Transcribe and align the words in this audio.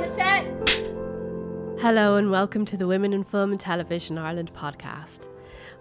on 0.00 0.16
set. 0.16 0.44
Hello 1.80 2.16
and 2.16 2.30
welcome 2.30 2.64
to 2.66 2.76
the 2.76 2.86
Women 2.86 3.12
in 3.12 3.24
Film 3.24 3.50
and 3.50 3.60
Television 3.60 4.16
Ireland 4.16 4.52
podcast. 4.54 5.26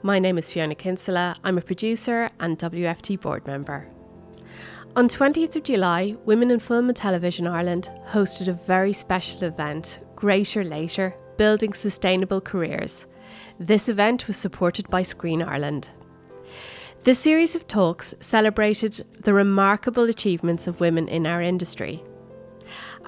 My 0.02 0.20
name 0.20 0.38
is 0.38 0.52
Fiona 0.52 0.76
Kinsella. 0.76 1.38
I'm 1.44 1.58
a 1.58 1.62
producer 1.62 2.29
and 2.40 2.58
WFT 2.58 3.19
board 3.22 3.47
member. 3.47 3.87
On 4.96 5.08
20th 5.08 5.55
of 5.55 5.63
July, 5.63 6.18
Women 6.26 6.51
in 6.51 6.60
Film 6.60 6.90
and 6.90 6.97
Television 6.97 7.47
Ireland 7.47 7.90
hosted 8.08 8.47
a 8.47 8.54
very 8.54 8.92
special 8.92 9.44
event, 9.44 10.00
Greater 10.15 10.63
Later 10.63 11.13
Building 11.38 11.74
Sustainable 11.74 12.42
Careers. 12.42 13.06
This 13.58 13.88
event 13.88 14.28
was 14.28 14.36
supported 14.36 14.90
by 14.90 15.04
Screen 15.04 15.42
Ireland. 15.42 15.90
This 17.04 17.20
series 17.20 17.55
of 17.55 17.67
talks 17.67 18.13
celebrated 18.20 19.06
the 19.22 19.34
remarkable 19.34 20.04
achievements 20.04 20.67
of 20.67 20.81
women 20.81 21.08
in 21.08 21.26
our 21.26 21.42
industry. 21.42 22.04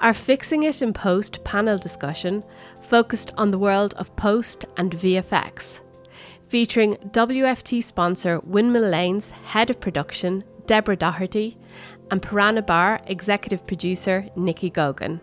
Our 0.02 0.14
Fixing 0.14 0.64
It 0.64 0.82
in 0.82 0.92
Post 0.92 1.44
panel 1.44 1.78
discussion 1.78 2.42
focused 2.82 3.30
on 3.36 3.52
the 3.52 3.58
world 3.58 3.94
of 3.96 4.14
post 4.16 4.64
and 4.76 4.90
VFX, 4.90 5.80
featuring 6.48 6.96
WFT 7.12 7.84
sponsor 7.84 8.40
Windmill 8.40 8.88
Lane's 8.88 9.30
head 9.30 9.70
of 9.70 9.78
production, 9.78 10.42
Deborah 10.66 10.96
Doherty, 10.96 11.56
and 12.10 12.20
Piranha 12.20 12.62
Bar 12.62 13.00
executive 13.06 13.64
producer 13.64 14.26
Nicky 14.34 14.72
Gogan. 14.72 15.20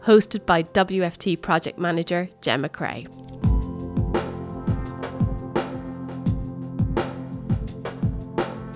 Hosted 0.00 0.44
by 0.46 0.64
WFT 0.64 1.40
project 1.40 1.78
manager 1.78 2.28
Gemma 2.40 2.70
Creagh. 2.70 3.51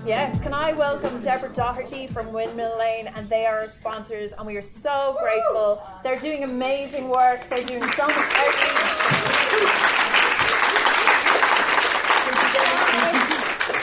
Yes, 0.07 0.41
can 0.41 0.53
I 0.53 0.71
welcome 0.71 1.19
Deborah 1.19 1.51
Doherty 1.53 2.07
from 2.07 2.31
Windmill 2.31 2.79
Lane, 2.79 3.07
and 3.07 3.27
they 3.27 3.45
are 3.45 3.59
our 3.59 3.67
sponsors, 3.67 4.31
and 4.31 4.47
we 4.47 4.55
are 4.55 4.61
so 4.61 5.17
grateful. 5.19 5.85
They're 6.01 6.17
doing 6.17 6.45
amazing 6.45 7.09
work. 7.09 7.49
They're 7.49 7.65
doing 7.65 7.81
so 7.81 8.05
much 8.05 8.15
outreach. 8.15 8.77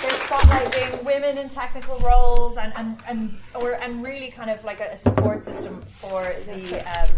They're 0.01 0.21
spotlighting 0.25 1.05
women 1.05 1.37
in 1.37 1.51
technical 1.51 1.99
roles 1.99 2.57
and 2.57 2.73
and 2.75 2.97
and 3.07 3.37
or 3.55 3.73
and 3.73 4.03
really 4.03 4.31
kind 4.31 4.49
of 4.49 4.65
like 4.65 4.81
a, 4.81 4.97
support 4.97 5.45
system 5.45 5.83
for 5.83 6.33
the 6.47 6.83
um, 6.99 7.11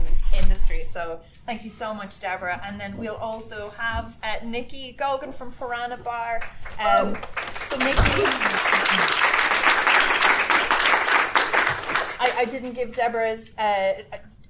industry. 0.42 0.84
So 0.92 1.20
thank 1.46 1.62
you 1.62 1.70
so 1.70 1.94
much, 1.94 2.18
Deborah. 2.18 2.60
And 2.66 2.80
then 2.80 2.96
we'll 2.96 3.14
also 3.14 3.72
have 3.78 4.16
uh, 4.24 4.44
Nicky 4.44 4.96
Gogan 4.98 5.32
from 5.32 5.52
Piranha 5.52 5.98
Bar. 5.98 6.42
Um, 6.80 7.16
so 7.70 7.76
Nicky. 7.76 8.75
I, 12.36 12.44
didn't 12.44 12.72
give 12.72 12.94
Deborah's 12.94 13.56
uh, 13.58 14.02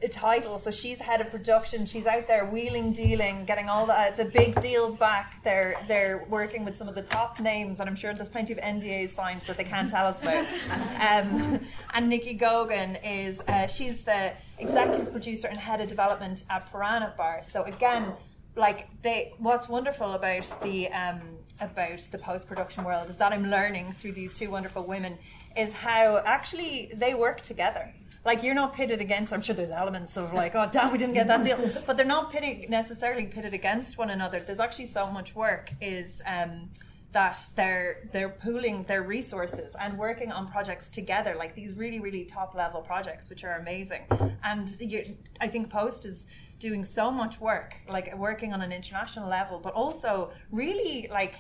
a 0.03 0.09
title, 0.09 0.59
so 0.59 0.71
she's 0.71 0.99
head 0.99 1.21
of 1.21 1.31
production. 1.31 1.87
She's 1.87 2.07
out 2.07 2.27
there 2.27 2.45
wheeling, 2.45 2.93
dealing, 2.93 3.45
getting 3.47 3.69
all 3.69 3.87
the 3.87 3.95
uh, 3.95 4.11
the 4.11 4.27
big 4.27 4.61
deals 4.61 4.97
back. 4.97 5.43
They're 5.43 5.77
they're 5.89 6.27
working 6.29 6.65
with 6.65 6.77
some 6.77 6.89
of 6.89 6.95
the 6.95 7.03
top 7.03 7.41
names, 7.41 7.81
and 7.81 7.89
I'm 7.89 7.97
sure 7.97 8.13
there's 8.13 8.29
plenty 8.29 8.53
of 8.53 8.59
NDAs 8.59 9.15
signed 9.15 9.43
that 9.43 9.57
they 9.57 9.65
can't 9.65 9.89
tell 9.89 10.07
us 10.07 10.21
about. 10.21 10.47
Um, 10.97 11.61
and 11.95 12.09
Nicky 12.09 12.37
Gogan 12.37 12.99
is 13.05 13.41
uh, 13.49 13.67
she's 13.69 14.03
the 14.03 14.33
executive 14.59 15.13
producer 15.13 15.47
and 15.47 15.59
head 15.59 15.81
of 15.81 15.89
development 15.89 16.45
at 16.51 16.71
Piranha 16.73 17.15
Bar. 17.17 17.43
So 17.45 17.63
again, 17.65 18.13
like 18.57 18.89
they, 19.03 19.35
what's 19.39 19.69
wonderful 19.69 20.15
about 20.15 20.57
the 20.63 20.89
um, 20.89 21.21
about 21.61 21.99
the 22.11 22.19
post 22.19 22.49
production 22.49 22.85
world 22.85 23.09
is 23.09 23.17
that 23.17 23.33
I'm 23.33 23.51
learning 23.51 23.93
through 23.93 24.13
these 24.13 24.37
two 24.37 24.51
wonderful 24.51 24.85
women 24.85 25.19
is 25.57 25.73
how 25.73 26.23
actually 26.25 26.93
they 26.95 27.15
work 27.15 27.41
together 27.41 27.93
like 28.27 28.43
you're 28.43 28.57
not 28.57 28.75
pitted 28.75 29.01
against. 29.01 29.33
I'm 29.33 29.41
sure 29.41 29.55
there's 29.55 29.71
elements 29.71 30.17
of 30.17 30.35
like, 30.35 30.57
oh 30.57 30.69
damn, 30.71 30.91
we 30.91 30.99
didn't 30.99 31.15
get 31.15 31.29
that 31.29 31.45
deal, 31.45 31.59
but 31.87 31.97
they're 31.97 32.05
not 32.05 32.33
pitted 32.33 32.69
necessarily 32.69 33.27
pitted 33.27 33.55
against 33.55 33.97
one 33.97 34.11
another. 34.11 34.41
There's 34.41 34.61
actually 34.61 34.87
so 34.87 35.09
much 35.11 35.35
work 35.35 35.73
is. 35.81 36.21
Um, 36.27 36.69
that 37.13 37.39
they're 37.55 38.11
they're 38.13 38.29
pooling 38.29 38.83
their 38.83 39.03
resources 39.03 39.75
and 39.81 39.97
working 39.97 40.31
on 40.31 40.47
projects 40.47 40.91
together, 40.91 41.35
like 41.39 41.55
these 41.55 41.73
really 41.73 41.99
really 41.99 42.25
top 42.25 42.55
level 42.55 42.83
projects, 42.83 43.31
which 43.31 43.43
are 43.43 43.55
amazing. 43.55 44.03
And 44.45 44.77
you, 44.79 45.17
I 45.41 45.49
think 45.49 45.71
Post 45.71 46.05
is 46.05 46.27
doing 46.59 46.85
so 46.85 47.11
much 47.11 47.41
work, 47.41 47.77
like 47.89 48.15
working 48.19 48.53
on 48.53 48.61
an 48.61 48.71
international 48.71 49.31
level, 49.31 49.59
but 49.59 49.73
also 49.73 50.31
really 50.51 51.09
like 51.11 51.37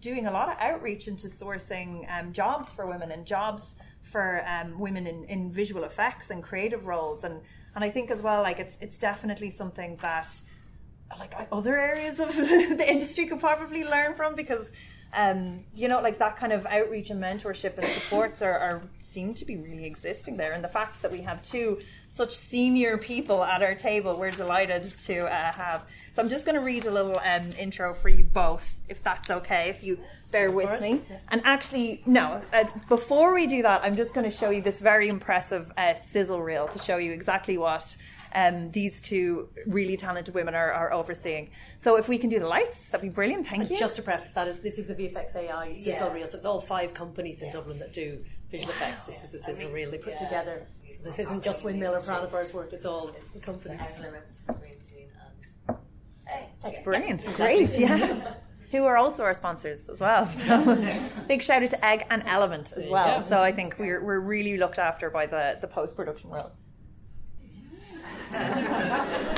doing 0.00 0.26
a 0.26 0.30
lot 0.30 0.50
of 0.50 0.56
outreach 0.58 1.08
into 1.08 1.28
sourcing 1.28 2.06
um, 2.12 2.32
jobs 2.32 2.72
for 2.72 2.86
women 2.86 3.10
and 3.10 3.26
jobs 3.26 3.74
for 4.00 4.44
um, 4.46 4.78
women 4.78 5.06
in, 5.06 5.24
in 5.24 5.50
visual 5.50 5.84
effects 5.84 6.30
and 6.30 6.42
creative 6.42 6.86
roles. 6.86 7.24
And 7.24 7.40
and 7.74 7.84
I 7.84 7.90
think 7.90 8.10
as 8.10 8.22
well 8.22 8.42
like 8.42 8.58
it's 8.58 8.78
it's 8.80 8.98
definitely 8.98 9.50
something 9.50 9.96
that 10.02 10.28
like 11.18 11.34
other 11.52 11.78
areas 11.78 12.18
of 12.20 12.34
the 12.80 12.84
industry 12.88 13.26
could 13.26 13.40
probably 13.40 13.84
learn 13.84 14.14
from 14.14 14.34
because 14.34 14.70
um, 15.16 15.64
you 15.74 15.88
know, 15.88 16.00
like 16.02 16.18
that 16.18 16.36
kind 16.36 16.52
of 16.52 16.66
outreach 16.66 17.08
and 17.08 17.20
mentorship 17.22 17.78
and 17.78 17.86
supports 17.86 18.42
are, 18.42 18.52
are, 18.52 18.82
seem 19.00 19.32
to 19.32 19.46
be 19.46 19.56
really 19.56 19.86
existing 19.86 20.36
there. 20.36 20.52
And 20.52 20.62
the 20.62 20.68
fact 20.68 21.00
that 21.00 21.10
we 21.10 21.22
have 21.22 21.40
two 21.40 21.78
such 22.10 22.32
senior 22.36 22.98
people 22.98 23.42
at 23.42 23.62
our 23.62 23.74
table, 23.74 24.18
we're 24.18 24.30
delighted 24.30 24.84
to 24.84 25.24
uh, 25.24 25.52
have. 25.52 25.86
So 26.12 26.22
I'm 26.22 26.28
just 26.28 26.44
going 26.44 26.54
to 26.54 26.60
read 26.60 26.86
a 26.86 26.90
little 26.90 27.18
um, 27.24 27.50
intro 27.58 27.94
for 27.94 28.10
you 28.10 28.24
both, 28.24 28.78
if 28.90 29.02
that's 29.02 29.30
okay, 29.30 29.70
if 29.70 29.82
you 29.82 29.98
bear 30.30 30.50
with 30.50 30.82
me. 30.82 31.00
And 31.28 31.40
actually, 31.44 32.02
no, 32.04 32.42
uh, 32.52 32.64
before 32.88 33.34
we 33.34 33.46
do 33.46 33.62
that, 33.62 33.80
I'm 33.82 33.96
just 33.96 34.12
going 34.12 34.30
to 34.30 34.36
show 34.36 34.50
you 34.50 34.60
this 34.60 34.80
very 34.80 35.08
impressive 35.08 35.72
uh, 35.78 35.94
sizzle 35.94 36.42
reel 36.42 36.68
to 36.68 36.78
show 36.78 36.98
you 36.98 37.12
exactly 37.12 37.56
what 37.56 37.96
um, 38.34 38.70
these 38.72 39.00
two 39.00 39.48
really 39.66 39.96
talented 39.96 40.34
women 40.34 40.54
are, 40.54 40.72
are, 40.72 40.92
overseeing. 40.92 41.50
So 41.78 41.96
if 41.96 42.08
we 42.08 42.18
can 42.18 42.28
do 42.30 42.38
the 42.38 42.46
lights, 42.46 42.86
that'd 42.90 43.02
be 43.02 43.08
brilliant. 43.08 43.48
Thank 43.48 43.62
and 43.62 43.70
you. 43.70 43.78
Just 43.78 43.96
to 43.96 44.02
preface 44.02 44.32
that 44.32 44.48
is 44.48 44.58
this 44.58 44.78
is 44.78 44.86
the 44.86 44.94
VFX 44.94 45.36
AI 45.36 45.72
sizzle 45.72 46.08
yeah. 46.08 46.12
reel. 46.12 46.26
So 46.26 46.36
it's 46.36 46.46
all 46.46 46.60
five 46.60 46.94
companies 46.94 47.40
in 47.40 47.48
yeah. 47.48 47.54
Dublin 47.54 47.78
that 47.78 47.92
do 47.92 48.24
visual 48.50 48.72
wow. 48.72 48.76
effects. 48.76 49.02
This 49.02 49.20
was 49.20 49.34
a 49.34 49.38
sizzle 49.38 49.62
I 49.62 49.66
mean, 49.66 49.74
reel 49.74 49.90
they 49.90 49.98
put 49.98 50.14
yeah. 50.14 50.24
together. 50.24 50.66
So 50.86 51.02
this 51.04 51.18
isn't 51.18 51.42
just 51.42 51.64
Windmill 51.64 51.94
or 51.94 52.00
Piranha 52.00 52.28
Bar's 52.28 52.52
work. 52.52 52.72
It's 52.72 52.84
all 52.84 53.08
it's 53.08 53.34
the 53.34 53.40
companies. 53.40 53.80
Limits, 54.00 54.46
and 56.28 56.46
hey. 56.74 56.82
brilliant. 56.84 57.24
Great. 57.36 57.70
Yeah. 57.78 58.34
who 58.72 58.84
are 58.84 58.96
also 58.96 59.22
our 59.22 59.34
sponsors 59.34 59.88
as 59.88 60.00
well. 60.00 60.28
So 60.46 60.98
big 61.28 61.42
shout 61.42 61.62
out 61.62 61.70
to 61.70 61.84
Egg 61.84 62.06
and 62.10 62.22
Element 62.26 62.72
as 62.76 62.88
well. 62.90 63.26
So 63.28 63.40
I 63.40 63.52
think 63.52 63.78
we're, 63.78 64.04
we're 64.04 64.20
really 64.20 64.56
looked 64.56 64.78
after 64.78 65.10
by 65.10 65.26
the, 65.26 65.58
the 65.60 65.66
post 65.66 65.96
production 65.96 66.30
world. 66.30 66.50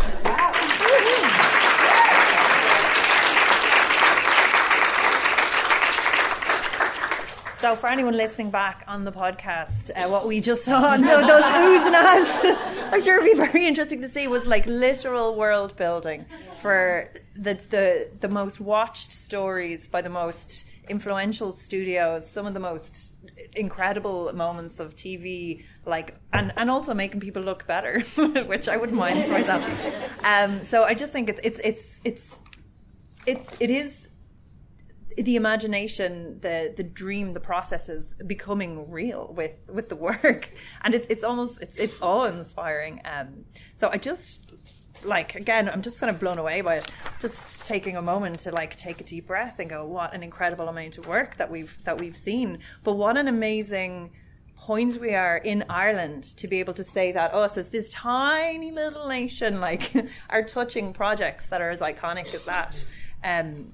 So, 7.61 7.75
for 7.75 7.89
anyone 7.89 8.17
listening 8.17 8.51
back 8.51 8.85
on 8.87 9.03
the 9.03 9.11
podcast, 9.11 9.91
uh, 9.97 10.09
what 10.09 10.29
we 10.29 10.41
just 10.41 10.65
saw, 10.65 10.95
no, 10.97 11.27
those 11.27 11.43
oohs 11.43 11.87
and 11.87 11.97
ahs, 11.97 12.89
I'm 12.93 13.03
sure 13.03 13.17
it'd 13.17 13.33
be 13.33 13.37
very 13.37 13.67
interesting 13.67 14.01
to 14.03 14.09
see, 14.09 14.29
was 14.29 14.47
like 14.47 14.65
literal 14.67 15.35
world 15.35 15.77
building 15.77 16.25
for 16.63 17.13
the, 17.35 17.59
the, 17.71 18.11
the 18.21 18.29
most 18.29 18.61
watched 18.61 19.13
stories 19.13 19.89
by 19.89 20.03
the 20.03 20.09
most 20.09 20.67
influential 20.89 21.51
studios, 21.51 22.31
some 22.31 22.47
of 22.47 22.55
the 22.55 22.61
most 22.61 23.18
incredible 23.55 24.33
moments 24.33 24.81
of 24.81 24.97
TV, 24.97 25.65
like 25.87 26.17
and 26.33 26.53
and 26.57 26.71
also 26.71 26.95
making 26.95 27.21
people 27.21 27.43
look 27.43 27.67
better, 27.67 28.01
which 28.47 28.69
I 28.69 28.77
wouldn't 28.77 28.99
mind 28.99 29.25
for 29.25 29.31
myself. 29.31 30.25
Um, 30.25 30.65
so 30.67 30.85
I 30.85 30.95
just 30.95 31.13
think 31.13 31.29
it's 31.29 31.41
it's 31.43 31.61
it's 31.63 32.01
it's 32.05 32.37
it 33.27 33.57
it 33.61 33.71
is 33.71 34.09
the 35.17 35.37
imagination, 35.37 36.39
the 36.41 36.73
the 36.77 36.83
dream, 36.83 37.33
the 37.33 37.41
process 37.41 37.89
is 37.89 38.15
becoming 38.27 38.91
real 38.91 39.33
with 39.37 39.53
with 39.69 39.89
the 39.89 39.97
work, 39.97 40.51
and 40.83 40.95
it's 40.95 41.07
it's 41.09 41.25
almost 41.25 41.61
it's 41.61 41.77
it's 41.77 41.97
awe 42.01 42.25
inspiring. 42.25 43.01
Um, 43.05 43.45
so 43.77 43.89
I 43.91 43.99
just 43.99 44.53
like 45.05 45.35
again 45.35 45.69
i'm 45.69 45.83
just 45.83 46.01
kind 46.01 46.11
of 46.11 46.19
blown 46.21 46.39
away 46.39 46.61
by 46.61 46.77
it. 46.77 46.91
Just 47.21 47.65
taking 47.65 47.97
a 47.97 48.03
moment 48.03 48.41
to 48.41 48.53
like 48.53 48.77
take 48.77 49.01
a 49.01 49.05
deep 49.05 49.27
breath 49.27 49.59
and 49.59 49.69
go 49.69 49.85
what 49.85 50.15
an 50.15 50.23
incredible 50.23 50.69
amount 50.69 50.99
of 50.99 51.07
work 51.07 51.37
that 51.37 51.51
we've 51.51 51.77
that 51.85 51.99
we've 51.99 52.17
seen. 52.17 52.59
But 52.85 52.95
what 52.95 53.17
an 53.17 53.29
amazing 53.29 54.11
point 54.57 55.01
we 55.01 55.15
are 55.15 55.37
in 55.37 55.65
ireland 55.71 56.25
to 56.37 56.49
be 56.49 56.59
able 56.59 56.75
to 56.75 56.83
say 56.83 57.13
that 57.13 57.33
us 57.33 57.57
as 57.57 57.69
this 57.69 57.89
tiny 57.91 58.73
little 58.73 59.07
nation 59.07 59.61
like 59.69 59.95
are 60.31 60.43
touching 60.43 60.93
projects 60.93 61.47
that 61.47 61.61
are 61.61 61.71
as 61.71 61.81
iconic 61.81 62.35
as 62.35 62.43
that. 62.45 62.85
Um, 63.23 63.73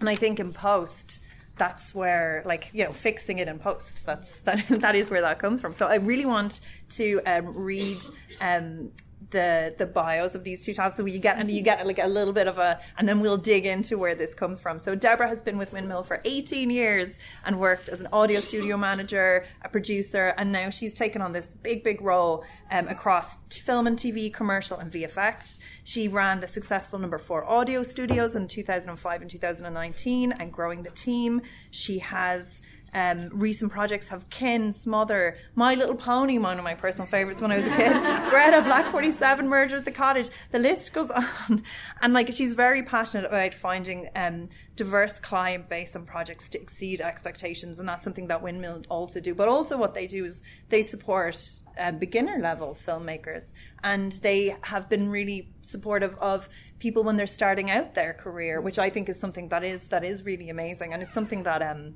and 0.00 0.08
i 0.08 0.14
think 0.14 0.40
in 0.40 0.52
post 0.52 1.20
that's 1.56 1.94
where 1.94 2.42
like 2.44 2.70
you 2.74 2.84
know 2.84 2.92
fixing 2.92 3.38
it 3.38 3.48
in 3.48 3.58
post 3.58 4.04
that's 4.04 4.38
that 4.46 4.64
that 4.68 4.94
is 4.94 5.10
where 5.10 5.22
that 5.22 5.38
comes 5.38 5.60
from. 5.60 5.72
So 5.72 5.86
i 5.86 5.96
really 5.96 6.26
want 6.26 6.60
to 6.90 7.20
um, 7.26 7.46
read 7.54 7.98
um, 8.40 8.90
the 9.30 9.74
the 9.78 9.86
bios 9.86 10.34
of 10.34 10.44
these 10.44 10.64
two 10.64 10.72
talents 10.72 10.96
so 10.96 11.04
you 11.04 11.18
get 11.18 11.38
and 11.38 11.50
you 11.50 11.62
get 11.62 11.86
like 11.86 11.98
a 11.98 12.06
little 12.06 12.32
bit 12.32 12.46
of 12.46 12.58
a 12.58 12.78
and 12.98 13.08
then 13.08 13.20
we'll 13.20 13.36
dig 13.36 13.66
into 13.66 13.98
where 13.98 14.14
this 14.14 14.34
comes 14.34 14.60
from. 14.60 14.78
So 14.78 14.94
deborah 14.94 15.28
has 15.28 15.42
been 15.42 15.58
with 15.58 15.72
windmill 15.72 16.02
for 16.02 16.20
18 16.24 16.70
years 16.70 17.18
and 17.44 17.58
worked 17.58 17.88
as 17.88 18.00
an 18.00 18.08
audio 18.12 18.40
studio 18.40 18.76
manager 18.76 19.44
a 19.62 19.68
producer 19.68 20.34
and 20.38 20.52
now 20.52 20.70
she's 20.70 20.94
taken 20.94 21.22
on 21.22 21.32
this 21.32 21.48
big 21.62 21.82
big 21.82 22.00
role 22.00 22.44
um, 22.70 22.88
across 22.88 23.36
film 23.50 23.86
and 23.86 23.98
tv 23.98 24.32
commercial 24.32 24.78
and 24.78 24.92
vfx 24.92 25.58
she 25.86 26.08
ran 26.08 26.40
the 26.40 26.48
successful 26.48 26.98
number 26.98 27.16
four 27.16 27.44
audio 27.44 27.84
studios 27.84 28.34
in 28.34 28.48
2005 28.48 29.20
and 29.20 29.30
2019 29.30 30.32
and 30.32 30.52
growing 30.52 30.82
the 30.82 30.90
team. 30.90 31.42
She 31.70 32.00
has 32.00 32.60
um, 32.96 33.28
recent 33.30 33.70
projects 33.70 34.08
have 34.08 34.28
Kin, 34.30 34.72
Smother, 34.72 35.36
My 35.54 35.74
Little 35.74 35.94
Pony, 35.94 36.38
one 36.38 36.56
of 36.56 36.64
my 36.64 36.74
personal 36.74 37.06
favourites 37.06 37.42
when 37.42 37.52
I 37.52 37.56
was 37.56 37.66
a 37.66 37.76
kid, 37.76 37.92
Greta, 38.30 38.62
Black 38.62 38.90
47, 38.90 39.46
Murder 39.46 39.76
at 39.76 39.84
the 39.84 39.90
Cottage. 39.90 40.30
The 40.50 40.58
list 40.58 40.94
goes 40.94 41.10
on. 41.10 41.62
And 42.00 42.14
like 42.14 42.32
she's 42.32 42.54
very 42.54 42.82
passionate 42.82 43.26
about 43.26 43.52
finding 43.52 44.08
um, 44.16 44.48
diverse 44.76 45.20
client 45.20 45.68
base 45.68 45.94
and 45.94 46.06
projects 46.06 46.48
to 46.50 46.60
exceed 46.60 47.02
expectations. 47.02 47.78
And 47.78 47.86
that's 47.86 48.02
something 48.02 48.28
that 48.28 48.42
Windmill 48.42 48.84
also 48.88 49.20
do. 49.20 49.34
But 49.34 49.48
also 49.48 49.76
what 49.76 49.92
they 49.92 50.06
do 50.06 50.24
is 50.24 50.40
they 50.70 50.82
support 50.82 51.38
uh, 51.78 51.92
beginner 51.92 52.38
level 52.40 52.78
filmmakers 52.86 53.52
and 53.84 54.12
they 54.12 54.56
have 54.62 54.88
been 54.88 55.10
really 55.10 55.52
supportive 55.60 56.14
of 56.14 56.48
people 56.78 57.04
when 57.04 57.18
they're 57.18 57.26
starting 57.26 57.70
out 57.70 57.94
their 57.94 58.14
career 58.14 58.62
which 58.62 58.78
i 58.78 58.88
think 58.88 59.10
is 59.10 59.20
something 59.20 59.50
that 59.50 59.62
is 59.62 59.82
that 59.88 60.02
is 60.02 60.24
really 60.24 60.48
amazing 60.48 60.94
and 60.94 61.02
it's 61.02 61.12
something 61.12 61.42
that 61.42 61.60
um 61.60 61.94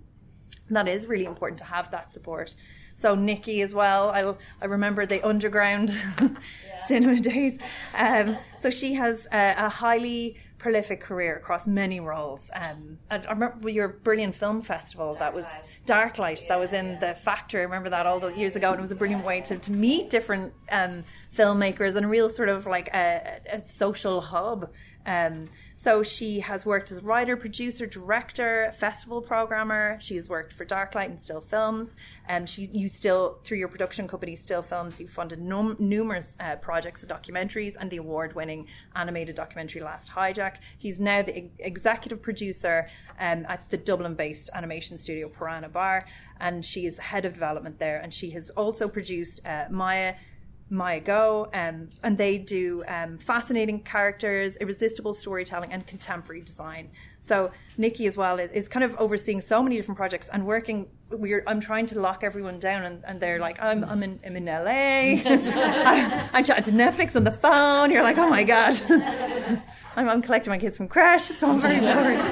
that 0.70 0.88
is 0.88 1.06
really 1.06 1.25
important 1.25 1.58
to 1.58 1.64
have 1.64 1.91
that 1.91 2.12
support. 2.12 2.55
So 2.97 3.14
Nicky 3.14 3.62
as 3.62 3.75
well. 3.75 4.11
I 4.11 4.35
I 4.61 4.67
remember 4.67 5.06
the 5.06 5.26
underground 5.26 5.88
yeah. 6.20 6.87
cinema 6.87 7.20
days. 7.20 7.58
Um, 7.97 8.37
so 8.61 8.70
she 8.70 8.94
has 8.94 9.26
a, 9.32 9.55
a, 9.56 9.69
highly 9.70 10.37
prolific 10.58 11.00
career 11.00 11.37
across 11.37 11.67
many 11.67 11.99
roles. 11.99 12.50
Um, 12.55 12.99
I, 13.11 13.17
I 13.17 13.32
remember 13.32 13.70
your 13.70 13.88
brilliant 13.88 14.35
film 14.35 14.61
festival 14.61 15.11
Dark 15.11 15.19
that 15.19 15.35
was 15.35 15.47
Dark 15.87 16.19
Light. 16.19 16.41
Yeah, 16.43 16.49
that 16.49 16.61
was 16.61 16.73
in 16.75 16.87
yeah. 16.87 17.00
the 17.00 17.14
factory. 17.14 17.61
I 17.61 17.64
remember 17.64 17.88
that 17.88 18.06
all 18.06 18.20
those 18.20 18.37
years 18.37 18.55
ago, 18.55 18.70
and 18.70 18.79
it 18.79 18.82
was 18.82 18.93
a 18.93 18.96
brilliant 18.96 19.25
way 19.25 19.41
to, 19.41 19.56
to 19.56 19.73
meet 19.73 20.11
different 20.11 20.53
um, 20.70 21.05
filmmakers 21.37 21.97
and 21.97 22.06
a 22.06 22.09
real 22.09 22.29
sort 22.29 22.49
of 22.49 22.67
like 22.67 22.88
a, 22.88 23.41
a 23.53 23.67
social 23.67 24.21
hub. 24.21 24.71
Um, 25.06 25.49
so 25.82 26.03
she 26.03 26.41
has 26.41 26.67
worked 26.67 26.93
as 26.93 27.03
writer, 27.03 27.38
producer, 27.38 27.87
director, 27.87 28.71
festival 28.79 29.23
programmer. 29.23 29.97
She 30.03 30.17
has 30.17 30.29
worked 30.29 30.53
for 30.53 30.67
Darklight 30.67 31.06
and 31.06 31.19
Still 31.19 31.41
Films. 31.41 31.97
And 32.29 32.43
um, 32.43 32.47
she, 32.47 32.67
you 32.67 32.91
still, 32.91 33.38
through 33.44 33.56
your 33.56 33.69
production 33.69 34.06
company, 34.06 34.37
Still 34.37 34.61
Films, 34.61 35.00
you 35.00 35.09
funded 35.09 35.41
num- 35.41 35.77
numerous 35.79 36.37
uh, 36.38 36.56
projects 36.56 37.03
and 37.03 37.11
documentaries 37.11 37.77
and 37.81 37.91
the 37.91 37.97
award-winning 37.97 38.67
animated 38.94 39.37
documentary 39.37 39.81
Last 39.81 40.11
Hijack. 40.11 40.56
He's 40.77 41.00
now 41.00 41.23
the 41.23 41.38
e- 41.38 41.50
executive 41.59 42.21
producer 42.21 42.87
um, 43.19 43.47
at 43.49 43.67
the 43.71 43.79
Dublin-based 43.79 44.50
animation 44.53 44.99
studio 44.99 45.31
Piranha 45.31 45.71
Bar, 45.71 46.05
and 46.41 46.62
she 46.62 46.85
is 46.85 46.99
head 46.99 47.25
of 47.25 47.32
development 47.32 47.79
there. 47.79 48.00
And 48.00 48.12
she 48.12 48.29
has 48.32 48.50
also 48.50 48.87
produced 48.87 49.41
uh, 49.47 49.65
Mya 49.71 50.17
Mya 50.70 51.00
Go, 51.00 51.49
um, 51.52 51.90
and 52.02 52.17
they 52.17 52.38
do 52.38 52.84
um, 52.87 53.19
fascinating 53.19 53.81
characters, 53.81 54.56
irresistible 54.56 55.14
storytelling, 55.14 55.72
and 55.72 55.87
contemporary 55.87 56.43
design. 56.43 56.90
So 57.20 57.50
Nicky 57.76 58.06
as 58.06 58.17
well 58.17 58.38
is, 58.38 58.50
is, 58.52 58.69
kind 58.69 58.84
of 58.84 58.96
overseeing 58.96 59.40
so 59.40 59.62
many 59.62 59.76
different 59.76 59.99
projects 59.99 60.28
and 60.32 60.46
working. 60.46 60.87
We're 61.11 61.43
I'm 61.46 61.61
trying 61.61 61.87
to 61.87 62.00
lock 62.00 62.22
everyone 62.22 62.58
down, 62.61 62.84
and, 62.84 63.05
and 63.05 63.20
they're 63.20 63.40
like, 63.40 63.61
I'm 63.61 63.84
I'm 63.84 64.02
in 64.02 64.20
I'm 64.25 64.37
in 64.37 64.46
LA. 64.46 64.61
I, 64.64 66.31
am 66.32 66.44
chatting 66.44 66.64
to 66.64 66.70
Netflix 66.72 67.14
on 67.17 67.25
the 67.25 67.32
phone. 67.32 67.90
You're 67.90 68.02
like, 68.02 68.19
oh 68.19 68.28
my 68.31 68.44
god. 68.44 68.81
I'm, 69.96 70.08
I'm 70.08 70.22
collecting 70.22 70.52
my 70.52 70.58
kids 70.58 70.76
from 70.76 70.88
crash. 70.88 71.31
It's 71.31 71.43
all 71.43 71.58
very 71.58 71.81
boring. 71.81 72.22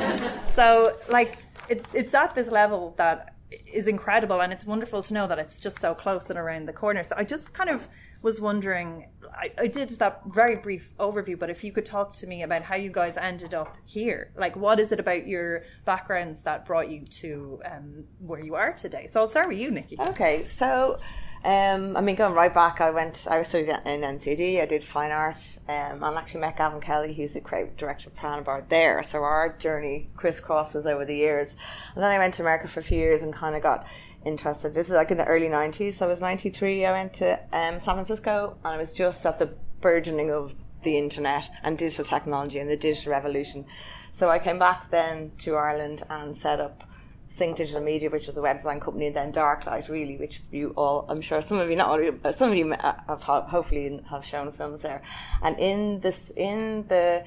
so 0.53 0.97
like 1.09 1.39
it, 1.69 1.85
it's 1.93 2.15
at 2.15 2.35
this 2.35 2.49
level 2.49 2.95
that 2.97 3.35
is 3.73 3.87
incredible, 3.87 4.41
and 4.43 4.53
it's 4.53 4.65
wonderful 4.65 5.03
to 5.03 5.15
know 5.15 5.27
that 5.27 5.39
it's 5.39 5.59
just 5.59 5.81
so 5.81 5.95
close 5.95 6.31
and 6.31 6.39
around 6.39 6.67
the 6.67 6.73
corner. 6.73 7.05
So 7.05 7.15
I 7.17 7.25
just 7.25 7.53
kind 7.53 7.71
of 7.71 7.89
was 8.23 8.41
wondering 8.41 9.07
I, 9.33 9.53
I, 9.57 9.67
did 9.69 9.91
that 9.91 10.23
very 10.27 10.57
brief 10.57 10.91
overview 10.99 11.39
but 11.39 11.51
if 11.51 11.63
you 11.63 11.73
could 11.73 11.87
talk 11.87 12.13
to 12.15 12.27
me 12.27 12.43
about 12.43 12.63
how 12.63 12.75
you 12.75 12.91
guys 12.91 13.17
ended 13.17 13.55
up 13.55 13.77
here 13.85 14.33
like 14.37 14.57
what 14.57 14.81
is 14.81 14.93
it 14.93 15.01
about 15.01 15.27
your 15.27 15.65
backgrounds 15.85 16.43
that 16.43 16.67
brought 16.67 16.91
you 16.91 17.05
to 17.05 17.61
um, 17.65 18.05
where 18.19 18.45
you 18.45 18.55
are 18.55 18.73
today 18.73 19.09
so 19.11 19.21
i'll 19.21 19.29
start 19.29 19.49
with 19.49 19.59
you 19.59 19.71
nicky 19.71 19.97
okay 20.01 20.45
so 20.45 20.99
um, 21.45 21.97
I 21.97 22.01
mean, 22.01 22.17
going 22.17 22.35
right 22.35 22.53
back, 22.53 22.81
I 22.81 22.91
went. 22.91 23.27
I 23.31 23.39
was 23.39 23.49
studying 23.49 23.71
in 23.71 24.01
NCAD. 24.01 24.61
I 24.61 24.67
did 24.67 24.83
fine 24.83 25.13
art. 25.13 25.59
Um, 25.69 26.03
and 26.03 26.17
actually 26.17 26.41
met 26.41 26.57
Gavin 26.57 26.81
Kelly, 26.81 27.15
who's 27.15 27.33
the 27.33 27.41
creative 27.41 27.77
director 27.77 28.09
of 28.09 28.17
Piranha 28.17 28.43
Bar 28.43 28.65
there. 28.69 29.03
So 29.03 29.23
our 29.23 29.57
journey 29.57 30.11
crisscrosses 30.17 30.85
over 30.87 31.05
the 31.05 31.17
years. 31.17 31.55
And 31.95 32.03
then 32.03 32.11
I 32.11 32.19
went 32.19 32.35
to 32.35 32.43
America 32.43 32.67
for 32.67 32.81
a 32.81 32.83
few 32.83 32.99
years 32.99 33.23
and 33.23 33.33
kind 33.33 33.55
of 33.55 33.63
got 33.63 33.87
interested. 34.29 34.75
This 34.75 34.89
is 34.89 34.95
like 34.95 35.11
in 35.11 35.19
the 35.19 35.25
early 35.25 35.49
90s. 35.49 35.95
So 35.95 36.07
I 36.07 36.09
was 36.09 36.21
93. 36.21 36.85
I 36.85 36.93
went 36.93 37.15
to 37.15 37.39
um, 37.53 37.81
San 37.81 37.95
Francisco 37.95 38.57
and 38.65 38.75
I 38.75 38.77
was 38.77 38.93
just 38.93 39.25
at 39.27 39.39
the 39.39 39.55
burgeoning 39.81 40.31
of 40.31 40.55
the 40.85 40.97
internet 40.97 41.51
and 41.63 41.77
digital 41.77 42.05
technology 42.05 42.59
and 42.59 42.71
the 42.71 42.77
digital 42.77 43.13
revolution. 43.13 43.65
So 44.13 44.31
I 44.31 44.39
came 44.39 44.59
back 44.59 44.91
then 44.91 45.33
to 45.39 45.57
Ireland 45.57 46.03
and 46.09 46.37
set 46.37 46.61
up 46.61 46.85
Sync 47.29 47.57
Digital 47.57 47.83
Media, 47.83 48.09
which 48.09 48.27
was 48.27 48.37
a 48.37 48.43
web 48.43 48.57
design 48.57 48.81
company, 48.81 49.07
and 49.07 49.17
then 49.17 49.33
Darklight, 49.33 49.89
really, 49.89 50.17
which 50.17 50.43
you 50.51 50.73
all, 50.77 51.05
I'm 51.09 51.21
sure 51.21 51.43
some 51.43 51.59
of 51.59 51.69
you, 51.69 51.77
not 51.77 52.01
some 52.35 52.51
of 52.51 52.57
you 52.57 52.71
have 52.71 53.23
hopefully 53.23 54.01
have 54.11 54.25
shown 54.25 54.51
films 54.51 54.83
there. 54.83 55.03
And 55.43 55.59
in 55.59 56.01
this, 56.01 56.31
in 56.31 56.87
the 56.89 57.25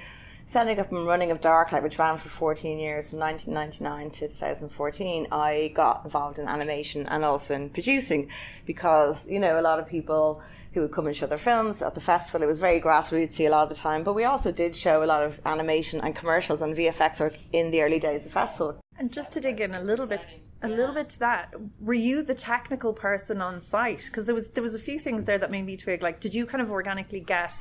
setting 0.51 0.77
up 0.79 0.91
and 0.91 1.07
running 1.07 1.31
of 1.31 1.39
Darklight, 1.39 1.81
which 1.81 1.97
ran 1.97 2.17
for 2.17 2.27
14 2.27 2.77
years 2.77 3.11
from 3.11 3.19
1999 3.19 4.11
to 4.11 4.27
2014, 4.27 5.27
I 5.31 5.71
got 5.73 6.03
involved 6.03 6.39
in 6.39 6.47
animation 6.49 7.07
and 7.07 7.23
also 7.23 7.55
in 7.55 7.69
producing 7.69 8.27
because, 8.65 9.25
you 9.29 9.39
know, 9.39 9.57
a 9.57 9.61
lot 9.61 9.79
of 9.79 9.87
people 9.87 10.41
who 10.73 10.81
would 10.81 10.91
come 10.91 11.07
and 11.07 11.15
show 11.15 11.25
their 11.25 11.37
films 11.37 11.81
at 11.81 11.95
the 11.95 12.01
festival, 12.01 12.43
it 12.43 12.47
was 12.47 12.59
very 12.59 12.81
grassrootsy 12.81 13.47
a 13.47 13.49
lot 13.49 13.63
of 13.63 13.69
the 13.69 13.75
time, 13.75 14.03
but 14.03 14.13
we 14.13 14.25
also 14.25 14.51
did 14.51 14.75
show 14.75 15.01
a 15.01 15.05
lot 15.05 15.23
of 15.23 15.39
animation 15.45 16.01
and 16.01 16.17
commercials 16.17 16.61
and 16.61 16.75
VFX 16.75 17.21
work 17.21 17.37
in 17.53 17.71
the 17.71 17.81
early 17.81 17.99
days 17.99 18.19
of 18.19 18.25
the 18.25 18.33
festival. 18.33 18.77
And 18.99 19.09
just 19.09 19.31
to 19.33 19.39
dig 19.39 19.61
in 19.61 19.73
a 19.73 19.81
little 19.81 20.05
bit 20.05 20.19
a 20.63 20.67
little 20.67 20.93
bit 20.93 21.09
to 21.09 21.19
that. 21.19 21.55
Were 21.79 21.95
you 21.95 22.21
the 22.21 22.35
technical 22.35 22.93
person 22.93 23.41
on 23.41 23.61
site? 23.61 24.03
Because 24.05 24.25
there 24.25 24.35
was 24.35 24.49
there 24.49 24.61
was 24.61 24.75
a 24.75 24.79
few 24.79 24.99
things 24.99 25.25
there 25.25 25.39
that 25.39 25.49
made 25.49 25.65
me 25.65 25.75
twig. 25.75 26.03
Like, 26.03 26.19
did 26.19 26.35
you 26.35 26.45
kind 26.45 26.61
of 26.61 26.69
organically 26.69 27.19
get 27.19 27.55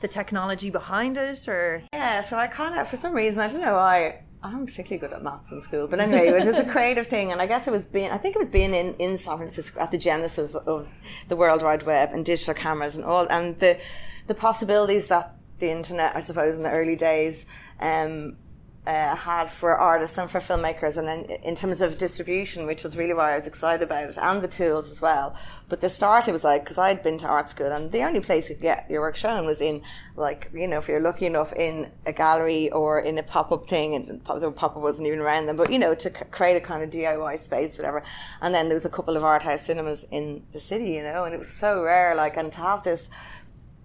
the 0.00 0.08
technology 0.08 0.70
behind 0.70 1.16
it, 1.16 1.46
or 1.48 1.82
yeah. 1.92 2.22
So 2.22 2.36
I 2.38 2.46
kind 2.46 2.78
of, 2.78 2.88
for 2.88 2.96
some 2.96 3.12
reason, 3.12 3.40
I 3.42 3.48
don't 3.48 3.60
know 3.60 3.74
why. 3.74 4.22
I'm 4.42 4.64
particularly 4.64 5.00
good 5.00 5.12
at 5.14 5.22
maths 5.22 5.52
in 5.52 5.60
school, 5.60 5.86
but 5.86 6.00
anyway, 6.00 6.28
it 6.28 6.46
was 6.46 6.56
a 6.56 6.64
creative 6.70 7.06
thing, 7.06 7.30
and 7.30 7.42
I 7.42 7.46
guess 7.46 7.68
it 7.68 7.72
was 7.72 7.84
being, 7.84 8.10
I 8.10 8.16
think 8.16 8.36
it 8.36 8.38
was 8.38 8.48
being 8.48 8.72
in, 8.72 8.94
in 8.94 9.18
San 9.18 9.36
Francisco 9.36 9.78
at 9.78 9.90
the 9.90 9.98
genesis 9.98 10.54
of 10.54 10.88
the 11.28 11.36
World 11.36 11.62
Wide 11.62 11.82
Web 11.82 12.12
and 12.14 12.24
digital 12.24 12.54
cameras 12.54 12.96
and 12.96 13.04
all, 13.04 13.26
and 13.28 13.58
the 13.58 13.78
the 14.28 14.34
possibilities 14.34 15.08
that 15.08 15.34
the 15.58 15.70
internet, 15.70 16.16
I 16.16 16.20
suppose, 16.20 16.56
in 16.56 16.62
the 16.62 16.70
early 16.70 16.96
days, 16.96 17.44
um, 17.80 18.36
uh, 18.86 19.14
had 19.14 19.50
for 19.50 19.76
artists 19.76 20.16
and 20.16 20.30
for 20.30 20.40
filmmakers, 20.40 20.96
and 20.96 21.06
then 21.06 21.24
in 21.42 21.54
terms 21.54 21.82
of 21.82 21.98
distribution, 21.98 22.66
which 22.66 22.82
was 22.82 22.96
really 22.96 23.12
why 23.12 23.32
I 23.32 23.36
was 23.36 23.46
excited 23.46 23.82
about 23.82 24.08
it, 24.08 24.16
and 24.16 24.40
the 24.40 24.48
tools 24.48 24.90
as 24.90 25.02
well. 25.02 25.36
But 25.68 25.82
the 25.82 25.90
start, 25.90 26.28
it 26.28 26.32
was 26.32 26.44
like 26.44 26.64
because 26.64 26.78
I'd 26.78 27.02
been 27.02 27.18
to 27.18 27.26
art 27.26 27.50
school, 27.50 27.70
and 27.70 27.92
the 27.92 28.02
only 28.02 28.20
place 28.20 28.48
you 28.48 28.54
could 28.54 28.62
get 28.62 28.90
your 28.90 29.02
work 29.02 29.16
shown 29.16 29.44
was 29.44 29.60
in, 29.60 29.82
like 30.16 30.50
you 30.54 30.66
know, 30.66 30.78
if 30.78 30.88
you're 30.88 31.00
lucky 31.00 31.26
enough, 31.26 31.52
in 31.52 31.90
a 32.06 32.12
gallery 32.12 32.70
or 32.72 32.98
in 32.98 33.18
a 33.18 33.22
pop 33.22 33.52
up 33.52 33.68
thing, 33.68 33.94
and 33.94 34.08
the 34.08 34.50
pop 34.50 34.76
up 34.76 34.82
wasn't 34.82 35.06
even 35.06 35.20
around 35.20 35.44
them, 35.44 35.56
but 35.56 35.70
you 35.70 35.78
know, 35.78 35.94
to 35.94 36.08
c- 36.08 36.24
create 36.30 36.56
a 36.56 36.60
kind 36.60 36.82
of 36.82 36.88
DIY 36.88 37.38
space, 37.38 37.76
whatever. 37.76 38.02
And 38.40 38.54
then 38.54 38.68
there 38.68 38.76
was 38.76 38.86
a 38.86 38.90
couple 38.90 39.14
of 39.14 39.22
art 39.22 39.42
house 39.42 39.66
cinemas 39.66 40.06
in 40.10 40.42
the 40.54 40.60
city, 40.60 40.92
you 40.92 41.02
know, 41.02 41.24
and 41.24 41.34
it 41.34 41.38
was 41.38 41.50
so 41.50 41.82
rare, 41.82 42.14
like, 42.14 42.38
and 42.38 42.50
to 42.52 42.60
have 42.60 42.82
this 42.82 43.10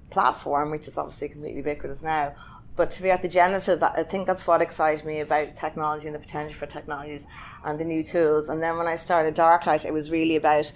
platform, 0.10 0.72
which 0.72 0.88
is 0.88 0.98
obviously 0.98 1.28
completely 1.28 1.58
ubiquitous 1.58 2.02
now 2.02 2.34
but 2.75 2.91
to 2.91 3.03
be 3.03 3.10
at 3.10 3.22
the 3.22 3.27
genesis 3.27 3.70
of 3.70 3.79
that, 3.79 3.94
I 3.96 4.03
think 4.03 4.27
that's 4.27 4.46
what 4.46 4.62
excites 4.62 5.03
me 5.03 5.20
about 5.20 5.55
technology 5.55 6.08
and 6.08 6.15
the 6.15 6.20
potential 6.20 6.58
for 6.58 6.65
technologies 6.65 7.25
and 7.63 7.79
the 7.79 7.86
new 7.86 8.03
tools. 8.03 8.50
And 8.50 8.62
then 8.62 8.77
when 8.77 8.88
I 8.88 8.98
started 8.98 9.36
Darklight, 9.36 9.86
it 9.86 9.94
was 9.94 10.12
really 10.12 10.36
about 10.36 10.72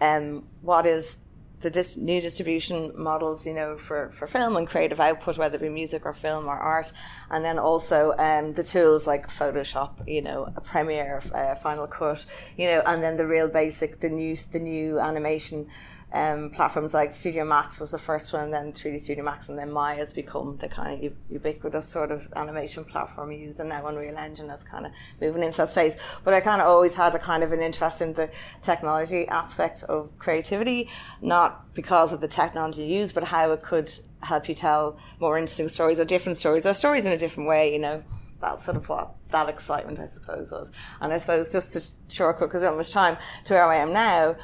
um, 0.00 0.44
what 0.62 0.86
is 0.86 1.18
the 1.62 1.70
dis- 1.70 1.96
new 1.96 2.20
distribution 2.20 2.92
models, 2.96 3.46
you 3.46 3.54
know, 3.54 3.78
for, 3.78 4.10
for 4.12 4.26
film 4.26 4.56
and 4.56 4.66
creative 4.66 5.00
output, 5.00 5.38
whether 5.38 5.56
it 5.56 5.62
be 5.62 5.68
music 5.68 6.04
or 6.04 6.12
film 6.12 6.46
or 6.46 6.56
art, 6.56 6.92
and 7.30 7.44
then 7.44 7.58
also 7.58 8.14
um, 8.18 8.52
the 8.54 8.64
tools 8.64 9.06
like 9.06 9.28
Photoshop, 9.28 10.06
you 10.06 10.20
know, 10.20 10.52
a 10.56 10.60
Premiere, 10.60 11.22
uh, 11.32 11.54
Final 11.54 11.86
Cut, 11.86 12.24
you 12.56 12.66
know, 12.68 12.82
and 12.84 13.02
then 13.02 13.16
the 13.16 13.26
real 13.26 13.48
basic, 13.48 14.00
the 14.00 14.08
new 14.08 14.36
the 14.50 14.58
new 14.58 14.98
animation 14.98 15.68
um, 16.12 16.50
platforms 16.50 16.92
like 16.92 17.10
Studio 17.12 17.44
Max 17.44 17.80
was 17.80 17.90
the 17.90 17.98
first 17.98 18.32
one, 18.32 18.50
then 18.50 18.72
3D 18.72 19.00
Studio 19.00 19.24
Max, 19.24 19.48
and 19.48 19.58
then 19.58 19.72
Maya 19.72 19.96
has 19.96 20.12
become 20.12 20.58
the 20.58 20.68
kind 20.68 21.02
of 21.02 21.12
ubiquitous 21.30 21.88
sort 21.88 22.10
of 22.10 22.28
animation 22.36 22.84
platform 22.84 23.32
used, 23.32 23.60
and 23.60 23.70
now 23.70 23.86
Unreal 23.86 24.16
Engine 24.18 24.50
is 24.50 24.62
kind 24.62 24.84
of 24.84 24.92
moving 25.20 25.42
into 25.42 25.56
that 25.58 25.70
space. 25.70 25.96
But 26.22 26.34
I 26.34 26.40
kind 26.40 26.60
of 26.60 26.68
always 26.68 26.94
had 26.94 27.14
a 27.14 27.18
kind 27.18 27.42
of 27.42 27.52
an 27.52 27.60
interest 27.60 28.02
in 28.02 28.12
the 28.12 28.30
technology 28.60 29.26
aspect 29.28 29.84
of 29.84 30.16
creativity, 30.18 30.90
not 31.22 31.72
because 31.74 32.12
of 32.12 32.20
the 32.20 32.28
technology 32.28 32.82
you 32.82 33.00
use, 33.00 33.12
but 33.12 33.24
how 33.24 33.52
it 33.52 33.62
could 33.62 33.90
help 34.20 34.48
you 34.48 34.54
tell 34.54 34.98
more 35.18 35.38
interesting 35.38 35.68
stories 35.68 35.98
or 35.98 36.04
different 36.04 36.36
stories 36.36 36.66
or 36.66 36.74
stories 36.74 37.06
in 37.06 37.12
a 37.12 37.16
different 37.16 37.48
way, 37.48 37.72
you 37.72 37.78
know 37.78 38.02
that's 38.42 38.64
sort 38.64 38.76
of 38.76 38.88
what 38.88 39.14
that 39.30 39.48
excitement, 39.48 39.98
I 40.00 40.06
suppose, 40.06 40.50
was. 40.50 40.70
And 41.00 41.12
I 41.12 41.16
suppose 41.16 41.52
just 41.52 41.72
to 41.72 41.82
shortcut, 42.08 42.48
because 42.48 42.62
how 42.62 42.74
much 42.74 42.90
time 42.90 43.16
to 43.44 43.54
where 43.54 43.64
I 43.64 43.76
am 43.76 43.92
now, 43.92 44.36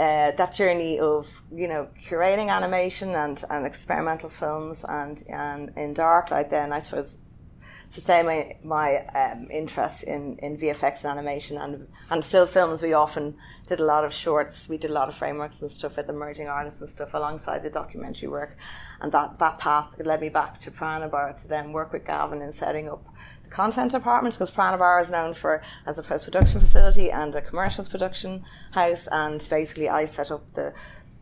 uh, 0.00 0.30
that 0.30 0.54
journey 0.54 0.98
of 0.98 1.42
you 1.54 1.68
know 1.68 1.86
curating 2.02 2.48
animation 2.48 3.10
and, 3.10 3.44
and 3.50 3.66
experimental 3.66 4.30
films 4.30 4.82
and 4.88 5.22
and 5.28 5.72
in 5.76 5.92
Darklight 5.92 6.48
then 6.48 6.72
I 6.72 6.78
suppose 6.78 7.18
sustain 7.90 8.24
my 8.24 8.56
my 8.62 9.04
um, 9.08 9.48
interest 9.50 10.04
in, 10.04 10.38
in 10.38 10.56
VFX 10.56 11.04
and 11.04 11.18
animation 11.18 11.58
and 11.58 11.88
and 12.08 12.24
still 12.24 12.46
films. 12.46 12.80
We 12.80 12.92
often 12.92 13.36
did 13.66 13.80
a 13.80 13.84
lot 13.84 14.04
of 14.04 14.12
shorts. 14.12 14.68
We 14.68 14.78
did 14.78 14.90
a 14.90 14.94
lot 14.94 15.08
of 15.08 15.14
frameworks 15.14 15.60
and 15.60 15.70
stuff 15.70 15.96
with 15.96 16.08
emerging 16.08 16.46
artists 16.48 16.80
and 16.80 16.88
stuff 16.88 17.14
alongside 17.14 17.62
the 17.62 17.70
documentary 17.70 18.28
work. 18.28 18.56
And 19.00 19.12
that 19.12 19.38
that 19.40 19.58
path 19.58 19.88
led 19.98 20.20
me 20.20 20.28
back 20.28 20.58
to 20.60 20.70
Piranha 20.70 21.08
Bar 21.08 21.32
to 21.34 21.48
then 21.48 21.72
work 21.72 21.92
with 21.92 22.06
Gavin 22.06 22.40
in 22.40 22.52
setting 22.52 22.88
up 22.88 23.04
the 23.42 23.50
content 23.50 23.90
department 23.90 24.34
because 24.34 24.50
Piranha 24.50 24.78
Bar 24.78 25.00
is 25.00 25.10
known 25.10 25.34
for 25.34 25.60
as 25.84 25.98
a 25.98 26.02
post 26.02 26.24
production 26.24 26.60
facility 26.60 27.10
and 27.10 27.34
a 27.34 27.42
commercials 27.42 27.88
production 27.88 28.44
house. 28.70 29.08
And 29.10 29.44
basically, 29.50 29.88
I 29.88 30.04
set 30.04 30.30
up 30.30 30.44
the 30.54 30.72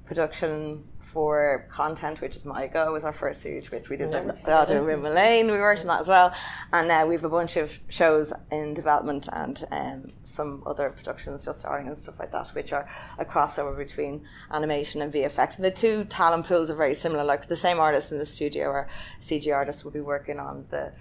production 0.04 0.84
for 1.12 1.66
content, 1.70 2.20
which 2.20 2.36
is 2.36 2.44
My 2.44 2.66
Go, 2.66 2.92
was 2.92 3.04
our 3.04 3.12
first 3.12 3.40
series, 3.40 3.70
which 3.70 3.88
we 3.88 3.96
did 3.96 4.12
the 4.12 4.38
Daughter 4.44 4.90
of 4.90 5.02
Lane. 5.02 5.46
We 5.50 5.58
worked 5.58 5.80
on 5.80 5.86
that 5.86 6.02
as 6.02 6.08
well, 6.08 6.34
and 6.72 6.86
now 6.86 7.06
we 7.06 7.14
have 7.14 7.24
a 7.24 7.30
bunch 7.30 7.56
of 7.56 7.80
shows 7.88 8.32
in 8.50 8.74
development 8.74 9.26
and 9.32 9.64
um, 9.70 10.08
some 10.24 10.62
other 10.66 10.90
productions 10.90 11.46
just 11.46 11.60
starting 11.60 11.86
and 11.86 11.96
stuff 11.96 12.18
like 12.18 12.30
that, 12.32 12.48
which 12.48 12.72
are 12.74 12.86
a 13.18 13.24
crossover 13.24 13.76
between 13.76 14.26
animation 14.50 15.00
and 15.00 15.12
VFX. 15.12 15.56
And 15.56 15.64
the 15.64 15.70
two 15.70 16.04
talent 16.04 16.46
pools 16.46 16.70
are 16.70 16.76
very 16.76 16.94
similar. 16.94 17.24
Like 17.24 17.48
the 17.48 17.56
same 17.56 17.80
artists 17.80 18.12
in 18.12 18.18
the 18.18 18.26
studio 18.26 18.68
or 18.68 18.88
CG 19.24 19.52
artists 19.54 19.84
will 19.84 19.92
be 19.92 20.00
working 20.00 20.38
on 20.38 20.66
the 20.70 20.92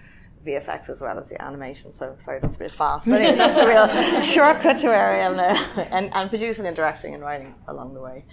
VFX 0.46 0.88
as 0.88 1.02
well 1.02 1.18
as 1.18 1.28
the 1.28 1.40
animation. 1.42 1.92
So 1.92 2.16
sorry, 2.18 2.40
that's 2.40 2.56
a 2.56 2.58
bit 2.58 2.72
fast, 2.72 3.06
but 3.06 3.20
anyway, 3.20 3.36
that's 3.36 3.58
a 3.58 3.66
real 3.68 4.22
shortcut 4.34 4.78
to 4.78 4.88
where 4.88 5.12
I 5.12 5.18
am 5.18 5.36
now, 5.36 5.54
and, 5.90 6.10
and 6.14 6.30
producing 6.30 6.66
and 6.66 6.74
directing 6.74 7.12
and 7.12 7.22
writing 7.22 7.54
along 7.66 7.92
the 7.92 8.00
way. 8.00 8.24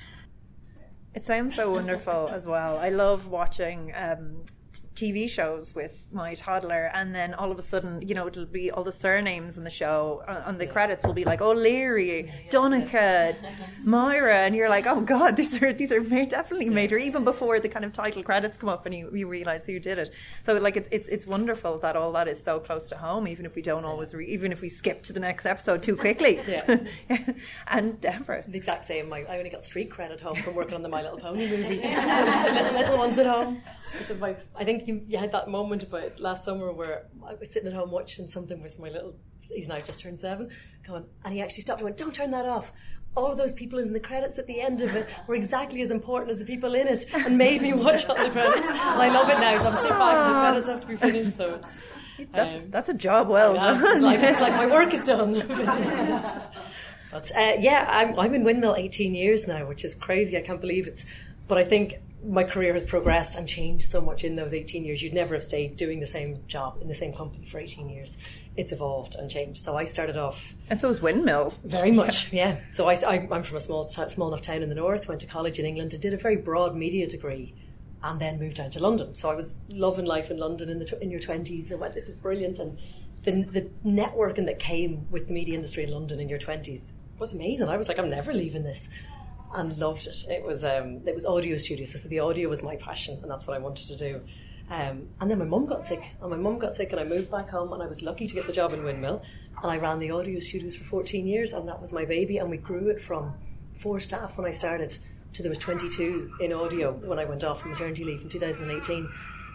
It 1.15 1.23
sounds 1.23 1.55
so 1.55 1.71
wonderful 1.71 2.27
as 2.27 2.45
well. 2.45 2.77
I 2.77 2.89
love 2.89 3.27
watching 3.27 3.93
um, 3.95 4.43
TV 4.95 5.29
shows 5.29 5.75
with 5.75 6.03
my 6.11 6.35
toddler, 6.35 6.89
and 6.93 7.13
then 7.13 7.33
all 7.33 7.51
of 7.51 7.59
a 7.59 7.61
sudden, 7.61 8.01
you 8.07 8.15
know, 8.15 8.27
it'll 8.27 8.45
be 8.45 8.71
all 8.71 8.83
the 8.83 8.93
surnames 8.93 9.57
in 9.57 9.63
the 9.63 9.69
show, 9.69 10.23
uh, 10.27 10.43
and 10.45 10.59
the 10.59 10.67
credits 10.67 11.03
will 11.03 11.13
be 11.13 11.25
like 11.25 11.41
oh, 11.41 11.51
O'Leary, 11.51 12.31
Donica, 12.49 13.35
Myra, 13.83 14.39
and 14.45 14.55
you're 14.55 14.69
like, 14.69 14.85
oh 14.87 15.01
god, 15.01 15.35
these 15.39 15.61
are 15.61 15.73
these 15.73 15.91
are 15.91 16.01
made, 16.01 16.29
definitely 16.29 16.69
made 16.69 16.85
major, 16.85 16.97
even 16.97 17.23
before 17.23 17.59
the 17.59 17.69
kind 17.69 17.83
of 17.83 17.91
title 17.91 18.23
credits 18.23 18.57
come 18.57 18.69
up, 18.69 18.85
and 18.85 18.93
you, 18.93 19.09
you 19.13 19.27
realize 19.27 19.65
who 19.65 19.79
did 19.79 19.97
it. 19.97 20.11
So 20.45 20.53
like 20.53 20.77
it's 20.77 20.87
it's 20.91 21.07
it's 21.07 21.25
wonderful 21.25 21.79
that 21.79 21.95
all 21.95 22.11
that 22.13 22.27
is 22.27 22.41
so 22.41 22.59
close 22.59 22.89
to 22.89 22.97
home, 22.97 23.27
even 23.27 23.45
if 23.45 23.55
we 23.55 23.61
don't 23.61 23.85
always, 23.85 24.13
re- 24.13 24.27
even 24.27 24.51
if 24.51 24.61
we 24.61 24.69
skip 24.69 25.01
to 25.03 25.13
the 25.13 25.19
next 25.19 25.45
episode 25.45 25.81
too 25.83 25.95
quickly. 25.95 26.39
Yeah. 26.55 26.77
and 27.67 27.99
Deborah, 27.99 28.43
the 28.47 28.57
exact 28.57 28.85
same. 28.85 29.11
I, 29.11 29.23
I 29.23 29.37
only 29.37 29.49
got 29.49 29.63
street 29.63 29.89
credit 29.89 30.21
home 30.21 30.35
from 30.35 30.53
working 30.53 30.75
on 30.75 30.83
the 30.83 30.89
My 30.89 31.01
Little 31.01 31.17
Pony 31.17 31.49
movie. 31.49 31.77
little, 31.77 32.73
little 32.73 32.97
ones 32.97 33.17
at 33.17 33.25
home. 33.25 33.61
So 34.07 34.15
my, 34.15 34.35
I 34.55 34.63
think 34.63 34.84
you, 34.87 35.01
you 35.07 35.17
had 35.17 35.31
that 35.31 35.49
moment 35.49 35.83
about 35.83 36.19
last 36.19 36.45
summer 36.45 36.71
where 36.71 37.05
I 37.25 37.33
was 37.35 37.51
sitting 37.51 37.67
at 37.67 37.73
home 37.73 37.91
watching 37.91 38.27
something 38.27 38.61
with 38.61 38.79
my 38.79 38.89
little, 38.89 39.15
he's 39.41 39.67
now 39.67 39.79
just 39.79 40.01
turned 40.01 40.19
seven, 40.19 40.49
going, 40.87 41.05
and 41.23 41.33
he 41.33 41.41
actually 41.41 41.61
stopped 41.61 41.81
and 41.81 41.85
went, 41.85 41.97
don't 41.97 42.13
turn 42.13 42.31
that 42.31 42.45
off. 42.45 42.71
All 43.15 43.31
of 43.31 43.37
those 43.37 43.53
people 43.53 43.79
in 43.79 43.93
the 43.93 43.99
credits 43.99 44.37
at 44.37 44.45
the 44.45 44.59
end 44.59 44.81
of 44.81 44.93
it 44.93 45.07
were 45.27 45.35
exactly 45.35 45.81
as 45.81 45.89
important 45.89 46.31
as 46.31 46.39
the 46.39 46.45
people 46.45 46.75
in 46.75 46.87
it 46.87 47.05
and 47.13 47.37
made 47.37 47.61
me 47.61 47.73
watch 47.73 48.05
all 48.07 48.15
the 48.15 48.29
credits. 48.29 48.67
And 48.67 48.77
I 48.77 49.07
love 49.07 49.29
it 49.29 49.39
now, 49.39 49.57
so 49.61 49.69
I'm 49.69 49.75
sitting 49.77 49.97
back 49.97 50.17
and 50.17 50.35
the 50.35 50.39
credits 50.39 50.67
have 50.67 50.81
to 50.81 50.87
be 50.87 50.95
finished, 50.97 51.37
so 51.37 51.55
it's... 51.55 51.69
That's, 52.31 52.63
um, 52.63 52.69
that's 52.71 52.89
a 52.89 52.93
job 52.93 53.27
well 53.27 53.55
done. 53.55 53.83
It's 53.83 54.01
like, 54.01 54.19
it's 54.19 54.41
like 54.41 54.53
my 54.53 54.67
work 54.67 54.93
is 54.93 55.03
done. 55.03 55.33
but 57.11 57.31
uh, 57.35 57.53
yeah, 57.59 57.85
I'm, 57.89 58.17
I'm 58.17 58.33
in 58.33 58.43
Windmill 58.43 58.75
18 58.77 59.13
years 59.13 59.47
now, 59.47 59.67
which 59.67 59.83
is 59.83 59.95
crazy. 59.95 60.37
I 60.37 60.41
can't 60.41 60.61
believe 60.61 60.87
it's. 60.87 61.05
But 61.47 61.57
I 61.57 61.65
think 61.65 61.95
my 62.27 62.43
career 62.43 62.73
has 62.73 62.83
progressed 62.83 63.35
and 63.35 63.47
changed 63.47 63.85
so 63.85 64.01
much 64.01 64.23
in 64.23 64.35
those 64.35 64.53
18 64.53 64.83
years. 64.83 65.01
You'd 65.01 65.13
never 65.13 65.35
have 65.35 65.43
stayed 65.43 65.77
doing 65.77 65.99
the 65.99 66.07
same 66.07 66.39
job 66.47 66.79
in 66.81 66.87
the 66.87 66.95
same 66.95 67.13
company 67.13 67.45
for 67.45 67.59
18 67.59 67.89
years. 67.89 68.17
It's 68.57 68.71
evolved 68.71 69.15
and 69.15 69.29
changed. 69.29 69.61
So 69.61 69.77
I 69.77 69.85
started 69.85 70.17
off. 70.17 70.41
And 70.69 70.79
so 70.79 70.87
was 70.87 71.01
Windmill. 71.01 71.53
Very 71.63 71.91
much, 71.91 72.31
yeah. 72.33 72.57
So 72.73 72.87
I, 72.87 72.93
I, 72.93 73.27
am 73.31 73.43
from 73.43 73.57
a 73.57 73.59
small, 73.59 73.87
small 73.89 74.27
enough 74.29 74.41
town 74.41 74.63
in 74.63 74.69
the 74.69 74.75
north, 74.75 75.07
went 75.07 75.21
to 75.21 75.27
college 75.27 75.59
in 75.59 75.65
England 75.65 75.93
and 75.93 76.01
did 76.01 76.13
a 76.13 76.17
very 76.17 76.37
broad 76.37 76.75
media 76.75 77.07
degree 77.07 77.53
and 78.03 78.19
then 78.19 78.39
moved 78.39 78.57
down 78.57 78.69
to 78.71 78.79
London. 78.79 79.15
So 79.15 79.29
I 79.29 79.35
was 79.35 79.57
loving 79.69 80.05
life 80.05 80.31
in 80.31 80.37
London 80.37 80.69
in, 80.69 80.79
the, 80.79 81.01
in 81.01 81.11
your 81.11 81.21
20s 81.21 81.71
and 81.71 81.79
went, 81.79 81.93
this 81.93 82.07
is 82.07 82.15
brilliant. 82.15 82.59
And 82.59 82.77
the, 83.23 83.43
the 83.43 83.69
networking 83.85 84.45
that 84.45 84.59
came 84.59 85.07
with 85.09 85.27
the 85.27 85.33
media 85.33 85.55
industry 85.55 85.83
in 85.83 85.91
London 85.91 86.19
in 86.19 86.29
your 86.29 86.39
20s 86.39 86.93
was 87.19 87.33
amazing. 87.33 87.67
I 87.67 87.77
was 87.77 87.87
like, 87.87 87.97
I'm 87.99 88.09
never 88.09 88.33
leaving 88.33 88.63
this 88.63 88.89
and 89.55 89.77
loved 89.77 90.05
it. 90.05 90.23
It 90.29 90.43
was 90.43 90.63
um, 90.63 91.01
it 91.07 91.15
was 91.15 91.25
audio 91.25 91.57
studios, 91.57 92.01
so 92.01 92.09
the 92.09 92.19
audio 92.19 92.49
was 92.49 92.61
my 92.61 92.75
passion, 92.75 93.17
and 93.21 93.31
that's 93.31 93.47
what 93.47 93.55
I 93.55 93.59
wanted 93.59 93.87
to 93.87 93.97
do. 93.97 94.21
Um, 94.69 95.07
and 95.21 95.29
then 95.29 95.39
my 95.39 95.45
mum 95.45 95.65
got 95.65 95.83
sick, 95.83 96.03
and 96.21 96.29
my 96.29 96.37
mum 96.37 96.59
got 96.59 96.73
sick, 96.73 96.91
and 96.91 96.99
I 96.99 97.05
moved 97.05 97.31
back 97.31 97.49
home, 97.49 97.71
and 97.73 97.81
I 97.81 97.87
was 97.87 98.01
lucky 98.01 98.27
to 98.27 98.33
get 98.33 98.45
the 98.47 98.53
job 98.53 98.73
in 98.73 98.83
Windmill, 98.83 99.21
and 99.63 99.71
I 99.71 99.77
ran 99.77 99.99
the 99.99 100.11
audio 100.11 100.39
studios 100.39 100.75
for 100.75 100.83
14 100.83 101.25
years, 101.25 101.53
and 101.53 101.67
that 101.67 101.81
was 101.81 101.93
my 101.93 102.05
baby, 102.05 102.37
and 102.37 102.49
we 102.49 102.57
grew 102.57 102.89
it 102.89 102.99
from 102.99 103.33
four 103.79 103.99
staff 103.99 104.37
when 104.37 104.47
I 104.47 104.51
started 104.51 104.97
to 105.33 105.41
there 105.41 105.49
was 105.49 105.59
22 105.59 106.37
in 106.39 106.53
audio 106.53 106.93
when 106.93 107.19
I 107.19 107.25
went 107.25 107.43
off 107.43 107.61
for 107.61 107.67
maternity 107.67 108.03
leave 108.03 108.21
in 108.21 108.29
2018, 108.29 109.09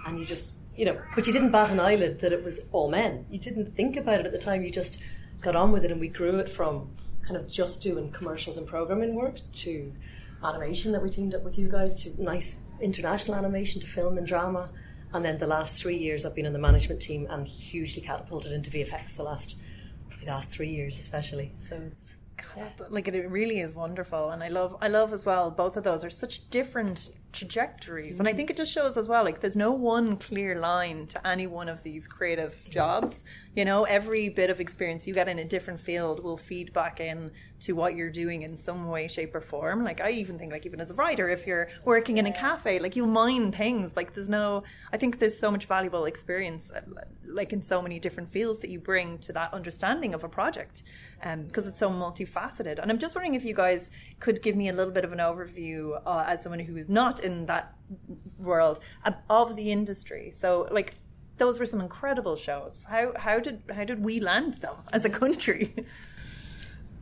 and 0.06 0.18
you 0.18 0.24
just 0.24 0.56
you 0.76 0.86
know, 0.86 0.98
but 1.14 1.26
you 1.26 1.32
didn't 1.32 1.50
bat 1.50 1.70
an 1.70 1.80
eyelid 1.80 2.20
that 2.20 2.32
it 2.32 2.42
was 2.42 2.60
all 2.72 2.90
men. 2.90 3.26
You 3.28 3.38
didn't 3.38 3.76
think 3.76 3.96
about 3.96 4.20
it 4.20 4.26
at 4.26 4.32
the 4.32 4.38
time. 4.38 4.62
You 4.62 4.70
just 4.70 4.98
got 5.40 5.54
on 5.54 5.72
with 5.72 5.84
it, 5.84 5.90
and 5.90 6.00
we 6.00 6.08
grew 6.08 6.38
it 6.38 6.48
from 6.48 6.90
kind 7.22 7.36
of 7.36 7.48
just 7.48 7.82
doing 7.82 8.10
commercials 8.10 8.58
and 8.58 8.66
programming 8.66 9.14
work 9.14 9.40
to 9.54 9.92
animation 10.42 10.92
that 10.92 11.02
we 11.02 11.10
teamed 11.10 11.34
up 11.34 11.42
with 11.42 11.58
you 11.58 11.68
guys 11.68 12.02
to 12.02 12.22
nice 12.22 12.56
international 12.80 13.36
animation 13.36 13.80
to 13.80 13.86
film 13.86 14.18
and 14.18 14.26
drama. 14.26 14.70
And 15.12 15.24
then 15.24 15.38
the 15.38 15.46
last 15.46 15.76
three 15.76 15.98
years 15.98 16.24
I've 16.24 16.34
been 16.34 16.46
on 16.46 16.52
the 16.52 16.58
management 16.58 17.00
team 17.02 17.26
and 17.28 17.46
hugely 17.46 18.02
catapulted 18.02 18.52
into 18.52 18.70
VFX 18.70 19.16
the 19.16 19.24
last 19.24 19.56
probably 20.08 20.24
the 20.24 20.30
last 20.30 20.50
three 20.50 20.70
years 20.70 20.98
especially. 20.98 21.52
So 21.58 21.76
it's 21.90 22.04
yeah. 22.56 22.68
like 22.88 23.08
it 23.08 23.28
really 23.28 23.60
is 23.60 23.74
wonderful 23.74 24.30
and 24.30 24.42
I 24.42 24.48
love 24.48 24.76
I 24.80 24.88
love 24.88 25.12
as 25.12 25.26
well 25.26 25.50
both 25.50 25.76
of 25.76 25.84
those 25.84 26.04
are 26.04 26.10
such 26.10 26.48
different 26.50 27.10
trajectories. 27.32 28.18
And 28.18 28.28
I 28.28 28.32
think 28.32 28.50
it 28.50 28.56
just 28.56 28.72
shows 28.72 28.96
as 28.96 29.06
well, 29.06 29.24
like 29.24 29.40
there's 29.40 29.56
no 29.56 29.72
one 29.72 30.16
clear 30.16 30.58
line 30.58 31.06
to 31.08 31.26
any 31.26 31.46
one 31.46 31.68
of 31.68 31.82
these 31.82 32.06
creative 32.06 32.54
jobs. 32.68 33.22
You 33.54 33.64
know, 33.64 33.84
every 33.84 34.28
bit 34.28 34.50
of 34.50 34.60
experience 34.60 35.06
you 35.06 35.14
get 35.14 35.28
in 35.28 35.38
a 35.38 35.44
different 35.44 35.80
field 35.80 36.22
will 36.22 36.36
feed 36.36 36.72
back 36.72 37.00
in 37.00 37.30
to 37.60 37.72
what 37.74 37.94
you're 37.94 38.10
doing 38.10 38.42
in 38.42 38.56
some 38.56 38.88
way, 38.88 39.06
shape, 39.06 39.34
or 39.34 39.40
form. 39.40 39.84
Like 39.84 40.00
I 40.00 40.10
even 40.12 40.38
think, 40.38 40.52
like 40.52 40.66
even 40.66 40.80
as 40.80 40.90
a 40.90 40.94
writer, 40.94 41.28
if 41.28 41.46
you're 41.46 41.68
working 41.84 42.18
in 42.18 42.26
a 42.26 42.32
cafe, 42.32 42.78
like 42.78 42.96
you 42.96 43.06
mine 43.06 43.52
things. 43.52 43.92
Like 43.96 44.14
there's 44.14 44.28
no, 44.28 44.64
I 44.92 44.96
think 44.96 45.18
there's 45.18 45.38
so 45.38 45.50
much 45.50 45.66
valuable 45.66 46.06
experience, 46.06 46.70
uh, 46.70 46.80
like 47.26 47.52
in 47.52 47.62
so 47.62 47.82
many 47.82 47.98
different 47.98 48.30
fields 48.32 48.60
that 48.60 48.70
you 48.70 48.80
bring 48.80 49.18
to 49.18 49.32
that 49.34 49.52
understanding 49.52 50.14
of 50.14 50.24
a 50.24 50.28
project, 50.28 50.82
because 51.18 51.64
um, 51.64 51.68
it's 51.68 51.78
so 51.78 51.90
multifaceted. 51.90 52.78
And 52.80 52.90
I'm 52.90 52.98
just 52.98 53.14
wondering 53.14 53.34
if 53.34 53.44
you 53.44 53.54
guys 53.54 53.90
could 54.20 54.42
give 54.42 54.56
me 54.56 54.68
a 54.68 54.72
little 54.72 54.92
bit 54.92 55.04
of 55.04 55.12
an 55.12 55.18
overview 55.18 56.00
uh, 56.06 56.24
as 56.26 56.42
someone 56.42 56.60
who 56.60 56.76
is 56.76 56.88
not 56.88 57.19
in 57.20 57.46
that 57.46 57.74
world 58.38 58.80
of 59.28 59.56
the 59.56 59.70
industry. 59.70 60.32
So 60.36 60.68
like 60.70 60.94
those 61.38 61.58
were 61.58 61.66
some 61.66 61.80
incredible 61.80 62.36
shows. 62.36 62.84
How 62.88 63.12
how 63.16 63.40
did 63.40 63.62
how 63.74 63.84
did 63.84 64.04
we 64.04 64.20
land 64.20 64.54
them 64.54 64.76
as 64.92 65.04
a 65.04 65.10
mm. 65.10 65.14
country? 65.14 65.74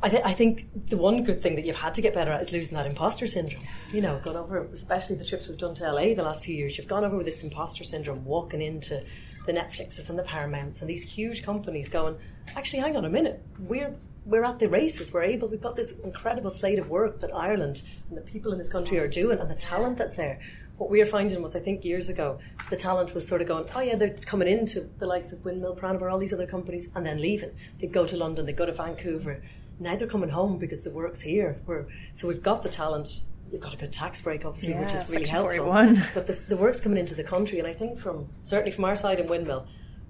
I, 0.01 0.09
th- 0.09 0.23
I 0.25 0.33
think 0.33 0.89
the 0.91 0.97
one 0.97 1.25
good 1.25 1.43
thing 1.43 1.57
that 1.57 1.65
you've 1.65 1.75
had 1.75 1.95
to 1.95 2.01
get 2.01 2.15
better 2.15 2.31
at 2.31 2.41
is 2.41 2.53
losing 2.53 2.77
that 2.77 2.87
imposter 2.87 3.27
syndrome. 3.27 3.65
You 3.93 4.01
know, 4.01 4.21
gone 4.23 4.37
over, 4.37 4.69
especially 4.73 5.17
the 5.17 5.25
trips 5.25 5.49
we've 5.49 5.59
done 5.59 5.75
to 5.75 5.91
LA 5.91 6.15
the 6.15 6.23
last 6.23 6.45
few 6.45 6.55
years, 6.55 6.79
you've 6.79 6.87
gone 6.87 7.05
over 7.05 7.17
with 7.17 7.27
this 7.27 7.43
imposter 7.43 7.83
syndrome, 7.83 8.25
walking 8.25 8.63
into 8.63 9.03
the 9.47 9.53
Netflixes 9.53 10.09
and 10.09 10.17
the 10.17 10.23
Paramounts 10.23 10.83
and 10.83 10.89
these 10.89 11.03
huge 11.03 11.43
companies 11.43 11.89
going, 11.89 12.17
actually, 12.55 12.79
hang 12.79 12.97
on 12.97 13.07
a 13.07 13.09
minute, 13.09 13.43
we're 13.59 13.93
we're 14.25 14.45
at 14.45 14.59
the 14.59 14.69
races. 14.69 15.13
We're 15.13 15.23
able. 15.23 15.49
We've 15.49 15.61
got 15.61 15.77
this 15.77 15.93
incredible 16.05 16.51
slate 16.51 16.79
of 16.79 16.89
work 16.89 17.21
that 17.21 17.35
Ireland 17.35 17.83
and 18.09 18.17
the 18.17 18.23
people 18.23 18.53
in 18.53 18.59
this 18.59 18.71
country 18.71 18.99
are 18.99 19.09
doing, 19.09 19.39
and 19.39 19.51
the 19.51 19.55
talent 19.55 19.99
that's 19.99 20.17
there. 20.17 20.41
What 20.77 20.91
we 20.91 21.01
were 21.01 21.07
finding 21.07 21.43
was, 21.43 21.57
I 21.57 21.61
think, 21.61 21.85
years 21.85 22.09
ago, 22.09 22.39
the 22.71 22.77
talent 22.77 23.15
was 23.15 23.27
sort 23.27 23.41
of 23.41 23.49
going, 23.49 23.67
oh 23.75 23.81
yeah, 23.81 23.97
they're 23.97 24.15
coming 24.15 24.47
into 24.47 24.89
the 24.99 25.07
likes 25.07 25.33
of 25.33 25.45
Windmill, 25.45 25.75
Piranha 25.75 25.99
Bar, 25.99 26.11
all 26.11 26.19
these 26.19 26.33
other 26.33 26.47
companies, 26.47 26.89
and 26.95 27.05
then 27.05 27.21
leaving. 27.21 27.51
They 27.81 27.89
go 27.89 28.07
to 28.07 28.17
London, 28.17 28.47
they 28.47 28.53
go 28.53 28.67
to 28.67 28.73
Vancouver. 28.73 29.43
Now 29.81 29.97
they're 29.97 30.07
coming 30.07 30.31
home 30.31 30.59
because 30.59 30.85
the 30.85 30.91
work's 30.91 31.23
here. 31.23 31.61
We're, 31.67 31.87
so 32.15 32.29
we've 32.29 32.43
got 32.43 32.63
the 32.63 32.69
talent 32.69 33.23
you've 33.53 33.61
got 33.61 33.75
a 33.75 33.77
good 33.77 33.93
tax 33.93 34.23
break, 34.23 34.45
obviously, 34.45 34.73
Yeah, 34.73 34.83
which 34.83 34.93
is 34.93 35.09
really 35.09 35.27
helpful. 35.27 35.65
41. 35.65 36.05
But 36.15 36.27
the, 36.27 36.45
the 36.49 36.57
work's 36.57 36.81
coming 36.81 36.99
into 36.99 37.15
the 37.15 37.25
country, 37.25 37.59
and 37.59 37.67
I 37.67 37.75
think 37.75 37.99
from 37.99 38.29
certainly 38.45 38.73
from 38.73 38.85
our 38.85 38.97
side 38.97 39.21
in 39.21 39.27
Windmill, 39.27 39.67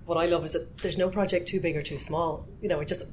what 0.08 0.16
I 0.16 0.24
love 0.24 0.46
is 0.46 0.54
that 0.54 0.78
there's 0.78 0.96
no 0.96 1.10
project 1.10 1.48
too 1.48 1.60
big 1.60 1.76
or 1.76 1.82
too 1.82 1.98
small. 1.98 2.48
You 2.62 2.68
know, 2.70 2.80
it 2.80 2.88
just 2.88 3.04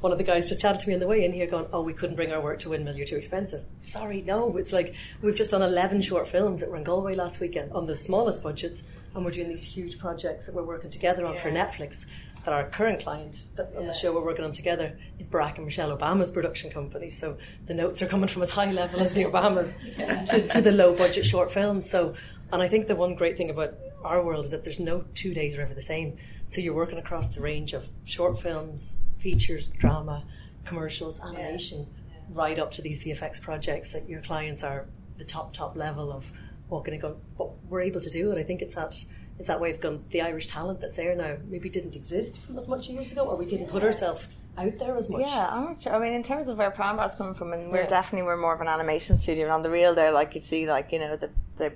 one 0.00 0.10
of 0.10 0.18
the 0.18 0.24
guys 0.24 0.48
just 0.48 0.60
chatted 0.60 0.80
to 0.80 0.88
me 0.88 0.94
on 0.94 1.00
the 1.00 1.06
way 1.06 1.24
in 1.24 1.32
here, 1.32 1.46
going, 1.46 1.66
"Oh, 1.72 1.80
we 1.80 1.92
couldn't 1.92 2.16
bring 2.16 2.32
our 2.32 2.40
work 2.40 2.58
to 2.60 2.70
Windmill. 2.70 2.96
You're 2.96 3.06
too 3.06 3.16
expensive." 3.16 3.62
Sorry, 3.86 4.20
no. 4.22 4.56
It's 4.56 4.72
like 4.72 4.94
we've 5.22 5.36
just 5.36 5.52
done 5.52 5.62
11 5.62 6.02
short 6.02 6.28
films 6.28 6.58
that 6.58 6.68
were 6.68 6.76
in 6.76 6.82
Galway 6.82 7.14
last 7.14 7.38
weekend 7.38 7.70
on 7.70 7.86
the 7.86 7.94
smallest 7.94 8.42
budgets, 8.42 8.82
and 9.14 9.24
we're 9.24 9.30
doing 9.30 9.48
these 9.48 9.62
huge 9.62 9.96
projects 10.00 10.46
that 10.46 10.54
we're 10.56 10.64
working 10.64 10.90
together 10.90 11.24
on 11.24 11.38
for 11.38 11.52
Netflix. 11.52 12.06
That 12.44 12.52
our 12.52 12.68
current 12.68 13.00
client 13.00 13.44
that 13.54 13.72
on 13.76 13.86
the 13.86 13.94
show 13.94 14.12
we're 14.12 14.24
working 14.24 14.44
on 14.44 14.52
together 14.52 14.98
is 15.20 15.28
Barack 15.28 15.56
and 15.58 15.66
Michelle 15.66 15.96
Obama's 15.96 16.32
production 16.32 16.70
company. 16.70 17.10
So 17.10 17.36
the 17.66 17.74
notes 17.74 18.02
are 18.02 18.06
coming 18.06 18.28
from 18.28 18.42
as 18.42 18.50
high 18.50 18.72
level 18.72 19.00
as 19.00 19.12
the 19.12 19.24
Obamas 19.24 19.76
to, 20.30 20.48
to 20.48 20.60
the 20.60 20.72
low 20.72 20.94
budget 20.96 21.26
short 21.26 21.52
films. 21.52 21.88
So, 21.88 22.14
and 22.52 22.60
I 22.60 22.68
think 22.68 22.88
the 22.88 22.96
one 22.96 23.14
great 23.14 23.36
thing 23.36 23.50
about 23.50 23.74
our 24.04 24.24
world 24.24 24.44
is 24.44 24.50
that 24.50 24.64
there's 24.64 24.80
no 24.80 25.04
two 25.14 25.34
days 25.34 25.56
are 25.56 25.62
ever 25.62 25.74
the 25.74 25.82
same. 25.82 26.16
So 26.50 26.60
you're 26.60 26.74
working 26.74 26.98
across 26.98 27.28
the 27.32 27.40
range 27.40 27.74
of 27.74 27.86
short 28.04 28.40
films, 28.42 28.98
features, 29.18 29.68
drama, 29.68 30.24
commercials, 30.64 31.20
animation, 31.20 31.86
right 32.28 32.58
up 32.58 32.72
to 32.72 32.82
these 32.82 33.04
VFX 33.04 33.40
projects 33.40 33.92
that 33.92 34.08
your 34.08 34.20
clients 34.20 34.64
are 34.64 34.86
the 35.16 35.24
top 35.24 35.52
top 35.52 35.76
level 35.76 36.10
of 36.10 36.24
walking 36.68 36.92
and 36.94 37.00
going. 37.00 37.14
But 37.38 37.52
we're 37.66 37.82
able 37.82 38.00
to 38.00 38.10
do 38.10 38.32
it. 38.32 38.38
I 38.38 38.42
think 38.42 38.62
it's 38.62 38.74
that 38.74 38.96
it's 39.38 39.46
that 39.46 39.60
way 39.60 39.70
of 39.70 39.80
going. 39.80 40.04
The 40.10 40.22
Irish 40.22 40.48
talent 40.48 40.80
that's 40.80 40.96
there 40.96 41.14
now 41.14 41.36
maybe 41.48 41.68
didn't 41.68 41.94
exist 41.94 42.40
as 42.56 42.66
much 42.66 42.88
years 42.88 43.12
ago, 43.12 43.26
or 43.26 43.36
we 43.36 43.46
didn't 43.46 43.68
put 43.68 43.84
ourselves 43.84 44.24
out 44.58 44.76
there 44.80 44.96
as 44.96 45.08
much. 45.08 45.20
Yeah, 45.20 45.50
I'm 45.52 45.64
not 45.66 45.80
sure. 45.80 45.94
I 45.94 46.00
mean, 46.00 46.14
in 46.14 46.24
terms 46.24 46.48
of 46.48 46.58
where 46.58 46.72
Primark's 46.72 47.14
coming 47.14 47.34
from, 47.34 47.52
and 47.52 47.70
we're 47.70 47.82
Yeah. 47.82 47.86
definitely 47.86 48.26
we're 48.26 48.36
more 48.36 48.54
of 48.54 48.60
an 48.60 48.66
animation 48.66 49.18
studio. 49.18 49.44
And 49.44 49.52
on 49.52 49.62
the 49.62 49.70
reel, 49.70 49.94
there, 49.94 50.10
like 50.10 50.34
you 50.34 50.40
see, 50.40 50.68
like 50.68 50.90
you 50.90 50.98
know 50.98 51.14
the 51.16 51.30
the 51.58 51.74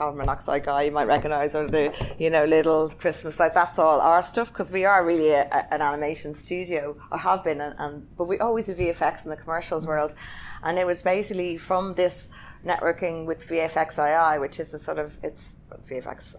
carbon 0.00 0.16
monoxide 0.18 0.64
guy 0.64 0.82
you 0.84 0.92
might 0.92 1.06
recognise, 1.06 1.54
or 1.54 1.66
the 1.68 1.92
you 2.18 2.30
know 2.30 2.44
little 2.46 2.88
Christmas 2.88 3.38
like 3.38 3.52
that's 3.52 3.78
all 3.78 4.00
our 4.00 4.22
stuff 4.22 4.48
because 4.48 4.72
we 4.72 4.84
are 4.86 5.04
really 5.04 5.28
a, 5.30 5.42
a- 5.58 5.74
an 5.74 5.82
animation 5.82 6.32
studio, 6.32 6.96
or 7.12 7.18
have 7.18 7.44
been, 7.44 7.60
and, 7.60 7.74
and 7.78 8.16
but 8.16 8.24
we 8.24 8.38
always 8.38 8.64
do 8.66 8.74
VFX 8.74 9.24
in 9.24 9.30
the 9.30 9.36
commercials 9.36 9.86
world, 9.86 10.14
and 10.62 10.78
it 10.78 10.86
was 10.86 11.02
basically 11.02 11.58
from 11.58 11.94
this 11.96 12.28
networking 12.64 13.26
with 13.26 13.46
VFXII, 13.46 14.40
which 14.40 14.58
is 14.58 14.72
a 14.72 14.78
sort 14.78 14.98
of 14.98 15.18
it's 15.22 15.54
VFX 15.88 16.34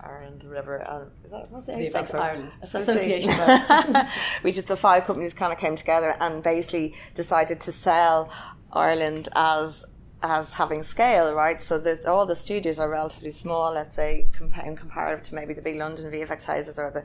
Ireland, 0.00 0.44
whatever. 0.46 0.74
Uh, 0.88 1.04
is 1.24 1.30
that 1.32 1.50
what's 1.50 1.66
the 1.66 1.72
VFX? 1.72 2.14
Ireland. 2.14 2.54
Association. 2.62 3.30
Association 3.30 4.06
which 4.42 4.56
is 4.56 4.66
the 4.66 4.76
five 4.76 5.04
companies 5.04 5.34
kind 5.34 5.52
of 5.52 5.58
came 5.58 5.74
together 5.74 6.16
and 6.20 6.42
basically 6.44 6.94
decided 7.16 7.60
to 7.62 7.72
sell 7.72 8.30
Ireland 8.72 9.28
as 9.34 9.84
as 10.22 10.54
having 10.54 10.82
scale, 10.82 11.32
right? 11.32 11.60
So 11.62 11.82
all 12.06 12.26
the 12.26 12.36
studios 12.36 12.78
are 12.78 12.88
relatively 12.88 13.30
small, 13.30 13.72
let's 13.72 13.94
say, 13.94 14.26
in 14.64 14.76
comparative 14.76 15.22
to 15.24 15.34
maybe 15.34 15.54
the 15.54 15.62
big 15.62 15.76
London 15.76 16.10
VFX 16.10 16.44
houses 16.44 16.78
or 16.78 16.90
the, 16.90 17.04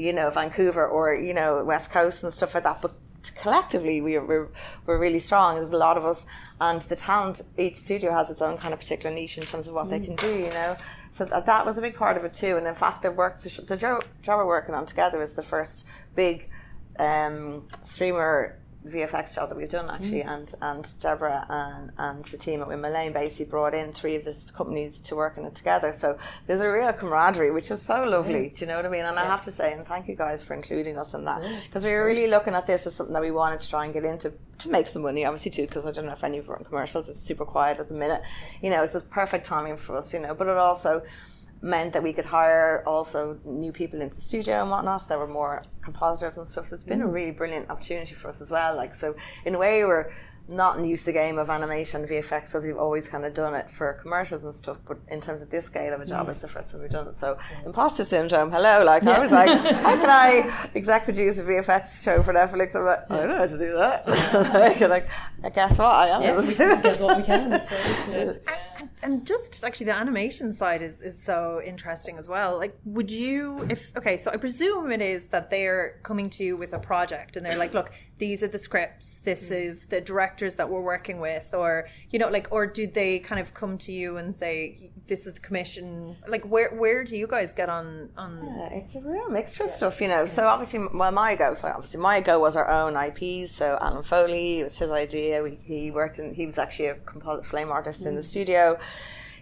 you 0.00 0.12
know, 0.12 0.30
Vancouver 0.30 0.86
or 0.86 1.14
you 1.14 1.34
know 1.34 1.64
West 1.64 1.90
Coast 1.90 2.22
and 2.22 2.32
stuff 2.32 2.54
like 2.54 2.64
that. 2.64 2.82
But 2.82 2.94
collectively, 3.36 4.00
we, 4.00 4.18
we're 4.18 4.48
we're 4.86 4.98
really 4.98 5.18
strong. 5.18 5.56
There's 5.56 5.72
a 5.72 5.78
lot 5.78 5.96
of 5.96 6.04
us, 6.04 6.26
and 6.60 6.80
the 6.82 6.96
talent. 6.96 7.42
Each 7.56 7.76
studio 7.76 8.12
has 8.12 8.30
its 8.30 8.42
own 8.42 8.58
kind 8.58 8.74
of 8.74 8.80
particular 8.80 9.14
niche 9.14 9.38
in 9.38 9.44
terms 9.44 9.68
of 9.68 9.74
what 9.74 9.88
they 9.88 10.00
can 10.00 10.16
do. 10.16 10.36
You 10.36 10.50
know, 10.50 10.76
so 11.12 11.24
that, 11.26 11.46
that 11.46 11.66
was 11.66 11.78
a 11.78 11.80
big 11.80 11.94
part 11.94 12.16
of 12.16 12.24
it 12.24 12.34
too. 12.34 12.56
And 12.56 12.66
in 12.66 12.74
fact, 12.74 13.02
the 13.02 13.12
work 13.12 13.42
the, 13.42 13.62
the 13.62 13.76
job, 13.76 14.04
job 14.22 14.38
we're 14.38 14.46
working 14.46 14.74
on 14.74 14.86
together 14.86 15.22
is 15.22 15.34
the 15.34 15.42
first 15.42 15.84
big 16.16 16.48
um, 16.98 17.66
streamer 17.84 18.59
VFX 18.86 19.34
job 19.34 19.50
that 19.50 19.58
we've 19.58 19.68
done 19.68 19.90
actually, 19.90 20.22
and 20.22 20.54
and 20.62 20.90
Deborah 21.00 21.44
and, 21.48 21.92
and 21.98 22.24
the 22.26 22.38
team 22.38 22.62
at 22.62 22.68
Windmill 22.68 22.92
Lane 22.92 23.12
basically 23.12 23.44
brought 23.44 23.74
in 23.74 23.92
three 23.92 24.16
of 24.16 24.24
the 24.24 24.34
companies 24.54 25.00
to 25.02 25.14
work 25.14 25.36
on 25.36 25.44
it 25.44 25.54
together. 25.54 25.92
So 25.92 26.18
there's 26.46 26.62
a 26.62 26.68
real 26.68 26.90
camaraderie, 26.92 27.50
which 27.50 27.70
is 27.70 27.82
so 27.82 28.04
lovely. 28.04 28.52
Do 28.56 28.64
you 28.64 28.66
know 28.66 28.76
what 28.76 28.86
I 28.86 28.88
mean? 28.88 29.04
And 29.04 29.18
I 29.18 29.24
have 29.24 29.42
to 29.42 29.52
say, 29.52 29.74
and 29.74 29.86
thank 29.86 30.08
you 30.08 30.16
guys 30.16 30.42
for 30.42 30.54
including 30.54 30.96
us 30.96 31.12
in 31.12 31.24
that 31.26 31.42
because 31.66 31.84
we 31.84 31.92
were 31.92 32.06
really 32.06 32.26
looking 32.26 32.54
at 32.54 32.66
this 32.66 32.86
as 32.86 32.94
something 32.94 33.12
that 33.12 33.22
we 33.22 33.30
wanted 33.30 33.60
to 33.60 33.68
try 33.68 33.84
and 33.84 33.92
get 33.92 34.04
into 34.04 34.32
to 34.58 34.70
make 34.70 34.86
some 34.86 35.02
money, 35.02 35.24
obviously 35.24 35.50
too. 35.50 35.66
Because 35.66 35.86
I 35.86 35.90
don't 35.90 36.06
know 36.06 36.12
if 36.12 36.24
any 36.24 36.38
of 36.38 36.46
you 36.46 36.52
run 36.52 36.64
commercials; 36.64 37.08
it's 37.10 37.22
super 37.22 37.44
quiet 37.44 37.80
at 37.80 37.88
the 37.88 37.94
minute. 37.94 38.22
You 38.62 38.70
know, 38.70 38.82
it's 38.82 38.94
just 38.94 39.10
perfect 39.10 39.44
timing 39.44 39.76
for 39.76 39.98
us. 39.98 40.14
You 40.14 40.20
know, 40.20 40.34
but 40.34 40.46
it 40.46 40.56
also 40.56 41.02
meant 41.62 41.92
that 41.92 42.02
we 42.02 42.12
could 42.12 42.24
hire 42.24 42.82
also 42.86 43.38
new 43.44 43.72
people 43.72 44.00
into 44.00 44.16
the 44.16 44.22
studio 44.22 44.62
and 44.62 44.70
whatnot. 44.70 45.06
There 45.08 45.18
were 45.18 45.26
more 45.26 45.62
compositors 45.82 46.36
and 46.38 46.46
stuff. 46.48 46.68
So 46.68 46.74
it's 46.74 46.84
been 46.84 47.02
a 47.02 47.06
mm. 47.06 47.12
really 47.12 47.30
brilliant 47.32 47.70
opportunity 47.70 48.14
for 48.14 48.28
us 48.28 48.40
as 48.40 48.50
well. 48.50 48.76
Like 48.76 48.94
so, 48.94 49.14
in 49.44 49.54
a 49.54 49.58
way, 49.58 49.84
we're 49.84 50.10
not 50.48 50.84
used 50.84 51.02
to 51.02 51.06
the 51.06 51.12
game 51.12 51.38
of 51.38 51.48
animation 51.48 52.06
VFX 52.06 52.46
because 52.46 52.64
we've 52.64 52.76
always 52.76 53.06
kind 53.06 53.24
of 53.24 53.32
done 53.34 53.54
it 53.54 53.70
for 53.70 53.92
commercials 54.02 54.42
and 54.42 54.54
stuff. 54.54 54.78
But 54.86 54.98
in 55.08 55.20
terms 55.20 55.42
of 55.42 55.50
this 55.50 55.66
scale 55.66 55.94
of 55.94 56.00
a 56.00 56.06
job, 56.06 56.26
mm. 56.26 56.30
it's 56.30 56.40
the 56.40 56.48
first 56.48 56.70
time 56.70 56.80
we've 56.80 56.90
done 56.90 57.06
it. 57.08 57.16
So 57.16 57.38
imposter 57.64 58.04
syndrome. 58.04 58.50
Hello, 58.50 58.82
like 58.82 59.04
I 59.04 59.20
was 59.20 59.30
like, 59.30 59.48
how 59.60 59.96
can 59.96 60.10
I 60.10 60.68
exec 60.74 61.04
produce 61.04 61.38
a 61.38 61.44
VFX 61.44 62.02
show 62.02 62.22
for 62.22 62.32
Netflix? 62.32 62.74
I'm 62.74 62.84
like, 62.84 63.10
I 63.10 63.16
don't 63.16 63.28
know 63.28 63.36
how 63.36 63.46
to 63.46 63.58
do 63.58 63.76
that. 63.76 64.08
like, 64.80 65.08
like, 65.42 65.54
guess 65.54 65.78
what? 65.78 65.86
I 65.86 66.08
am 66.08 66.22
Yeah, 66.22 66.32
able 66.32 66.42
we, 66.42 66.48
to 66.48 66.56
do 66.56 66.82
guess 66.82 67.00
what 67.00 67.16
we 67.18 67.22
can. 67.22 67.50
So, 67.62 67.76
yeah. 68.10 68.32
And, 68.80 68.88
and 69.02 69.26
just 69.26 69.62
actually 69.62 69.86
the 69.86 69.96
animation 69.96 70.52
side 70.52 70.82
is, 70.82 71.00
is 71.00 71.22
so 71.22 71.60
interesting 71.64 72.16
as 72.18 72.28
well. 72.28 72.56
Like, 72.56 72.76
would 72.84 73.10
you, 73.10 73.66
if, 73.68 73.94
okay, 73.96 74.16
so 74.16 74.30
I 74.30 74.36
presume 74.36 74.90
it 74.90 75.02
is 75.02 75.28
that 75.28 75.50
they're 75.50 76.00
coming 76.02 76.30
to 76.30 76.44
you 76.44 76.56
with 76.56 76.72
a 76.72 76.78
project 76.78 77.36
and 77.36 77.44
they're 77.44 77.58
like, 77.58 77.74
look, 77.74 77.92
these 78.18 78.42
are 78.42 78.48
the 78.48 78.58
scripts, 78.58 79.18
this 79.24 79.48
mm. 79.48 79.66
is 79.66 79.86
the 79.86 80.00
directors 80.00 80.54
that 80.56 80.68
we're 80.68 80.82
working 80.82 81.20
with, 81.20 81.48
or, 81.54 81.88
you 82.10 82.18
know, 82.18 82.28
like, 82.28 82.48
or 82.50 82.66
do 82.66 82.86
they 82.86 83.18
kind 83.18 83.40
of 83.40 83.54
come 83.54 83.78
to 83.78 83.92
you 83.92 84.18
and 84.18 84.34
say, 84.34 84.90
this 85.08 85.26
is 85.26 85.34
the 85.34 85.40
commission? 85.40 86.16
Like, 86.28 86.44
where, 86.44 86.70
where 86.70 87.02
do 87.02 87.16
you 87.16 87.26
guys 87.26 87.52
get 87.54 87.68
on, 87.68 88.10
on, 88.16 88.44
Yeah, 88.44 88.78
it's 88.78 88.94
a 88.94 89.00
real 89.00 89.30
mixture 89.30 89.64
of 89.64 89.70
stuff, 89.70 90.00
you 90.00 90.08
know. 90.08 90.26
So 90.26 90.46
obviously, 90.46 90.86
well, 90.92 91.10
My 91.12 91.34
Go, 91.34 91.54
so 91.54 91.68
obviously 91.68 91.98
My 92.00 92.20
Go 92.20 92.38
was 92.38 92.56
our 92.56 92.70
own 92.70 92.94
IP. 92.94 93.48
So 93.48 93.78
Alan 93.80 94.02
Foley, 94.02 94.60
it 94.60 94.64
was 94.64 94.76
his 94.76 94.90
idea. 94.90 95.42
We, 95.42 95.58
he 95.62 95.90
worked 95.90 96.18
in, 96.18 96.34
he 96.34 96.46
was 96.46 96.58
actually 96.58 96.86
a 96.86 96.94
composite 96.96 97.46
flame 97.46 97.70
artist 97.70 98.02
in 98.02 98.14
the 98.14 98.20
mm. 98.20 98.24
studio. 98.24 98.69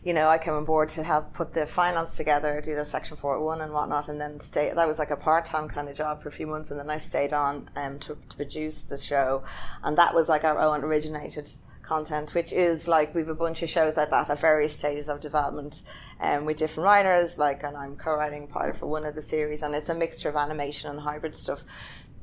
You 0.04 0.14
know, 0.14 0.28
I 0.28 0.38
came 0.38 0.54
on 0.54 0.64
board 0.64 0.88
to 0.90 1.02
help 1.02 1.34
put 1.34 1.54
the 1.54 1.66
finance 1.66 2.16
together, 2.16 2.60
do 2.60 2.74
the 2.76 2.84
Section 2.84 3.16
481 3.16 3.60
and 3.62 3.72
whatnot, 3.72 4.08
and 4.08 4.20
then 4.20 4.38
stay. 4.40 4.72
That 4.72 4.86
was 4.86 4.98
like 4.98 5.10
a 5.10 5.16
part 5.16 5.44
time 5.44 5.68
kind 5.68 5.88
of 5.88 5.96
job 5.96 6.22
for 6.22 6.28
a 6.28 6.32
few 6.32 6.46
months, 6.46 6.70
and 6.70 6.78
then 6.78 6.88
I 6.88 6.98
stayed 6.98 7.32
on 7.32 7.68
um, 7.74 7.98
to, 8.00 8.16
to 8.28 8.36
produce 8.36 8.82
the 8.82 8.96
show, 8.96 9.42
and 9.82 9.98
that 9.98 10.14
was 10.14 10.28
like 10.28 10.44
our 10.44 10.58
own 10.58 10.84
originated 10.84 11.50
content, 11.88 12.34
which 12.34 12.52
is 12.52 12.86
like 12.86 13.14
we've 13.14 13.28
a 13.28 13.34
bunch 13.34 13.62
of 13.62 13.70
shows 13.70 13.96
like 13.96 14.10
that 14.10 14.30
at 14.30 14.38
various 14.38 14.76
stages 14.76 15.08
of 15.08 15.20
development, 15.20 15.82
um, 16.20 16.44
with 16.44 16.58
different 16.58 16.84
writers. 16.84 17.38
Like, 17.38 17.64
and 17.64 17.76
I'm 17.76 17.96
co-writing 17.96 18.46
part 18.46 18.76
for 18.76 18.86
one 18.86 19.04
of 19.04 19.14
the 19.14 19.22
series, 19.22 19.62
and 19.62 19.74
it's 19.74 19.88
a 19.88 19.94
mixture 19.94 20.28
of 20.28 20.36
animation 20.36 20.90
and 20.90 21.00
hybrid 21.00 21.34
stuff. 21.34 21.64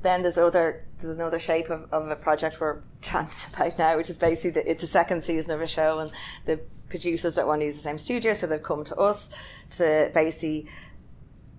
Then 0.01 0.21
there's 0.21 0.37
other 0.37 0.85
there's 0.99 1.15
another 1.15 1.39
shape 1.39 1.69
of, 1.69 1.91
of 1.91 2.09
a 2.09 2.15
project 2.15 2.61
we're 2.61 2.81
trying 3.01 3.27
to 3.27 3.47
about 3.53 3.77
now, 3.77 3.97
which 3.97 4.09
is 4.09 4.17
basically 4.17 4.51
the, 4.51 4.71
it's 4.71 4.83
a 4.83 4.87
second 4.87 5.25
season 5.25 5.51
of 5.51 5.61
a 5.61 5.67
show, 5.67 5.99
and 5.99 6.11
the 6.45 6.59
producers 6.89 7.35
don't 7.35 7.47
want 7.47 7.61
to 7.61 7.65
use 7.65 7.75
the 7.75 7.81
same 7.81 7.97
studio, 7.97 8.33
so 8.33 8.47
they've 8.47 8.61
come 8.61 8.83
to 8.85 8.95
us 8.95 9.29
to 9.71 10.11
basically 10.13 10.67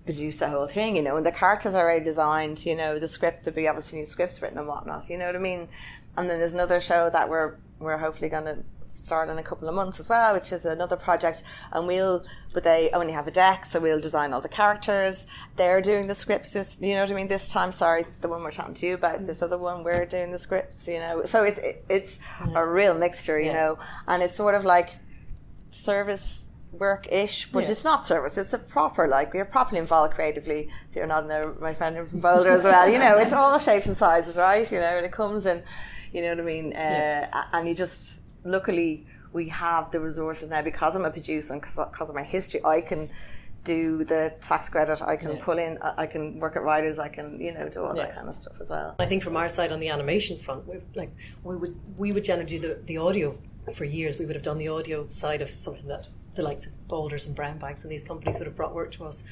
produce 0.05 0.37
the 0.37 0.49
whole 0.49 0.67
thing, 0.67 0.95
you 0.95 1.01
know, 1.01 1.17
and 1.17 1.25
the 1.25 1.31
characters 1.31 1.75
are 1.75 1.83
already 1.83 2.03
designed, 2.03 2.65
you 2.65 2.75
know, 2.75 2.97
the 2.97 3.07
script, 3.07 3.43
there'll 3.43 3.55
be 3.55 3.67
obviously 3.67 3.99
new 3.99 4.05
scripts 4.05 4.41
written 4.41 4.57
and 4.57 4.67
whatnot, 4.67 5.09
you 5.09 5.17
know 5.17 5.25
what 5.25 5.35
I 5.35 5.39
mean? 5.39 5.67
And 6.15 6.29
then 6.29 6.39
there's 6.39 6.53
another 6.53 6.79
show 6.79 7.09
that 7.09 7.29
we're 7.29 7.55
we're 7.79 7.97
hopefully 7.97 8.29
gonna 8.29 8.63
start 8.91 9.29
in 9.29 9.37
a 9.37 9.43
couple 9.43 9.69
of 9.69 9.75
months 9.75 9.99
as 9.99 10.09
well, 10.09 10.33
which 10.33 10.51
is 10.51 10.65
another 10.65 10.95
project 10.95 11.43
and 11.71 11.85
we'll 11.87 12.25
but 12.53 12.63
they 12.63 12.89
only 12.93 13.13
have 13.13 13.27
a 13.27 13.31
deck, 13.31 13.65
so 13.65 13.79
we'll 13.79 13.99
design 14.01 14.33
all 14.33 14.41
the 14.41 14.49
characters. 14.49 15.27
They're 15.57 15.81
doing 15.81 16.07
the 16.07 16.15
scripts 16.15 16.51
this 16.51 16.77
you 16.81 16.95
know 16.95 17.01
what 17.01 17.11
I 17.11 17.13
mean, 17.13 17.27
this 17.27 17.47
time, 17.47 17.71
sorry, 17.71 18.05
the 18.21 18.29
one 18.29 18.41
we're 18.43 18.51
chatting 18.51 18.73
to 18.75 18.87
you 18.87 18.93
about, 18.95 19.19
mm. 19.19 19.27
this 19.27 19.41
other 19.41 19.57
one 19.57 19.83
we're 19.83 20.05
doing 20.05 20.31
the 20.31 20.39
scripts, 20.39 20.87
you 20.87 20.99
know. 20.99 21.23
So 21.25 21.43
it's 21.43 21.59
it, 21.59 21.85
it's 21.89 22.17
a 22.55 22.65
real 22.65 22.95
mixture, 22.97 23.39
you 23.39 23.47
Yeah. 23.47 23.53
know. 23.53 23.79
And 24.07 24.23
it's 24.23 24.35
sort 24.35 24.55
of 24.55 24.63
like 24.65 24.95
service 25.71 26.43
work 26.71 27.07
ish, 27.11 27.49
but 27.51 27.63
Yeah. 27.63 27.71
it's 27.71 27.83
not 27.83 28.05
service. 28.07 28.37
It's 28.37 28.53
a 28.53 28.57
proper 28.57 29.07
like 29.07 29.33
we're 29.33 29.45
properly 29.45 29.79
involved 29.79 30.13
creatively. 30.13 30.69
So 30.91 30.99
you're 30.99 31.07
not 31.07 31.23
in 31.23 31.29
there, 31.29 31.53
my 31.59 31.73
friend 31.73 32.07
from 32.09 32.19
Boulder 32.19 32.51
as 32.51 32.63
well. 32.63 32.87
You 32.89 32.99
know, 32.99 33.17
it's 33.17 33.33
all 33.33 33.57
shapes 33.57 33.87
and 33.87 33.97
sizes, 33.97 34.37
right? 34.37 34.69
You 34.71 34.79
know, 34.79 34.97
and 34.97 35.05
it 35.05 35.11
comes 35.11 35.45
in. 35.45 35.63
You 36.13 36.21
know 36.23 36.29
what 36.31 36.39
I 36.39 36.43
mean? 36.43 36.73
Uh, 36.75 37.27
a- 37.33 37.55
And 37.55 37.67
you 37.67 37.73
just 37.75 38.21
luckily 38.43 39.05
we 39.33 39.49
have 39.49 39.91
the 39.91 39.99
resources 39.99 40.49
now 40.49 40.61
because 40.61 40.95
I'm 40.95 41.05
a 41.05 41.09
producer 41.11 41.53
and 41.53 41.61
because 41.61 42.09
of 42.09 42.15
my 42.15 42.23
history, 42.23 42.63
I 42.65 42.81
can 42.81 43.09
do 43.63 44.03
the 44.05 44.33
tax 44.41 44.69
credit. 44.69 45.01
I 45.01 45.15
can 45.17 45.31
Yeah. 45.35 45.43
pull 45.43 45.57
in. 45.57 45.77
I 45.81 46.03
I 46.03 46.07
can 46.07 46.39
work 46.39 46.55
at 46.55 46.63
writers. 46.63 46.99
I 46.99 47.09
can 47.09 47.39
you 47.39 47.53
know 47.53 47.67
do 47.69 47.83
all 47.85 47.95
Yeah. 47.95 48.03
that 48.05 48.15
kind 48.15 48.29
of 48.29 48.35
stuff 48.35 48.53
as 48.61 48.69
well. 48.69 48.95
I 48.99 49.05
think 49.05 49.23
from 49.23 49.35
our 49.35 49.49
side 49.49 49.71
on 49.71 49.79
the 49.79 49.89
animation 49.89 50.37
front, 50.37 50.67
we 50.67 50.75
like 50.95 51.11
we 51.43 51.55
would 51.55 51.75
we 51.97 52.11
would 52.13 52.23
generally 52.23 52.49
do 52.49 52.59
the, 52.67 52.73
the 52.85 52.97
audio 52.97 53.35
for 53.73 53.85
years. 53.85 54.17
We 54.17 54.25
would 54.25 54.35
have 54.35 54.43
done 54.43 54.57
the 54.57 54.67
audio 54.67 55.07
side 55.09 55.41
of 55.41 55.49
something 55.51 55.87
that 55.87 56.07
the 56.35 56.43
likes 56.43 56.65
of 56.65 56.87
Boulders 56.87 57.25
and 57.25 57.35
Brown 57.35 57.57
Bags 57.57 57.83
and 57.83 57.91
these 57.91 58.03
companies 58.03 58.37
would 58.39 58.45
have 58.45 58.55
brought 58.55 58.73
work 58.75 58.91
to 58.93 59.05
us. 59.05 59.23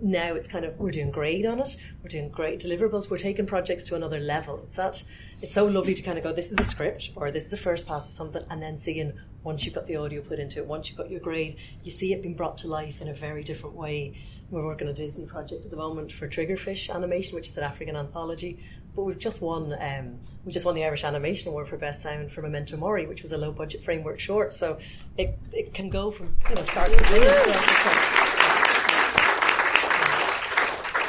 now 0.00 0.34
it's 0.34 0.46
kind 0.46 0.64
of 0.64 0.78
we're 0.78 0.90
doing 0.90 1.10
great 1.10 1.44
on 1.46 1.60
it. 1.60 1.76
We're 2.02 2.08
doing 2.08 2.28
great 2.28 2.60
deliverables. 2.60 3.10
We're 3.10 3.18
taking 3.18 3.46
projects 3.46 3.84
to 3.86 3.94
another 3.94 4.20
level. 4.20 4.60
It's 4.64 4.76
that 4.76 5.02
it's 5.40 5.54
so 5.54 5.66
lovely 5.66 5.94
to 5.94 6.02
kind 6.02 6.18
of 6.18 6.24
go. 6.24 6.32
This 6.32 6.50
is 6.52 6.58
a 6.58 6.64
script 6.64 7.10
or 7.16 7.30
this 7.30 7.46
is 7.46 7.52
a 7.52 7.56
first 7.56 7.86
pass 7.86 8.08
of 8.08 8.14
something, 8.14 8.42
and 8.50 8.62
then 8.62 8.76
seeing 8.76 9.12
once 9.42 9.64
you've 9.64 9.74
got 9.74 9.86
the 9.86 9.96
audio 9.96 10.20
put 10.20 10.38
into 10.38 10.58
it, 10.58 10.66
once 10.66 10.88
you've 10.88 10.98
got 10.98 11.10
your 11.10 11.20
grade, 11.20 11.56
you 11.84 11.90
see 11.90 12.12
it 12.12 12.22
being 12.22 12.34
brought 12.34 12.58
to 12.58 12.68
life 12.68 13.00
in 13.00 13.08
a 13.08 13.14
very 13.14 13.42
different 13.42 13.74
way. 13.74 14.14
We're 14.50 14.64
working 14.64 14.88
on 14.88 14.94
a 14.94 14.96
Disney 14.96 15.26
project 15.26 15.64
at 15.64 15.70
the 15.70 15.76
moment 15.76 16.10
for 16.10 16.26
Triggerfish 16.28 16.92
animation, 16.92 17.34
which 17.34 17.48
is 17.48 17.56
an 17.56 17.64
African 17.64 17.96
anthology. 17.96 18.58
But 18.98 19.04
we've 19.04 19.16
just 19.16 19.40
won 19.40 19.76
um, 19.80 20.18
we 20.44 20.50
just 20.50 20.66
won 20.66 20.74
the 20.74 20.82
Irish 20.82 21.04
Animation 21.04 21.50
Award 21.50 21.68
for 21.68 21.76
Best 21.76 22.02
Sound 22.02 22.32
for 22.32 22.42
Memento 22.42 22.76
Mori, 22.76 23.06
which 23.06 23.22
was 23.22 23.30
a 23.30 23.38
low 23.38 23.52
budget 23.52 23.84
framework 23.84 24.18
short. 24.18 24.52
So 24.52 24.76
it, 25.16 25.38
it 25.52 25.72
can 25.72 25.88
go 25.88 26.10
from 26.10 26.36
you 26.48 26.56
know 26.56 26.64
start 26.64 26.90
to 26.90 27.04
finish. 27.04 28.17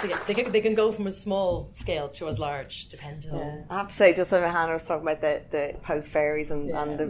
So 0.01 0.05
it's 0.07 0.13
like- 0.13 0.13
so 0.13 0.19
yeah, 0.19 0.23
they 0.27 0.33
can, 0.43 0.51
they 0.51 0.61
can 0.61 0.75
go 0.75 0.91
from 0.91 1.07
a 1.07 1.11
small 1.11 1.71
scale 1.75 2.09
to 2.09 2.27
as 2.27 2.39
large, 2.39 2.87
depending 2.89 3.31
on. 3.31 3.65
I 3.69 3.77
have 3.77 3.87
to 3.89 3.95
say, 3.95 4.13
just 4.13 4.31
when 4.31 4.43
Hannah 4.43 4.73
was 4.73 4.85
talking 4.85 5.07
about 5.07 5.21
the, 5.21 5.41
the 5.51 5.75
post 5.83 6.09
fairies 6.09 6.51
and, 6.51 6.69
Yeah, 6.69 6.83
and 6.83 6.97
the, 6.99 7.05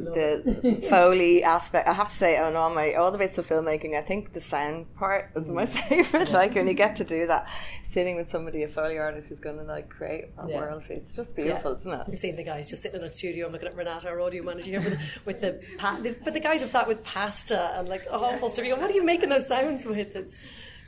the 0.65 0.87
Foley 0.89 1.43
aspect, 1.43 1.87
I 1.87 1.93
have 1.93 2.09
to 2.09 2.15
say, 2.15 2.37
on 2.37 2.55
all 2.55 2.69
my 2.73 2.93
all 2.95 3.11
the 3.11 3.17
bits 3.17 3.37
of 3.37 3.47
filmmaking, 3.47 3.95
I 3.97 4.01
think 4.01 4.33
the 4.33 4.41
sound 4.41 4.93
part 4.95 5.31
is 5.35 5.47
my 5.47 5.65
mm. 5.65 5.87
favorite. 5.89 6.31
Like 6.31 6.55
when 6.55 6.67
you 6.67 6.73
get 6.85 6.95
to 6.97 7.03
do 7.03 7.27
that, 7.27 7.47
sitting 7.91 8.15
with 8.15 8.29
somebody, 8.29 8.63
a 8.63 8.67
Foley 8.67 8.97
artist 8.97 9.29
who's 9.29 9.39
going 9.39 9.57
to 9.57 9.63
like 9.63 9.89
create 9.89 10.25
a 10.37 10.47
Yeah. 10.49 10.57
world, 10.57 10.83
it's 10.89 11.15
just 11.15 11.35
beautiful, 11.35 11.75
isn't 11.77 11.91
You've 11.91 12.15
it? 12.15 12.17
seen 12.17 12.35
the 12.35 12.43
guys 12.43 12.69
just 12.69 12.81
sitting 12.83 13.01
in 13.01 13.05
a 13.07 13.11
studio. 13.11 13.47
I'm 13.47 13.51
looking 13.51 13.67
at 13.67 13.75
Renata, 13.75 14.07
our 14.09 14.21
audio 14.21 14.43
manager, 14.43 14.69
here 14.79 14.81
with, 14.81 14.99
with 15.25 15.41
the 15.41 15.61
pa- 15.77 15.99
the- 16.01 16.15
but 16.23 16.33
the 16.33 16.39
guys 16.39 16.61
have 16.61 16.69
sat 16.69 16.87
with 16.87 17.03
pasta 17.03 17.73
and 17.77 17.87
like 17.87 18.07
awful 18.11 18.49
stuff. 18.49 18.65
What 18.77 18.89
are 18.91 18.93
you 18.93 19.03
making 19.03 19.29
those 19.29 19.47
sounds 19.47 19.85
with? 19.85 20.15
It's 20.15 20.37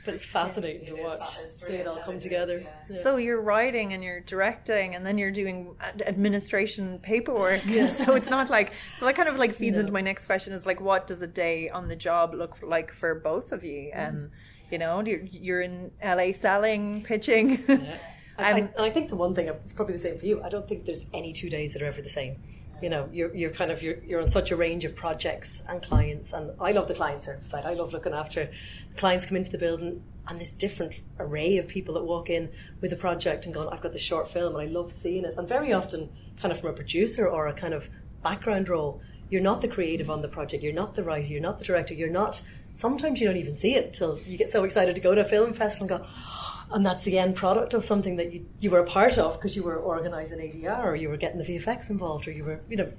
but 0.04 0.14
it's 0.14 0.24
fascinating 0.24 0.86
to 0.86 1.02
watch. 1.02 1.22
See 1.58 1.74
it 1.74 1.86
all 1.86 1.96
come 1.96 2.18
together. 2.18 2.60
yeah. 2.60 2.96
Yeah. 2.96 3.02
So 3.02 3.16
you're 3.16 3.40
writing 3.40 3.92
and 3.92 4.02
you're 4.02 4.20
directing, 4.20 4.94
and 4.94 5.06
then 5.06 5.16
you're 5.18 5.30
doing 5.30 5.74
administration 6.06 6.98
paperwork. 7.00 7.62
so 7.96 8.14
it's 8.14 8.30
not 8.30 8.50
like 8.50 8.72
so 8.98 9.06
that 9.06 9.16
kind 9.16 9.28
of 9.28 9.36
like 9.36 9.54
feeds 9.54 9.74
No. 9.74 9.80
into 9.80 9.92
my 9.92 10.00
next 10.00 10.26
question: 10.26 10.52
is 10.52 10.66
like, 10.66 10.80
what 10.80 11.06
does 11.06 11.22
a 11.22 11.26
day 11.26 11.68
on 11.70 11.88
the 11.88 11.96
job 11.96 12.34
look 12.34 12.56
like 12.62 12.92
for 12.92 13.14
both 13.14 13.52
of 13.52 13.64
you? 13.64 13.90
Mm. 13.94 14.08
And 14.08 14.30
you 14.70 14.78
know, 14.78 15.02
you're, 15.04 15.20
you're 15.20 15.60
in 15.60 15.90
LA 16.02 16.32
selling, 16.32 17.02
pitching. 17.02 17.62
Yeah. 17.68 17.98
I, 18.38 18.44
I, 18.44 18.52
Um, 18.52 18.56
and 18.74 18.86
I 18.86 18.90
think 18.90 19.10
the 19.10 19.16
one 19.16 19.34
thing 19.34 19.46
it's 19.48 19.74
probably 19.74 19.92
the 19.92 19.98
same 19.98 20.18
for 20.18 20.24
you. 20.24 20.42
I 20.42 20.48
don't 20.48 20.66
think 20.66 20.86
there's 20.86 21.08
any 21.12 21.34
two 21.34 21.50
days 21.50 21.74
that 21.74 21.82
are 21.82 21.86
ever 21.86 22.00
the 22.00 22.08
same. 22.08 22.36
You 22.82 22.90
know, 22.90 23.08
you're 23.12 23.34
you're 23.34 23.52
kind 23.52 23.70
of 23.70 23.82
you're 23.82 23.98
you're 24.04 24.20
on 24.20 24.28
such 24.28 24.50
a 24.50 24.56
range 24.56 24.84
of 24.84 24.96
projects 24.96 25.62
and 25.68 25.80
clients, 25.82 26.32
and 26.32 26.50
I 26.60 26.72
love 26.72 26.88
the 26.88 26.94
client 26.94 27.22
service 27.22 27.50
side. 27.50 27.64
I 27.64 27.74
love 27.74 27.92
looking 27.92 28.12
after 28.12 28.50
clients 28.96 29.24
come 29.24 29.36
into 29.36 29.52
the 29.52 29.58
building 29.58 30.02
and 30.28 30.40
this 30.40 30.52
different 30.52 30.94
array 31.18 31.58
of 31.58 31.68
people 31.68 31.94
that 31.94 32.04
walk 32.04 32.28
in 32.28 32.50
with 32.80 32.92
a 32.92 32.96
project 32.96 33.44
and 33.44 33.54
going, 33.54 33.68
I've 33.68 33.80
got 33.80 33.92
this 33.92 34.02
short 34.02 34.30
film, 34.30 34.56
and 34.56 34.68
I 34.68 34.72
love 34.72 34.92
seeing 34.92 35.24
it. 35.24 35.34
And 35.36 35.48
very 35.48 35.72
often, 35.72 36.10
kind 36.40 36.52
of 36.52 36.60
from 36.60 36.70
a 36.70 36.72
producer 36.72 37.26
or 37.28 37.48
a 37.48 37.52
kind 37.52 37.74
of 37.74 37.88
background 38.22 38.68
role, 38.68 39.00
you're 39.30 39.42
not 39.42 39.60
the 39.60 39.68
creative 39.68 40.10
on 40.10 40.20
the 40.22 40.28
project, 40.28 40.62
you're 40.62 40.72
not 40.72 40.94
the 40.94 41.02
writer, 41.02 41.26
you're 41.26 41.40
not 41.40 41.58
the 41.58 41.64
director, 41.64 41.94
you're 41.94 42.10
not. 42.10 42.42
Sometimes 42.72 43.20
you 43.20 43.26
don't 43.26 43.36
even 43.36 43.54
see 43.54 43.74
it 43.74 43.94
till 43.94 44.18
you 44.26 44.36
get 44.38 44.50
so 44.50 44.64
excited 44.64 44.94
to 44.94 45.00
go 45.00 45.14
to 45.14 45.20
a 45.22 45.24
film 45.24 45.52
festival 45.52 45.94
and 45.94 46.02
go, 46.02 46.10
and 46.72 46.84
that's 46.84 47.02
the 47.02 47.18
end 47.18 47.36
product 47.36 47.74
of 47.74 47.84
something 47.84 48.16
that 48.16 48.32
you, 48.32 48.46
you 48.60 48.70
were 48.70 48.80
a 48.80 48.86
part 48.86 49.18
of 49.18 49.34
because 49.34 49.56
you 49.56 49.62
were 49.62 49.76
organising 49.76 50.38
ADR 50.38 50.84
or 50.84 50.96
you 50.96 51.08
were 51.08 51.16
getting 51.16 51.38
the 51.38 51.44
VFX 51.44 51.90
involved 51.90 52.26
or 52.26 52.32
you 52.32 52.44
were, 52.44 52.60
you 52.68 52.76
know, 52.76 52.92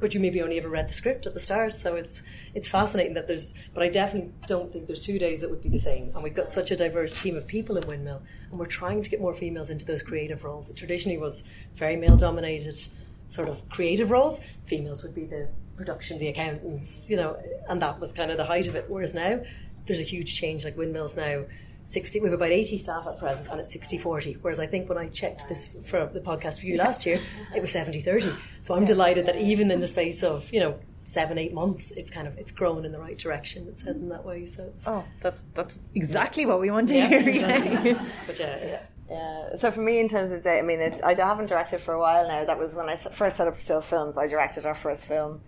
but 0.00 0.14
you 0.14 0.20
maybe 0.20 0.40
only 0.42 0.58
ever 0.58 0.68
read 0.68 0.88
the 0.88 0.92
script 0.92 1.26
at 1.26 1.34
the 1.34 1.40
start. 1.40 1.74
So 1.74 1.94
it's 1.94 2.22
it's 2.54 2.66
fascinating 2.66 3.14
that 3.14 3.28
there's, 3.28 3.54
but 3.74 3.82
I 3.82 3.90
definitely 3.90 4.32
don't 4.46 4.72
think 4.72 4.86
there's 4.86 5.00
two 5.00 5.18
days 5.18 5.42
that 5.42 5.50
would 5.50 5.62
be 5.62 5.68
the 5.68 5.78
same. 5.78 6.10
And 6.14 6.24
we've 6.24 6.34
got 6.34 6.48
such 6.48 6.70
a 6.70 6.76
diverse 6.76 7.20
team 7.20 7.36
of 7.36 7.46
people 7.46 7.76
in 7.76 7.86
Windmill, 7.86 8.22
and 8.50 8.58
we're 8.58 8.66
trying 8.66 9.02
to 9.02 9.10
get 9.10 9.20
more 9.20 9.34
females 9.34 9.70
into 9.70 9.84
those 9.84 10.02
creative 10.02 10.42
roles. 10.42 10.70
It 10.70 10.76
traditionally 10.76 11.18
was 11.18 11.44
very 11.76 11.96
male 11.96 12.16
dominated, 12.16 12.76
sort 13.28 13.48
of 13.48 13.68
creative 13.68 14.10
roles. 14.10 14.40
Females 14.66 15.02
would 15.02 15.14
be 15.14 15.26
the 15.26 15.48
production, 15.76 16.18
the 16.18 16.28
accountants, 16.28 17.08
you 17.08 17.16
know, 17.16 17.36
and 17.68 17.80
that 17.82 18.00
was 18.00 18.12
kind 18.12 18.30
of 18.30 18.36
the 18.38 18.46
height 18.46 18.66
of 18.66 18.74
it. 18.74 18.86
Whereas 18.88 19.14
now 19.14 19.40
there's 19.86 20.00
a 20.00 20.04
huge 20.04 20.34
change. 20.34 20.64
Like 20.64 20.76
Windmills 20.76 21.16
now. 21.16 21.44
60 21.90 22.20
we 22.20 22.26
have 22.26 22.34
about 22.34 22.50
80 22.50 22.78
staff 22.78 23.06
at 23.06 23.18
present 23.18 23.48
and 23.48 23.60
it's 23.60 23.72
60 23.72 23.98
40 23.98 24.38
whereas 24.42 24.60
I 24.60 24.66
think 24.66 24.88
when 24.88 24.96
I 24.96 25.08
checked 25.08 25.48
this 25.48 25.68
for 25.86 26.06
the 26.06 26.20
podcast 26.20 26.60
for 26.60 26.66
you 26.66 26.76
last 26.86 27.04
year 27.04 27.20
it 27.54 27.60
was 27.60 27.72
70 27.72 28.00
30 28.00 28.32
so 28.62 28.74
I'm 28.74 28.84
delighted 28.84 29.26
that 29.26 29.36
even 29.36 29.70
in 29.70 29.80
the 29.80 29.88
space 29.88 30.22
of 30.22 30.52
you 30.52 30.60
know 30.60 30.78
seven 31.02 31.36
eight 31.38 31.52
months 31.52 31.90
it's 31.90 32.10
kind 32.10 32.28
of 32.28 32.38
it's 32.38 32.52
grown 32.52 32.84
in 32.84 32.92
the 32.92 32.98
right 32.98 33.18
direction 33.18 33.66
it's 33.68 33.82
heading 33.82 34.08
that 34.10 34.24
way 34.24 34.46
so 34.46 34.64
it's 34.64 34.86
oh, 34.86 35.04
that's 35.20 35.42
that's 35.54 35.78
exactly 35.94 36.46
what 36.46 36.60
we 36.60 36.70
want 36.70 36.88
to 36.88 36.96
yeah, 36.96 37.08
hear. 37.08 37.28
exactly. 37.28 37.90
yeah. 37.90 38.06
but 38.26 38.38
yeah, 38.38 38.64
yeah. 38.64 38.80
Yeah. 39.10 39.56
So 39.58 39.72
for 39.72 39.80
me, 39.80 39.98
in 39.98 40.08
terms 40.08 40.30
of 40.30 40.44
day, 40.44 40.60
I 40.60 40.62
mean, 40.62 40.78
it, 40.80 41.00
I 41.02 41.14
haven't 41.14 41.46
directed 41.46 41.80
for 41.80 41.94
a 41.94 41.98
while 41.98 42.28
now. 42.28 42.44
That 42.44 42.60
was 42.60 42.76
when 42.76 42.88
I 42.88 42.94
first 42.94 43.36
set 43.36 43.48
up 43.48 43.56
Still 43.56 43.80
Films. 43.80 44.16
I 44.16 44.28
directed 44.28 44.64
our 44.64 44.74
first 44.76 45.04
film, 45.04 45.40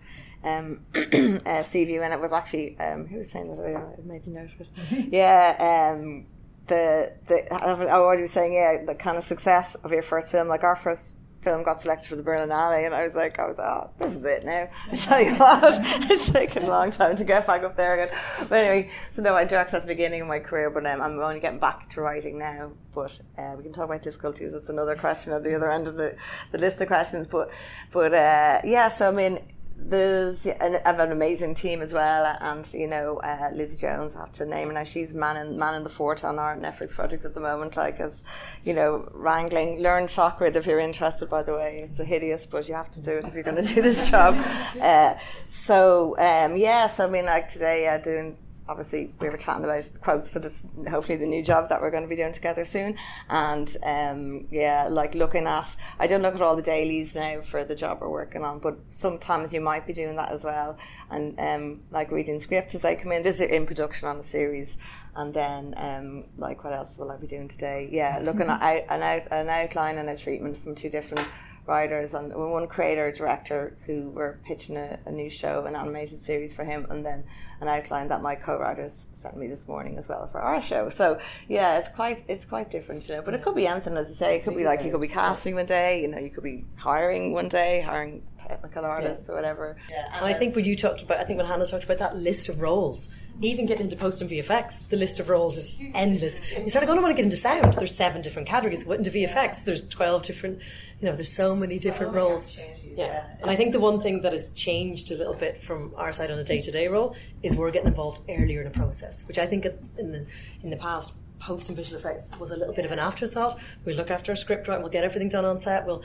um, 0.43 0.85
uh, 1.45 1.63
Seaview, 1.63 2.01
and 2.01 2.13
it 2.13 2.19
was 2.19 2.31
actually 2.31 2.77
um, 2.79 3.07
who 3.07 3.19
was 3.19 3.31
saying 3.31 3.53
that? 3.55 3.59
I 3.63 4.01
made 4.05 4.27
a 4.27 4.29
note 4.29 4.49
of 4.59 4.61
it. 4.61 5.07
yeah. 5.11 5.93
Um, 5.93 6.25
the 6.67 7.11
the 7.27 7.53
I 7.53 7.91
already 7.91 8.21
was 8.21 8.31
saying 8.31 8.53
yeah 8.53 8.83
the 8.85 8.95
kind 8.95 9.17
of 9.17 9.23
success 9.23 9.75
of 9.83 9.91
your 9.91 10.01
first 10.01 10.31
film 10.31 10.47
like 10.47 10.63
our 10.63 10.75
first 10.75 11.15
film 11.41 11.61
got 11.61 11.81
selected 11.81 12.07
for 12.07 12.15
the 12.15 12.23
Berlinale 12.23 12.85
and 12.85 12.95
I 12.95 13.03
was 13.03 13.15
like 13.15 13.37
I 13.37 13.45
was 13.47 13.59
oh 13.59 13.89
this 13.99 14.15
is 14.15 14.23
it 14.23 14.45
now 14.45 14.69
I 14.91 14.95
tell 14.95 15.21
you 15.21 15.35
what 15.35 15.61
it's 16.09 16.31
taken 16.31 16.63
a 16.63 16.67
long 16.67 16.91
time 16.91 17.17
to 17.17 17.25
get 17.25 17.45
back 17.45 17.63
up 17.63 17.75
there 17.75 18.01
again 18.01 18.17
but 18.47 18.59
anyway 18.59 18.91
so 19.11 19.21
no 19.21 19.35
I 19.35 19.43
directed 19.43 19.75
at 19.75 19.81
the 19.81 19.87
beginning 19.87 20.21
of 20.21 20.27
my 20.27 20.39
career 20.39 20.69
but 20.69 20.85
um, 20.85 21.01
I'm 21.01 21.19
only 21.19 21.41
getting 21.41 21.59
back 21.59 21.89
to 21.91 22.01
writing 22.01 22.37
now 22.39 22.71
but 22.95 23.19
uh, 23.37 23.55
we 23.57 23.63
can 23.63 23.73
talk 23.73 23.85
about 23.85 24.01
difficulties 24.01 24.53
that's 24.53 24.69
another 24.69 24.95
question 24.95 25.33
at 25.33 25.43
the 25.43 25.53
other 25.53 25.69
end 25.69 25.89
of 25.89 25.95
the, 25.95 26.15
the 26.53 26.57
list 26.57 26.79
of 26.79 26.87
questions 26.87 27.27
but 27.27 27.49
but 27.91 28.13
uh, 28.13 28.61
yeah 28.63 28.87
so 28.87 29.09
I 29.09 29.11
mean 29.11 29.39
there's 29.75 30.45
an, 30.45 30.79
have 30.85 30.99
an 30.99 31.11
amazing 31.11 31.55
team 31.55 31.81
as 31.81 31.93
well, 31.93 32.37
and 32.39 32.71
you 32.73 32.87
know 32.87 33.17
uh, 33.17 33.49
Lizzie 33.53 33.77
Jones. 33.77 34.15
I 34.15 34.19
have 34.19 34.31
to 34.33 34.45
name 34.45 34.67
her 34.67 34.73
now. 34.73 34.83
She's 34.83 35.13
manning 35.13 35.57
manning 35.57 35.83
the 35.83 35.89
fort 35.89 36.23
on 36.23 36.39
our 36.39 36.55
Netflix 36.55 36.91
project 36.91 37.25
at 37.25 37.33
the 37.33 37.39
moment. 37.39 37.75
Like 37.75 37.99
as 37.99 38.23
you 38.63 38.73
know, 38.73 39.09
wrangling. 39.13 39.81
Learn 39.81 40.07
ShotGrid 40.07 40.55
if 40.55 40.65
you're 40.65 40.79
interested. 40.79 41.29
By 41.29 41.43
the 41.43 41.53
way, 41.53 41.87
it's 41.89 41.99
a 41.99 42.05
hideous, 42.05 42.45
but 42.45 42.67
you 42.67 42.75
have 42.75 42.91
to 42.91 43.01
do 43.01 43.11
it 43.11 43.27
if 43.27 43.33
you're 43.33 43.43
going 43.43 43.63
to 43.63 43.73
do 43.73 43.81
this 43.81 44.09
job. 44.09 44.35
Uh, 44.81 45.15
so 45.49 46.17
um, 46.17 46.55
yeah, 46.55 46.87
so 46.87 47.07
I 47.07 47.09
mean, 47.09 47.25
like 47.25 47.49
today, 47.49 47.87
uh, 47.87 47.97
doing 47.97 48.37
obviously 48.67 49.13
we 49.19 49.29
were 49.29 49.37
chatting 49.37 49.63
about 49.63 49.89
quotes 50.01 50.29
for 50.29 50.39
this 50.39 50.63
hopefully 50.89 51.17
the 51.17 51.25
new 51.25 51.43
job 51.43 51.69
that 51.69 51.81
we're 51.81 51.91
going 51.91 52.03
to 52.03 52.09
be 52.09 52.15
doing 52.15 52.33
together 52.33 52.65
soon. 52.65 52.97
And 53.29 53.75
um, 53.83 54.47
yeah 54.51 54.87
like 54.89 55.15
looking 55.15 55.47
at 55.47 55.75
I 55.99 56.07
don't 56.07 56.21
look 56.21 56.35
at 56.35 56.41
all 56.41 56.55
the 56.55 56.61
dailies 56.61 57.15
now 57.15 57.41
for 57.41 57.63
the 57.63 57.75
job 57.75 57.99
we're 58.01 58.09
working 58.09 58.43
on 58.43 58.59
but 58.59 58.77
sometimes 58.91 59.53
you 59.53 59.61
might 59.61 59.85
be 59.85 59.93
doing 59.93 60.15
that 60.15 60.31
as 60.31 60.43
well. 60.43 60.77
And 61.09 61.39
um, 61.39 61.81
like 61.91 62.11
reading 62.11 62.39
scripts 62.39 62.75
as 62.75 62.81
they 62.81 62.95
come 62.95 63.11
in. 63.11 63.23
This 63.23 63.35
is 63.35 63.41
in 63.41 63.65
production 63.65 64.07
on 64.07 64.17
a 64.17 64.23
series. 64.23 64.77
And 65.15 65.33
then 65.33 65.73
um, 65.77 66.25
like 66.37 66.63
what 66.63 66.73
else 66.73 66.97
will 66.97 67.11
I 67.11 67.17
be 67.17 67.27
doing 67.27 67.47
today? 67.47 67.89
Yeah 67.91 68.19
looking 68.21 68.47
at 68.47 68.61
an, 68.89 69.03
out, 69.03 69.31
an 69.31 69.49
outline 69.49 69.97
and 69.97 70.09
a 70.09 70.17
treatment 70.17 70.61
from 70.63 70.75
two 70.75 70.89
different 70.89 71.27
writers 71.65 72.13
and 72.13 72.33
one 72.33 72.67
creator 72.67 73.11
director 73.11 73.75
who 73.85 74.09
were 74.09 74.39
pitching 74.45 74.75
a, 74.75 74.99
a 75.05 75.11
new 75.11 75.29
show 75.29 75.65
an 75.65 75.75
animated 75.75 76.21
series 76.21 76.53
for 76.53 76.63
him 76.65 76.85
and 76.89 77.05
then 77.05 77.23
an 77.61 77.67
outline 77.69 78.09
that 78.09 78.21
my 78.21 78.35
co-writers 78.35 79.07
sent 79.13 79.37
me 79.37 79.47
this 79.47 79.65
morning 79.67 79.97
as 79.97 80.09
well 80.09 80.27
for 80.27 80.41
our 80.41 80.61
show 80.61 80.89
so 80.89 81.17
yeah 81.47 81.77
it's 81.77 81.87
quite 81.89 82.23
it's 82.27 82.43
quite 82.43 82.69
different 82.69 83.07
you 83.07 83.15
know 83.15 83.21
but 83.21 83.33
it 83.33 83.41
could 83.41 83.55
be 83.55 83.65
anything 83.65 83.95
as 83.95 84.09
I 84.09 84.13
say 84.13 84.35
it 84.35 84.43
could 84.43 84.57
be 84.57 84.65
like 84.65 84.83
you 84.83 84.91
could 84.91 84.99
be 85.01 85.07
casting 85.07 85.55
one 85.55 85.65
day 85.65 86.01
you 86.01 86.09
know 86.09 86.17
you 86.19 86.29
could 86.29 86.43
be 86.43 86.65
hiring 86.75 87.31
one 87.31 87.47
day 87.47 87.79
hiring 87.81 88.23
technical 88.37 88.83
artists 88.83 89.29
or 89.29 89.35
whatever 89.35 89.77
Yeah, 89.89 90.05
And 90.17 90.25
I 90.25 90.33
think 90.33 90.55
when 90.55 90.65
you 90.65 90.75
talked 90.75 91.01
about, 91.01 91.19
I 91.19 91.23
think 91.23 91.37
when 91.37 91.45
Hannah 91.45 91.65
talked 91.65 91.85
about 91.85 91.99
that 91.99 92.17
list 92.17 92.49
of 92.49 92.59
roles, 92.59 93.07
even 93.41 93.65
getting 93.65 93.85
into 93.85 93.95
post 93.95 94.21
and 94.21 94.29
VFX, 94.29 94.89
the 94.89 94.97
list 94.97 95.21
of 95.21 95.29
roles 95.29 95.55
is 95.57 95.73
endless. 95.93 96.41
You 96.51 96.69
start 96.69 96.85
going, 96.85 96.99
I 96.99 97.01
want 97.01 97.15
to 97.15 97.15
get 97.15 97.23
into 97.23 97.37
sound. 97.37 97.73
There's 97.75 97.95
seven 97.95 98.21
different 98.21 98.49
categories. 98.49 98.85
What 98.85 98.97
into 98.97 99.11
VFX? 99.11 99.63
There's 99.63 99.87
twelve 99.87 100.23
different. 100.23 100.59
You 101.03 101.09
know, 101.09 101.17
there's 101.17 101.33
so 101.33 101.53
many 101.53 101.79
different 101.79 102.13
many 102.13 102.25
roles. 102.25 102.57
Yeah. 102.57 102.63
yeah. 102.95 103.25
and 103.41 103.51
I 103.51 103.57
think 103.57 103.73
the 103.73 103.79
one 103.81 103.99
thing 103.99 104.21
that 104.21 104.31
has 104.31 104.53
changed 104.53 105.11
a 105.11 105.15
little 105.15 105.33
bit 105.33 105.61
from 105.61 105.93
our 105.97 106.13
side 106.13 106.31
on 106.31 106.39
a 106.39 106.45
day-to-day 106.45 106.87
role 106.87 107.13
is 107.41 107.57
we're 107.57 107.71
getting 107.71 107.89
involved 107.89 108.21
earlier 108.29 108.61
in 108.61 108.67
a 108.67 108.69
process, 108.69 109.27
which 109.27 109.37
I 109.37 109.45
think 109.45 109.65
in 109.97 110.13
the 110.13 110.25
in 110.63 110.69
the 110.69 110.77
past. 110.77 111.11
Post 111.39 111.67
and 111.67 111.75
visual 111.75 111.99
effects 111.99 112.29
was 112.39 112.51
a 112.51 112.55
little 112.55 112.73
bit 112.73 112.85
of 112.85 112.93
an 112.93 112.99
afterthought. 112.99 113.59
We 113.83 113.93
look 113.93 114.09
after 114.09 114.31
our 114.31 114.35
script 114.37 114.69
right, 114.69 114.79
we'll 114.79 114.87
get 114.87 115.03
everything 115.03 115.27
done 115.27 115.43
on 115.43 115.57
set. 115.57 115.85
We'll 115.85 116.01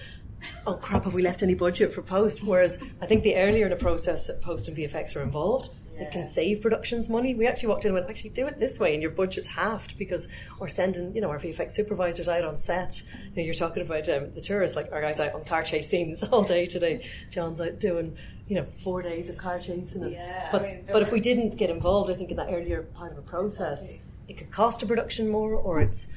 oh 0.66 0.74
crap, 0.74 1.04
have 1.04 1.14
we 1.14 1.22
left 1.22 1.44
any 1.44 1.54
budget 1.54 1.92
for 1.92 2.02
post? 2.02 2.42
Whereas 2.42 2.82
I 3.00 3.06
think 3.06 3.22
the 3.22 3.36
earlier 3.36 3.66
in 3.66 3.70
the 3.70 3.76
process 3.76 4.26
that 4.26 4.42
post 4.42 4.66
and 4.66 4.76
VFX 4.76 5.14
are 5.14 5.22
involved, 5.22 5.70
it 6.00 6.12
can 6.12 6.24
save 6.24 6.60
productions 6.60 7.08
money. 7.08 7.34
We 7.34 7.46
actually 7.46 7.68
walked 7.68 7.84
in 7.84 7.88
and 7.88 7.94
went, 7.94 8.08
actually 8.08 8.30
do 8.30 8.46
it 8.46 8.58
this 8.58 8.78
way, 8.78 8.94
and 8.94 9.02
your 9.02 9.10
budget's 9.10 9.48
halved 9.48 9.98
because 9.98 10.28
we're 10.58 10.68
sending, 10.68 11.14
you 11.14 11.20
know, 11.20 11.30
our 11.30 11.38
VFX 11.38 11.72
supervisors 11.72 12.28
out 12.28 12.44
on 12.44 12.56
set. 12.56 13.02
You 13.34 13.36
know, 13.36 13.42
you're 13.42 13.54
talking 13.54 13.82
about 13.82 14.08
um, 14.08 14.32
the 14.32 14.40
tourists, 14.40 14.76
like 14.76 14.90
our 14.92 15.00
guys 15.00 15.20
out 15.20 15.34
on 15.34 15.44
car 15.44 15.62
chase 15.62 15.88
scenes 15.88 16.22
all 16.32 16.42
day 16.42 16.66
today. 16.66 17.08
John's 17.30 17.60
out 17.60 17.78
doing, 17.78 18.16
you 18.46 18.56
know, 18.56 18.66
four 18.84 19.02
days 19.02 19.28
of 19.28 19.38
car 19.38 19.58
chasing. 19.58 20.02
And, 20.02 20.12
Yeah, 20.12 20.48
I 20.48 20.52
but 20.52 20.62
mean, 20.62 20.84
but 20.90 21.02
if 21.02 21.10
we 21.10 21.20
didn't 21.20 21.56
get 21.56 21.70
involved, 21.70 22.10
I 22.10 22.14
think 22.14 22.30
in 22.30 22.36
that 22.36 22.48
earlier 22.50 22.82
part 22.82 23.12
of 23.12 23.18
a 23.18 23.22
process. 23.22 23.98
it 24.28 24.36
could 24.36 24.50
cost 24.50 24.82
a 24.82 24.86
production 24.86 25.28
more, 25.28 25.54
or 25.54 25.80
it's 25.80 26.08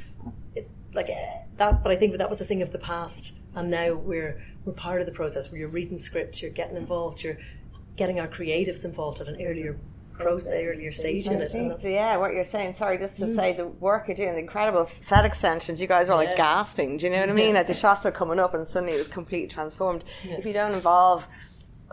it, 0.56 0.70
like 0.94 1.10
uh, 1.10 1.44
that. 1.58 1.84
But 1.84 1.92
I 1.92 1.96
think 1.96 2.18
that 2.18 2.30
was 2.30 2.42
a 2.42 2.46
thing 2.46 2.62
of 2.62 2.72
the 2.72 2.78
past, 2.78 3.34
and 3.56 3.72
now 3.72 3.94
we're 3.94 4.42
we're 4.66 4.74
part 4.74 5.00
of 5.00 5.08
the 5.08 5.14
process 5.14 5.52
where 5.52 5.60
you're 5.60 5.70
reading 5.70 5.98
scripts, 5.98 6.42
you're 6.42 6.52
getting 6.52 6.78
involved, 6.78 7.24
you're 7.24 7.38
getting 7.96 8.20
our 8.20 8.28
creatives 8.28 8.86
involved 8.86 9.22
at 9.22 9.28
an 9.28 9.42
earlier 9.42 9.78
process, 10.22 10.52
earlier 10.54 10.92
stage 10.92 11.28
in 11.28 11.42
it. 11.42 11.80
So 11.80 11.88
yeah, 11.88 12.18
what 12.18 12.34
you're 12.34 12.44
saying. 12.44 12.76
Sorry, 12.76 12.98
just 12.98 13.18
to 13.18 13.26
mm. 13.26 13.36
say 13.36 13.54
the 13.54 13.68
work 13.68 14.08
you're 14.08 14.18
doing, 14.18 14.34
the 14.34 14.40
incredible 14.40 14.90
set 15.02 15.26
extensions. 15.26 15.82
You 15.82 15.88
guys 15.88 16.10
are 16.10 16.18
like 16.18 16.30
Yeah. 16.30 16.38
gasping. 16.38 16.98
Do 16.98 17.06
you 17.06 17.12
know 17.12 17.20
what 17.20 17.30
I 17.30 17.34
mean? 17.34 17.56
Like 17.56 17.68
the 17.68 17.74
shots 17.74 18.06
are 18.06 18.12
coming 18.12 18.40
up, 18.40 18.54
and 18.54 18.66
suddenly 18.66 18.96
it 18.96 19.00
was 19.00 19.08
completely 19.08 19.48
transformed. 19.48 20.04
If 20.24 20.46
you 20.46 20.54
don't 20.54 20.74
involve 20.74 21.28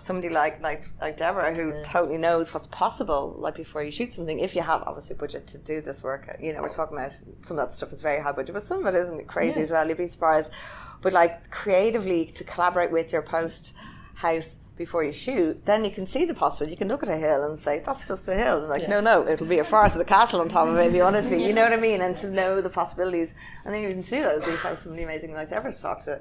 somebody 0.01 0.29
like 0.29 0.61
like 0.63 0.85
like 1.01 1.17
Deborah, 1.17 1.55
who 1.55 1.73
totally 1.83 2.19
knows 2.19 2.53
what's 2.55 2.69
possible, 2.69 3.35
like 3.39 3.55
before 3.55 3.83
you 3.83 3.91
shoot 3.91 4.13
something, 4.13 4.39
if 4.39 4.55
you 4.55 4.63
have 4.63 4.83
obviously 4.83 5.17
budget 5.17 5.47
to 5.49 5.59
do 5.59 5.81
this 5.81 6.03
work, 6.03 6.37
you 6.41 6.53
know, 6.53 6.63
we're 6.63 6.69
talking 6.69 6.97
about 6.97 7.13
some 7.43 7.59
of 7.59 7.69
that 7.69 7.73
stuff 7.75 7.93
is 7.93 8.03
very 8.03 8.23
high 8.23 8.33
budget, 8.33 8.55
but 8.55 8.63
some 8.63 8.87
of 8.87 8.95
it 8.95 8.99
isn't 8.99 9.27
crazy 9.27 9.63
as 9.63 9.71
well. 9.71 9.87
You'd 9.89 9.99
be 9.99 10.07
surprised. 10.07 10.53
But 11.01 11.13
like 11.13 11.51
creatively 11.51 12.27
to 12.27 12.45
collaborate 12.45 12.91
with 12.91 13.13
your 13.13 13.23
post 13.23 13.73
house 14.15 14.59
before 14.79 15.05
you 15.05 15.13
shoot, 15.13 15.67
then 15.67 15.85
you 15.85 15.91
can 15.91 16.07
see 16.07 16.25
the 16.25 16.33
possibility. 16.33 16.73
You 16.73 16.79
can 16.79 16.89
look 16.89 17.03
at 17.03 17.09
a 17.11 17.17
hill 17.19 17.45
and 17.45 17.59
say, 17.59 17.83
"That's 17.85 18.07
just 18.09 18.27
a 18.29 18.35
hill." 18.35 18.61
And 18.61 18.69
like, 18.69 18.89
no, 18.89 19.01
no, 19.01 19.27
it'll 19.29 19.47
be 19.47 19.59
a 19.59 19.65
forest 19.65 19.97
with 19.97 20.07
a 20.07 20.09
castle 20.09 20.41
on 20.41 20.49
top 20.49 20.69
of 20.69 20.77
it 20.79 20.87
if 20.87 20.95
you 20.95 21.03
want 21.03 21.17
it 21.17 21.23
to 21.25 21.31
be. 21.31 21.43
You 21.43 21.53
know 21.53 21.65
what 21.65 21.73
I 21.73 21.77
mean? 21.77 22.01
And 22.01 22.17
to 22.19 22.31
know 22.31 22.61
the 22.61 22.71
possibilities, 22.71 23.35
and 23.65 23.75
then 23.75 23.83
even 23.83 24.03
to 24.03 24.11
do 24.11 24.23
that, 24.23 24.39
is 24.39 24.47
you 24.47 24.57
have 24.57 24.79
somebody 24.79 25.03
amazing 25.03 25.35
like 25.35 25.51
Deborah 25.51 25.73
to 25.73 25.83
talk 25.83 26.03
to 26.05 26.21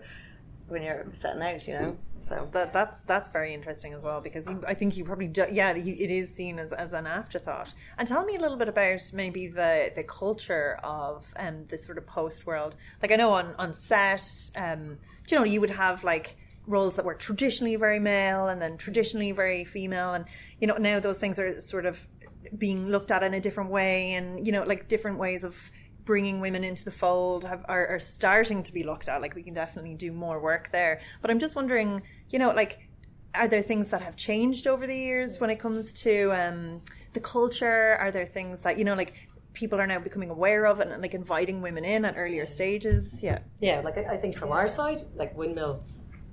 when 0.68 0.82
you're 0.82 1.06
setting 1.14 1.42
out. 1.42 1.68
You 1.68 1.74
know, 1.76 1.98
so 2.18 2.50
That, 2.52 2.74
that's 2.74 3.02
that's 3.04 3.30
very 3.30 3.54
interesting 3.54 3.94
as 3.94 4.02
well 4.02 4.20
because 4.22 4.46
you, 4.48 4.64
I 4.68 4.74
think 4.74 4.98
you 4.98 5.06
probably 5.06 5.28
do, 5.28 5.46
yeah 5.52 5.76
you, 5.76 5.94
it 5.94 6.12
is 6.12 6.34
seen 6.36 6.60
as, 6.60 6.74
as 6.74 6.94
an 6.94 7.08
afterthought. 7.08 7.74
And 7.98 8.08
tell 8.08 8.26
me 8.26 8.36
a 8.36 8.40
little 8.40 8.58
bit 8.58 8.68
about 8.68 9.02
maybe 9.14 9.48
the 9.48 9.92
the 9.96 10.04
culture 10.04 10.80
of 10.84 11.26
um 11.38 11.66
this 11.70 11.86
sort 11.86 11.98
of 11.98 12.08
post 12.08 12.46
world. 12.46 12.76
Like 13.02 13.12
I 13.12 13.16
know 13.16 13.32
on 13.32 13.56
on 13.58 13.74
set, 13.74 14.26
um, 14.56 14.98
you 15.30 15.38
know, 15.38 15.44
you 15.44 15.62
would 15.62 15.70
have 15.70 16.04
like 16.04 16.36
roles 16.68 16.96
that 16.98 17.06
were 17.06 17.16
traditionally 17.16 17.76
very 17.76 18.00
male 18.00 18.48
and 18.48 18.62
then 18.62 18.78
traditionally 18.78 19.32
very 19.32 19.66
female, 19.66 20.14
and 20.14 20.26
you 20.60 20.68
know 20.68 20.78
now 20.78 21.00
those 21.00 21.18
things 21.18 21.40
are 21.40 21.60
sort 21.60 21.86
of 21.86 22.08
being 22.58 22.90
looked 22.90 23.12
at 23.12 23.24
in 23.24 23.34
a 23.34 23.40
different 23.40 23.70
way, 23.70 24.14
and 24.14 24.46
you 24.46 24.52
know 24.52 24.64
like 24.64 24.88
different 24.88 25.18
ways 25.18 25.44
of 25.44 25.72
bringing 26.08 26.40
women 26.40 26.64
into 26.64 26.86
the 26.86 26.92
fold 26.92 27.44
have, 27.44 27.66
are, 27.68 27.86
are 27.88 28.00
starting 28.00 28.64
to 28.64 28.74
be 28.74 28.82
looked 28.82 29.10
at. 29.10 29.22
Like 29.22 29.36
we 29.36 29.44
can 29.44 29.54
definitely 29.54 29.94
do 29.94 30.12
more 30.12 30.40
work 30.40 30.72
there. 30.72 31.02
But 31.22 31.30
I'm 31.30 31.38
just 31.38 31.54
wondering, 31.54 32.02
you 32.30 32.40
know, 32.40 32.52
like 32.52 32.88
are 33.36 33.48
there 33.48 33.62
things 33.62 33.90
that 33.90 34.02
have 34.02 34.16
changed 34.16 34.66
over 34.66 34.88
the 34.88 34.96
years 34.96 35.40
when 35.40 35.50
it 35.50 35.60
comes 35.60 35.94
to 35.94 36.32
um, 36.32 36.82
the 37.14 37.20
culture? 37.20 37.98
Are 38.00 38.10
there 38.12 38.26
things 38.26 38.62
that 38.62 38.78
you 38.80 38.86
know, 38.86 38.96
like 38.96 39.14
people 39.54 39.80
are 39.80 39.88
now 39.88 40.00
becoming 40.00 40.30
aware 40.30 40.66
of 40.66 40.80
and 40.80 41.02
like 41.02 41.14
inviting 41.14 41.62
women 41.62 41.86
in 41.86 42.06
at 42.06 42.16
earlier 42.18 42.46
stages? 42.46 43.22
Yeah, 43.22 43.40
Yeah, 43.60 43.82
like 43.82 43.98
I, 43.98 44.14
I 44.14 44.18
think 44.18 44.36
from 44.38 44.52
our 44.52 44.68
side, 44.68 45.02
like 45.16 45.38
Windmill, 45.38 45.84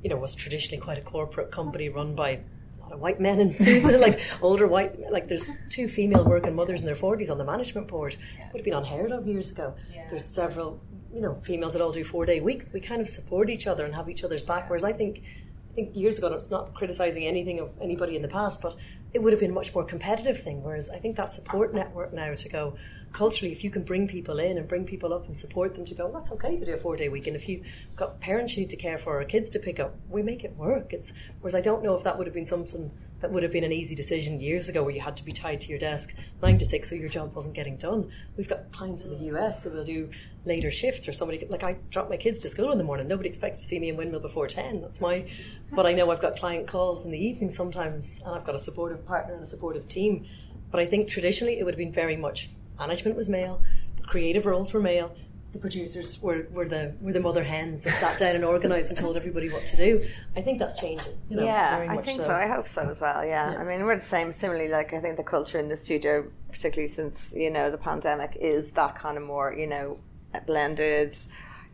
you 0.04 0.10
know, 0.10 0.16
was 0.16 0.34
traditionally 0.34 0.80
quite 0.80 0.98
a 0.98 1.00
corporate 1.00 1.50
company 1.50 1.88
run 1.88 2.14
by 2.14 2.28
a 2.30 2.82
lot 2.82 2.92
of 2.92 3.00
white 3.00 3.20
men 3.20 3.40
in 3.40 3.52
suits, 3.52 3.86
like 3.98 4.20
older 4.42 4.66
white, 4.68 5.10
like 5.10 5.28
there's 5.28 5.48
two 5.70 5.88
female 5.88 6.24
working 6.24 6.54
mothers 6.54 6.82
in 6.82 6.86
their 6.86 6.94
forties 6.94 7.30
on 7.30 7.38
the 7.38 7.44
management 7.44 7.88
board. 7.88 8.14
Would 8.52 8.58
have 8.58 8.64
been 8.64 8.74
unheard 8.74 9.10
of 9.10 9.26
years 9.26 9.50
ago. 9.50 9.74
There's 10.10 10.26
several, 10.26 10.78
you 11.12 11.22
know, 11.22 11.40
females 11.42 11.72
that 11.72 11.80
all 11.80 11.90
do 11.90 12.04
four 12.04 12.26
day 12.26 12.40
weeks. 12.40 12.70
We 12.72 12.80
kind 12.80 13.00
of 13.00 13.08
support 13.08 13.48
each 13.48 13.66
other 13.66 13.86
and 13.86 13.94
have 13.94 14.10
each 14.10 14.22
other's 14.22 14.42
back. 14.42 14.68
Whereas 14.68 14.84
I 14.84 14.92
think, 14.92 15.22
I 15.70 15.74
think 15.74 15.96
years 15.96 16.18
ago, 16.18 16.26
and 16.26 16.36
it's 16.36 16.50
not 16.50 16.74
criticizing 16.74 17.26
anything 17.26 17.58
of 17.58 17.70
anybody 17.80 18.14
in 18.14 18.20
the 18.20 18.28
past, 18.28 18.60
but 18.60 18.76
it 19.14 19.22
would 19.22 19.32
have 19.32 19.40
been 19.40 19.52
a 19.52 19.54
much 19.54 19.74
more 19.74 19.84
competitive 19.84 20.38
thing. 20.38 20.62
Whereas 20.62 20.90
I 20.90 20.98
think 20.98 21.16
that 21.16 21.32
support 21.32 21.72
network 21.72 22.12
now 22.12 22.34
to 22.34 22.48
go 22.50 22.76
culturally, 23.14 23.52
if 23.52 23.64
you 23.64 23.70
can 23.70 23.84
bring 23.84 24.06
people 24.08 24.38
in 24.40 24.58
and 24.58 24.68
bring 24.68 24.84
people 24.84 25.14
up 25.14 25.24
and 25.26 25.36
support 25.36 25.74
them 25.74 25.84
to 25.86 25.94
go, 25.94 26.04
well, 26.04 26.14
that's 26.14 26.32
okay 26.32 26.58
to 26.58 26.66
do 26.66 26.74
a 26.74 26.76
four 26.76 26.96
day 26.96 27.08
week. 27.08 27.26
And 27.26 27.36
if 27.36 27.48
you've 27.48 27.64
got 27.96 28.20
parents 28.20 28.54
you 28.54 28.62
need 28.62 28.70
to 28.70 28.76
care 28.76 28.98
for 28.98 29.20
or 29.20 29.24
kids 29.24 29.48
to 29.50 29.58
pick 29.58 29.80
up, 29.80 29.94
we 30.10 30.22
make 30.22 30.44
it 30.44 30.54
work. 30.56 30.92
It's 30.92 31.14
whereas 31.40 31.54
I 31.54 31.62
don't 31.62 31.82
know 31.82 31.94
if 31.94 32.02
that 32.02 32.18
would 32.18 32.26
have 32.26 32.34
been 32.34 32.44
something 32.44 32.90
that 33.20 33.30
would 33.30 33.42
have 33.44 33.52
been 33.52 33.64
an 33.64 33.72
easy 33.72 33.94
decision 33.94 34.40
years 34.40 34.68
ago 34.68 34.82
where 34.82 34.94
you 34.94 35.00
had 35.00 35.16
to 35.16 35.24
be 35.24 35.32
tied 35.32 35.60
to 35.62 35.68
your 35.68 35.78
desk 35.78 36.12
nine 36.42 36.58
to 36.58 36.64
six 36.66 36.90
so 36.90 36.94
your 36.94 37.08
job 37.08 37.34
wasn't 37.34 37.54
getting 37.54 37.76
done. 37.76 38.10
We've 38.36 38.48
got 38.48 38.72
clients 38.72 39.04
in 39.04 39.12
the 39.12 39.36
US 39.36 39.62
that 39.62 39.72
will 39.72 39.84
do 39.84 40.10
later 40.44 40.70
shifts 40.72 41.08
or 41.08 41.12
somebody 41.12 41.46
like 41.48 41.62
I 41.62 41.76
drop 41.90 42.10
my 42.10 42.16
kids 42.16 42.40
to 42.40 42.48
school 42.50 42.72
in 42.72 42.78
the 42.78 42.84
morning. 42.84 43.06
Nobody 43.06 43.28
expects 43.28 43.60
to 43.60 43.66
see 43.66 43.78
me 43.78 43.90
in 43.90 43.96
Windmill 43.96 44.20
before 44.20 44.48
ten. 44.48 44.82
That's 44.82 45.00
my 45.00 45.24
but 45.70 45.86
I 45.86 45.92
know 45.92 46.10
I've 46.10 46.20
got 46.20 46.36
client 46.36 46.66
calls 46.66 47.04
in 47.04 47.12
the 47.12 47.24
evening 47.24 47.50
sometimes 47.50 48.20
and 48.26 48.34
I've 48.34 48.44
got 48.44 48.56
a 48.56 48.58
supportive 48.58 49.06
partner 49.06 49.34
and 49.34 49.44
a 49.44 49.46
supportive 49.46 49.86
team. 49.86 50.26
But 50.72 50.80
I 50.80 50.86
think 50.86 51.08
traditionally 51.08 51.60
it 51.60 51.64
would 51.64 51.74
have 51.74 51.78
been 51.78 51.92
very 51.92 52.16
much 52.16 52.50
management 52.78 53.16
was 53.16 53.28
male, 53.28 53.62
the 53.96 54.02
creative 54.02 54.46
roles 54.46 54.72
were 54.72 54.80
male, 54.80 55.14
the 55.54 55.58
producers 55.60 56.20
were, 56.20 56.46
were 56.50 56.68
the 56.68 56.94
were 57.00 57.12
the 57.12 57.20
mother 57.20 57.44
hens 57.44 57.84
that 57.84 57.98
sat 58.00 58.18
down 58.18 58.34
and 58.34 58.44
organised 58.44 58.90
and 58.90 58.98
told 58.98 59.16
everybody 59.16 59.48
what 59.48 59.64
to 59.66 59.76
do. 59.76 60.06
I 60.36 60.42
think 60.42 60.58
that's 60.58 60.78
changing. 60.78 61.16
You 61.30 61.36
know, 61.36 61.44
yeah, 61.44 61.86
I 61.88 62.02
think 62.02 62.20
so. 62.20 62.34
I 62.34 62.48
hope 62.48 62.66
so 62.66 62.82
as 62.88 63.00
well. 63.00 63.24
Yeah. 63.24 63.56
I 63.58 63.62
mean, 63.62 63.84
we're 63.84 63.94
the 63.94 64.00
same. 64.00 64.32
Similarly, 64.32 64.68
like 64.68 64.92
I 64.92 65.00
think 65.00 65.16
the 65.16 65.22
culture 65.22 65.58
in 65.58 65.68
the 65.68 65.76
studio, 65.76 66.26
particularly 66.50 66.92
since 66.92 67.32
you 67.34 67.50
know 67.50 67.70
the 67.70 67.78
pandemic, 67.78 68.36
is 68.40 68.72
that 68.72 68.96
kind 68.96 69.16
of 69.16 69.22
more 69.22 69.54
you 69.54 69.68
know 69.68 69.98
blended, 70.44 71.16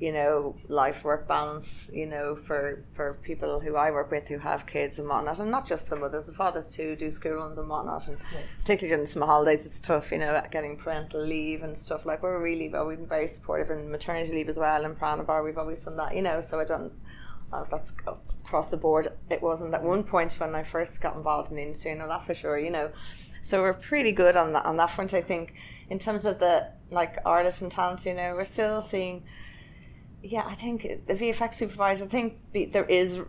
you 0.01 0.13
know, 0.13 0.57
life 0.69 1.05
work 1.05 1.29
balance. 1.29 1.91
You 1.93 2.07
know, 2.07 2.35
for 2.35 2.85
for 2.95 3.19
people 3.23 3.61
who 3.61 3.77
I 3.77 3.91
work 3.91 4.11
with 4.11 4.29
who 4.29 4.39
have 4.39 4.67
kids 4.67 4.99
and 4.99 5.07
whatnot, 5.07 5.39
and 5.39 5.51
not 5.51 5.69
just 5.69 5.91
the 5.91 5.97
mothers, 5.97 6.27
the 6.27 6.33
fathers 6.33 6.69
too 6.69 6.97
do 6.97 7.11
school 7.11 7.33
runs 7.33 7.59
and 7.59 7.69
whatnot, 7.69 8.09
and 8.09 8.17
particularly 8.61 8.89
during 8.89 9.05
the 9.05 9.11
summer 9.11 9.27
holidays, 9.27 9.67
it's 9.67 9.79
tough. 9.79 10.11
You 10.11 10.19
know, 10.19 10.43
getting 10.51 10.79
parental 10.79 11.23
leave 11.23 11.63
and 11.63 11.77
stuff. 11.77 12.07
Like 12.07 12.23
we're 12.23 12.41
really, 12.41 12.71
well, 12.71 12.87
we've 12.87 12.97
been 12.97 13.07
very 13.07 13.29
supportive 13.29 13.71
in 13.71 13.91
maternity 13.91 14.33
leave 14.33 14.49
as 14.49 14.57
well. 14.57 14.85
In 14.85 14.97
Piranha 14.97 15.23
Bar, 15.23 15.45
we've 15.45 15.59
always 15.59 15.85
done 15.85 15.97
that. 15.99 16.17
You 16.17 16.23
know, 16.23 16.41
so 16.41 16.59
I 16.59 16.65
don't. 16.65 16.93
Uh, 17.53 17.65
that's 17.65 17.93
across 18.45 18.71
the 18.71 18.77
board. 18.77 19.09
It 19.29 19.43
wasn't 19.43 19.75
at 19.75 19.83
one 19.83 20.05
point 20.05 20.33
when 20.35 20.55
I 20.55 20.63
first 20.63 21.01
got 21.01 21.17
involved 21.17 21.51
in 21.51 21.57
the 21.57 21.63
industry. 21.63 21.91
I 21.91 21.95
know 21.95 22.09
that 22.09 22.25
for 22.25 22.33
sure. 22.33 22.59
You 22.59 22.71
know, 22.71 22.91
so 23.43 23.61
we're 23.61 23.75
pretty 23.75 24.13
good 24.13 24.35
on 24.35 24.55
that 24.55 24.65
on 24.65 24.79
that 24.79 24.93
front. 24.93 25.13
I 25.13 25.21
think 25.21 25.55
in 25.91 25.99
terms 25.99 26.25
of 26.25 26.39
the 26.39 26.69
like 26.91 27.19
artists 27.27 27.61
and 27.61 27.71
talent. 27.71 28.07
You 28.07 28.15
know, 28.15 28.35
we're 28.35 28.45
still 28.45 28.81
seeing. 28.81 29.25
Yeah, 30.23 30.45
I 30.47 30.55
think 30.55 30.83
the 31.07 31.15
VFX 31.15 31.55
supervisor. 31.55 32.05
I 32.05 32.09
think 32.09 32.39
there 32.73 32.85
is 32.85 33.21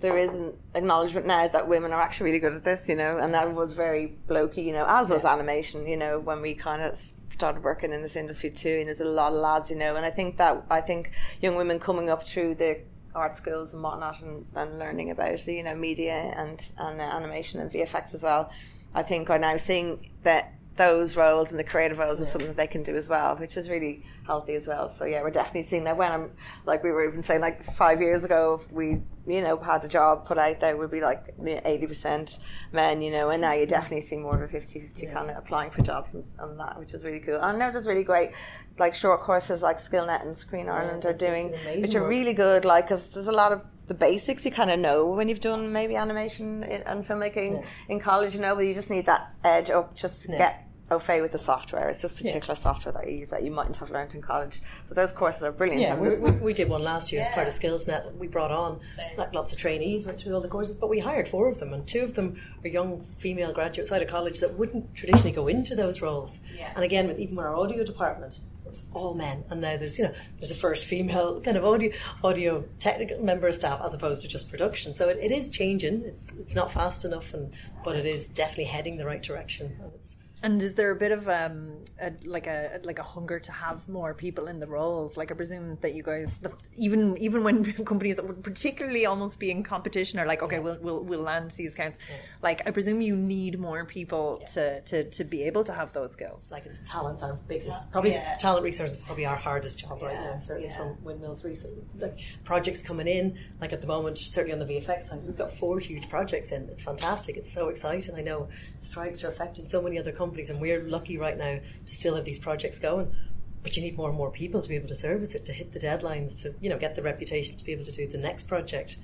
there 0.00 0.16
is 0.16 0.36
an 0.36 0.52
acknowledgement 0.74 1.26
now 1.26 1.48
that 1.48 1.66
women 1.66 1.92
are 1.92 2.00
actually 2.00 2.26
really 2.26 2.38
good 2.38 2.54
at 2.54 2.64
this. 2.64 2.88
You 2.88 2.96
know, 2.96 3.10
and 3.10 3.34
that 3.34 3.52
was 3.54 3.72
very 3.72 4.16
blokey. 4.28 4.64
You 4.64 4.72
know, 4.72 4.84
as 4.86 5.10
was 5.10 5.24
animation. 5.24 5.86
You 5.86 5.96
know, 5.96 6.18
when 6.18 6.42
we 6.42 6.54
kind 6.54 6.82
of 6.82 6.98
started 7.30 7.62
working 7.62 7.92
in 7.92 8.02
this 8.02 8.16
industry 8.16 8.50
too, 8.50 8.76
and 8.78 8.88
there's 8.88 9.00
a 9.00 9.04
lot 9.04 9.32
of 9.32 9.38
lads. 9.38 9.70
You 9.70 9.76
know, 9.76 9.96
and 9.96 10.04
I 10.04 10.10
think 10.10 10.36
that 10.36 10.64
I 10.70 10.80
think 10.80 11.12
young 11.40 11.56
women 11.56 11.78
coming 11.78 12.10
up 12.10 12.28
through 12.28 12.56
the 12.56 12.80
art 13.14 13.36
schools 13.36 13.72
and 13.72 13.82
whatnot 13.82 14.20
and, 14.20 14.44
and 14.54 14.78
learning 14.78 15.10
about 15.10 15.46
you 15.46 15.62
know 15.62 15.74
media 15.74 16.34
and 16.36 16.72
and 16.78 17.00
animation 17.00 17.60
and 17.60 17.70
VFX 17.72 18.14
as 18.14 18.22
well. 18.22 18.50
I 18.94 19.02
think 19.02 19.28
are 19.30 19.38
now 19.38 19.56
seeing 19.56 20.10
that 20.22 20.54
those 20.76 21.16
roles 21.16 21.50
and 21.50 21.58
the 21.58 21.64
creative 21.64 21.98
roles 21.98 22.20
are 22.20 22.26
something 22.26 22.48
that 22.48 22.56
they 22.56 22.66
can 22.66 22.82
do 22.82 22.96
as 22.96 23.08
well, 23.08 23.36
which 23.36 23.56
is 23.56 23.68
really 23.68 24.04
healthy 24.26 24.54
as 24.54 24.68
well. 24.68 24.88
So 24.88 25.04
yeah, 25.04 25.22
we're 25.22 25.30
definitely 25.30 25.62
seeing 25.62 25.84
that. 25.84 25.96
When 25.96 26.12
I'm 26.12 26.32
like 26.64 26.82
we 26.84 26.90
were 26.90 27.08
even 27.08 27.22
saying 27.22 27.40
like 27.40 27.64
five 27.74 28.00
years 28.00 28.24
ago, 28.24 28.60
if 28.62 28.72
we 28.72 29.02
you 29.26 29.42
know 29.42 29.58
had 29.58 29.84
a 29.84 29.88
job 29.88 30.26
put 30.26 30.38
out 30.38 30.60
there, 30.60 30.76
would 30.76 30.90
be 30.90 31.00
like 31.00 31.34
eighty 31.64 31.86
percent 31.86 32.38
men, 32.72 33.02
you 33.02 33.10
know, 33.10 33.30
and 33.30 33.40
now 33.40 33.52
you 33.52 33.66
definitely 33.66 34.02
see 34.02 34.16
more 34.16 34.42
of 34.42 34.54
a 34.54 34.56
50-50 34.56 35.12
kind 35.12 35.30
of 35.30 35.36
applying 35.36 35.70
for 35.70 35.82
jobs 35.82 36.14
and, 36.14 36.24
and 36.38 36.58
that, 36.60 36.78
which 36.78 36.94
is 36.94 37.04
really 37.04 37.20
cool. 37.20 37.36
And 37.36 37.44
I 37.44 37.66
know 37.66 37.72
there's 37.72 37.86
really 37.86 38.04
great 38.04 38.30
like 38.78 38.94
short 38.94 39.20
courses 39.20 39.62
like 39.62 39.78
SkillNet 39.78 40.22
and 40.22 40.36
Screen 40.36 40.68
Ireland 40.68 41.06
are 41.06 41.12
doing, 41.12 41.54
which 41.80 41.94
are 41.94 42.02
work. 42.02 42.10
really 42.10 42.34
good. 42.34 42.64
Like, 42.64 42.88
because 42.88 43.08
there's 43.10 43.26
a 43.26 43.32
lot 43.32 43.52
of 43.52 43.62
the 43.86 43.94
basics 43.94 44.44
you 44.44 44.50
kind 44.50 44.70
of 44.70 44.78
know 44.80 45.06
when 45.06 45.28
you've 45.28 45.40
done 45.40 45.72
maybe 45.72 45.96
animation 45.96 46.64
eh, 46.64 46.82
and 46.86 47.06
filmmaking 47.06 47.64
in 47.88 48.00
college, 48.00 48.34
you 48.34 48.40
know, 48.40 48.54
but 48.54 48.62
you 48.62 48.74
just 48.74 48.90
need 48.90 49.06
that 49.06 49.32
edge 49.44 49.70
up 49.70 49.94
just 49.94 50.22
to 50.22 50.28
get 50.28 50.65
au 50.90 50.98
fait 50.98 51.20
with 51.20 51.32
the 51.32 51.38
software. 51.38 51.88
It's 51.88 52.02
this 52.02 52.12
particular 52.12 52.54
software 52.54 52.92
that 52.92 53.10
you 53.10 53.18
use 53.18 53.30
that 53.30 53.42
you 53.42 53.50
mightn't 53.50 53.76
have 53.78 53.90
learned 53.90 54.14
in 54.14 54.22
college. 54.22 54.60
But 54.88 54.96
those 54.96 55.12
courses 55.12 55.42
are 55.42 55.50
brilliant. 55.50 55.82
Yeah, 55.82 55.96
we, 55.96 56.14
we, 56.16 56.30
we 56.30 56.54
did 56.54 56.68
one 56.68 56.82
last 56.82 57.10
year 57.10 57.22
as 57.22 57.32
part 57.32 57.48
of 57.48 57.54
SkillsNet. 57.54 58.14
We 58.16 58.28
brought 58.28 58.52
on 58.52 58.80
like 59.16 59.34
lots 59.34 59.52
of 59.52 59.58
trainees, 59.58 60.06
went 60.06 60.20
through 60.20 60.34
all 60.34 60.40
the 60.40 60.48
courses, 60.48 60.76
but 60.76 60.88
we 60.88 61.00
hired 61.00 61.28
four 61.28 61.48
of 61.48 61.58
them, 61.58 61.72
and 61.72 61.86
two 61.86 62.02
of 62.02 62.14
them 62.14 62.40
are 62.64 62.68
young 62.68 63.04
female 63.18 63.52
graduates 63.52 63.90
out 63.90 64.02
of 64.02 64.08
college 64.08 64.38
that 64.40 64.54
wouldn't 64.54 64.94
traditionally 64.94 65.32
go 65.32 65.48
into 65.48 65.74
those 65.74 66.00
roles. 66.00 66.40
Yeah. 66.56 66.72
And 66.76 66.84
again, 66.84 67.08
with 67.08 67.18
even 67.18 67.38
our 67.38 67.54
audio 67.56 67.82
department, 67.82 68.38
it 68.64 68.70
was 68.70 68.84
all 68.94 69.14
men, 69.14 69.44
and 69.50 69.60
now 69.60 69.76
there's 69.76 69.98
you 69.98 70.04
know 70.04 70.14
there's 70.38 70.52
a 70.52 70.56
first 70.56 70.84
female 70.84 71.40
kind 71.44 71.56
of 71.56 71.64
audio 71.64 71.92
audio 72.22 72.64
technical 72.78 73.18
member 73.24 73.48
of 73.48 73.56
staff 73.56 73.80
as 73.84 73.92
opposed 73.92 74.22
to 74.22 74.28
just 74.28 74.48
production. 74.48 74.94
So 74.94 75.08
it, 75.08 75.18
it 75.20 75.32
is 75.32 75.50
changing. 75.50 76.02
It's 76.04 76.36
it's 76.36 76.54
not 76.54 76.72
fast 76.72 77.04
enough, 77.04 77.34
and 77.34 77.52
but 77.84 77.96
it 77.96 78.06
is 78.06 78.28
definitely 78.28 78.64
heading 78.64 78.98
the 78.98 79.04
right 79.04 79.22
direction. 79.22 79.76
And 79.82 79.92
it's 79.94 80.16
And 80.42 80.62
is 80.62 80.74
there 80.74 80.90
a 80.90 80.96
bit 80.96 81.12
of 81.12 81.28
um, 81.30 81.78
a, 82.00 82.12
like 82.24 82.46
a 82.46 82.78
like 82.84 82.98
a 82.98 83.02
hunger 83.02 83.40
to 83.40 83.52
have 83.52 83.88
more 83.88 84.12
people 84.12 84.48
in 84.48 84.60
the 84.60 84.66
roles? 84.66 85.16
Like 85.16 85.30
I 85.32 85.34
presume 85.34 85.78
that 85.80 85.94
you 85.94 86.02
guys, 86.02 86.36
the, 86.38 86.52
even 86.76 87.16
even 87.16 87.42
when 87.42 87.64
companies 87.84 88.16
that 88.16 88.26
would 88.26 88.44
particularly 88.44 89.06
almost 89.06 89.38
be 89.38 89.50
in 89.50 89.62
competition 89.62 90.18
are 90.18 90.26
like, 90.26 90.42
okay, 90.42 90.58
we'll 90.58 90.76
we'll, 90.82 91.02
we'll 91.02 91.22
land 91.22 91.52
these 91.52 91.72
accounts. 91.72 91.98
Like 92.42 92.62
I 92.66 92.70
presume 92.70 93.00
you 93.00 93.16
need 93.16 93.58
more 93.58 93.86
people 93.86 94.42
to, 94.52 94.82
to 94.82 95.04
to 95.10 95.24
be 95.24 95.42
able 95.44 95.64
to 95.64 95.72
have 95.72 95.94
those 95.94 96.12
skills. 96.12 96.42
like 96.50 96.66
it's 96.66 96.82
talent's 96.86 97.22
our 97.22 97.34
biggest 97.48 97.90
probably 97.90 98.12
Yeah. 98.12 98.34
talent 98.38 98.62
resources 98.62 98.98
is 98.98 99.04
probably 99.04 99.24
our 99.24 99.36
hardest 99.36 99.80
job 99.80 100.02
right 100.02 100.14
now 100.20 100.38
certainly 100.38 100.68
yeah. 100.68 100.76
from 100.76 101.02
windmills 101.02 101.44
recent 101.44 101.74
like 101.98 102.18
projects 102.44 102.82
coming 102.82 103.08
in 103.08 103.38
like 103.60 103.72
at 103.72 103.80
the 103.80 103.86
moment 103.86 104.18
certainly 104.18 104.52
on 104.52 104.58
the 104.58 104.72
VFX 104.74 105.04
side 105.04 105.22
we've 105.24 105.36
got 105.36 105.56
four 105.56 105.80
huge 105.80 106.08
projects 106.10 106.52
in 106.52 106.68
it's 106.68 106.82
fantastic 106.82 107.36
it's 107.38 107.50
so 107.52 107.68
exciting 107.68 108.14
I 108.14 108.20
know 108.20 108.48
strikes 108.82 109.24
are 109.24 109.28
affecting 109.30 109.64
so 109.64 109.80
many 109.80 109.98
other 109.98 110.12
companies 110.12 110.25
and 110.34 110.60
we're 110.60 110.82
lucky 110.82 111.16
right 111.18 111.38
now 111.38 111.58
to 111.86 111.94
still 111.94 112.14
have 112.16 112.24
these 112.24 112.38
projects 112.38 112.78
going 112.78 113.14
but 113.62 113.76
you 113.76 113.82
need 113.82 113.96
more 113.96 114.08
and 114.08 114.16
more 114.18 114.30
people 114.30 114.62
to 114.62 114.68
be 114.68 114.76
able 114.76 114.88
to 114.88 114.94
service 114.94 115.34
it 115.34 115.44
to 115.44 115.52
hit 115.52 115.72
the 115.72 115.78
deadlines 115.78 116.40
to 116.42 116.54
you 116.60 116.68
know 116.70 116.78
get 116.78 116.94
the 116.96 117.02
reputation 117.02 117.56
to 117.56 117.64
be 117.64 117.72
able 117.72 117.84
to 117.84 117.92
do 117.92 118.06
the 118.06 118.18
next 118.18 118.44
project 118.48 118.96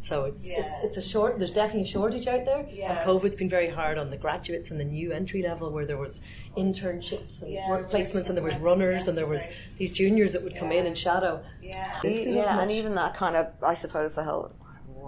so 0.00 0.24
it's 0.24 0.48
Yeah. 0.48 0.60
it's 0.60 0.74
it's 0.84 0.96
a 0.96 1.02
short. 1.02 1.38
There's 1.38 1.52
definitely 1.52 1.82
a 1.82 1.86
shortage 1.86 2.28
out 2.28 2.44
there. 2.44 2.64
Yeah. 2.70 3.00
And 3.00 3.08
COVID's 3.08 3.34
been 3.34 3.48
very 3.48 3.68
hard 3.68 3.98
on 3.98 4.10
the 4.10 4.16
graduates 4.16 4.70
and 4.70 4.78
the 4.78 4.84
new 4.84 5.10
entry 5.10 5.42
level, 5.42 5.72
where 5.72 5.84
there 5.84 5.96
was 5.96 6.20
internships 6.56 7.42
and 7.42 7.52
Yeah, 7.52 7.68
work 7.68 7.90
placements, 7.90 8.28
and 8.28 8.36
there 8.36 8.44
was 8.44 8.54
runners, 8.58 9.08
and 9.08 9.18
there 9.18 9.26
was 9.26 9.48
these 9.76 9.90
juniors 9.92 10.34
that 10.34 10.44
would 10.44 10.54
come 10.56 10.70
in 10.70 10.86
and 10.86 10.96
shadow. 10.96 11.42
Yeah. 11.60 11.98
Let's 12.04 12.20
do 12.22 12.30
as 12.30 12.46
yeah, 12.46 12.60
and 12.60 12.70
even 12.70 12.94
that 12.94 13.16
kind 13.16 13.34
of, 13.34 13.48
I 13.60 13.74
suppose, 13.74 14.14
the 14.14 14.22
whole 14.22 14.52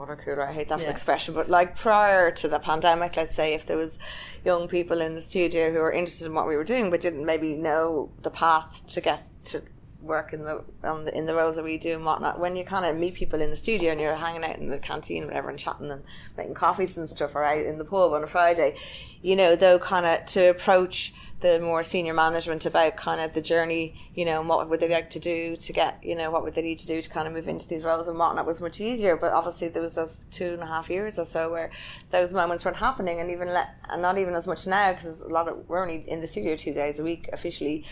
water 0.01 0.17
cooler. 0.17 0.49
I 0.49 0.53
hate 0.53 0.71
that 0.71 0.81
Yeah. 0.81 0.89
expression, 0.91 1.35
but 1.35 1.51
like 1.51 1.77
prior 1.77 2.31
to 2.31 2.49
the 2.49 2.59
pandemic, 2.59 3.19
let's 3.19 3.37
say 3.37 3.53
if 3.53 3.67
there 3.67 3.77
was 3.77 3.99
young 4.43 4.67
people 4.67 5.03
in 5.03 5.15
the 5.15 5.21
studio 5.21 5.71
who 5.71 5.79
were 5.79 5.93
interested 5.93 6.27
in 6.27 6.33
what 6.35 6.47
we 6.49 6.57
were 6.57 6.65
doing, 6.65 6.89
but 6.89 7.03
didn't 7.03 7.27
maybe 7.27 7.53
know 7.55 8.11
the 8.23 8.31
path 8.31 8.83
to 8.89 9.03
get 9.03 9.27
to 9.45 9.61
work 10.01 10.33
in 10.33 10.45
the, 10.45 10.65
on 10.83 11.05
the 11.05 11.15
in 11.15 11.27
the 11.27 11.35
roles 11.35 11.57
that 11.57 11.65
we 11.65 11.77
do 11.77 11.93
and 11.93 12.07
whatnot. 12.07 12.41
When 12.41 12.57
you 12.57 12.65
kind 12.65 12.87
of 12.87 12.97
meet 12.97 13.13
people 13.13 13.43
in 13.43 13.51
the 13.51 13.57
studio 13.57 13.93
and 13.93 14.01
you're 14.01 14.17
hanging 14.17 14.43
out 14.43 14.57
in 14.57 14.71
the 14.71 14.79
canteen, 14.79 15.27
whatever, 15.27 15.51
and 15.51 15.59
chatting 15.59 15.91
and 15.91 16.03
making 16.35 16.55
coffees 16.55 16.97
and 16.97 17.07
stuff, 17.07 17.35
or 17.35 17.45
out 17.45 17.59
in 17.67 17.77
the 17.77 17.85
pub 17.85 18.15
on 18.15 18.25
a 18.25 18.27
Friday, 18.27 18.77
you 19.21 19.37
know, 19.37 19.55
though 19.55 19.79
kind 19.79 20.07
of 20.07 20.25
to 20.27 20.47
approach 20.49 21.13
the 21.41 21.59
more 21.59 21.83
senior 21.83 22.13
management 22.13 22.67
about 22.67 22.97
kind 22.97 23.21
of 23.21 23.33
the 23.33 23.41
journey, 23.41 23.95
you 24.15 24.25
know, 24.25 24.41
and 24.41 24.49
what 24.49 24.69
would 24.69 24.81
they 24.81 24.89
like 24.89 25.11
to 25.11 25.19
do 25.19 25.57
to 25.57 25.73
get, 25.73 26.03
you 26.03 26.15
know, 26.15 26.31
what 26.31 26.43
would 26.43 26.55
they 26.55 26.63
need 26.63 26.79
to 26.79 26.87
do 26.87 27.01
to 27.01 27.09
kind 27.09 27.27
of 27.27 27.33
move 27.33 27.49
into 27.49 27.67
these 27.67 27.83
roles 27.83 28.09
and 28.09 28.19
whatnot 28.19 28.47
was 28.47 28.61
much 28.61 28.81
easier. 28.81 29.17
But 29.17 29.33
obviously 29.33 29.69
there 29.69 29.83
was 29.83 29.95
those 29.95 30.21
two 30.31 30.53
and 30.53 30.63
a 30.63 30.67
half 30.67 30.91
years 30.91 31.19
or 31.19 31.25
so 31.25 31.51
where 31.51 31.71
those 32.11 32.33
moments 32.33 32.65
weren't 32.65 32.77
happening, 32.77 33.21
and 33.21 33.31
even 33.31 33.49
let, 33.49 33.71
and 33.89 34.03
not 34.03 34.19
even 34.19 34.35
as 34.35 34.47
much 34.47 34.67
now 34.67 34.93
because 34.93 35.21
a 35.21 35.29
lot 35.29 35.49
of 35.49 35.69
we're 35.69 35.83
only 35.83 36.05
in 36.09 36.21
the 36.21 36.29
studio 36.29 36.57
two 36.57 36.75
days 36.75 36.99
a 36.99 37.03
week 37.03 37.29
officially, 37.33 37.85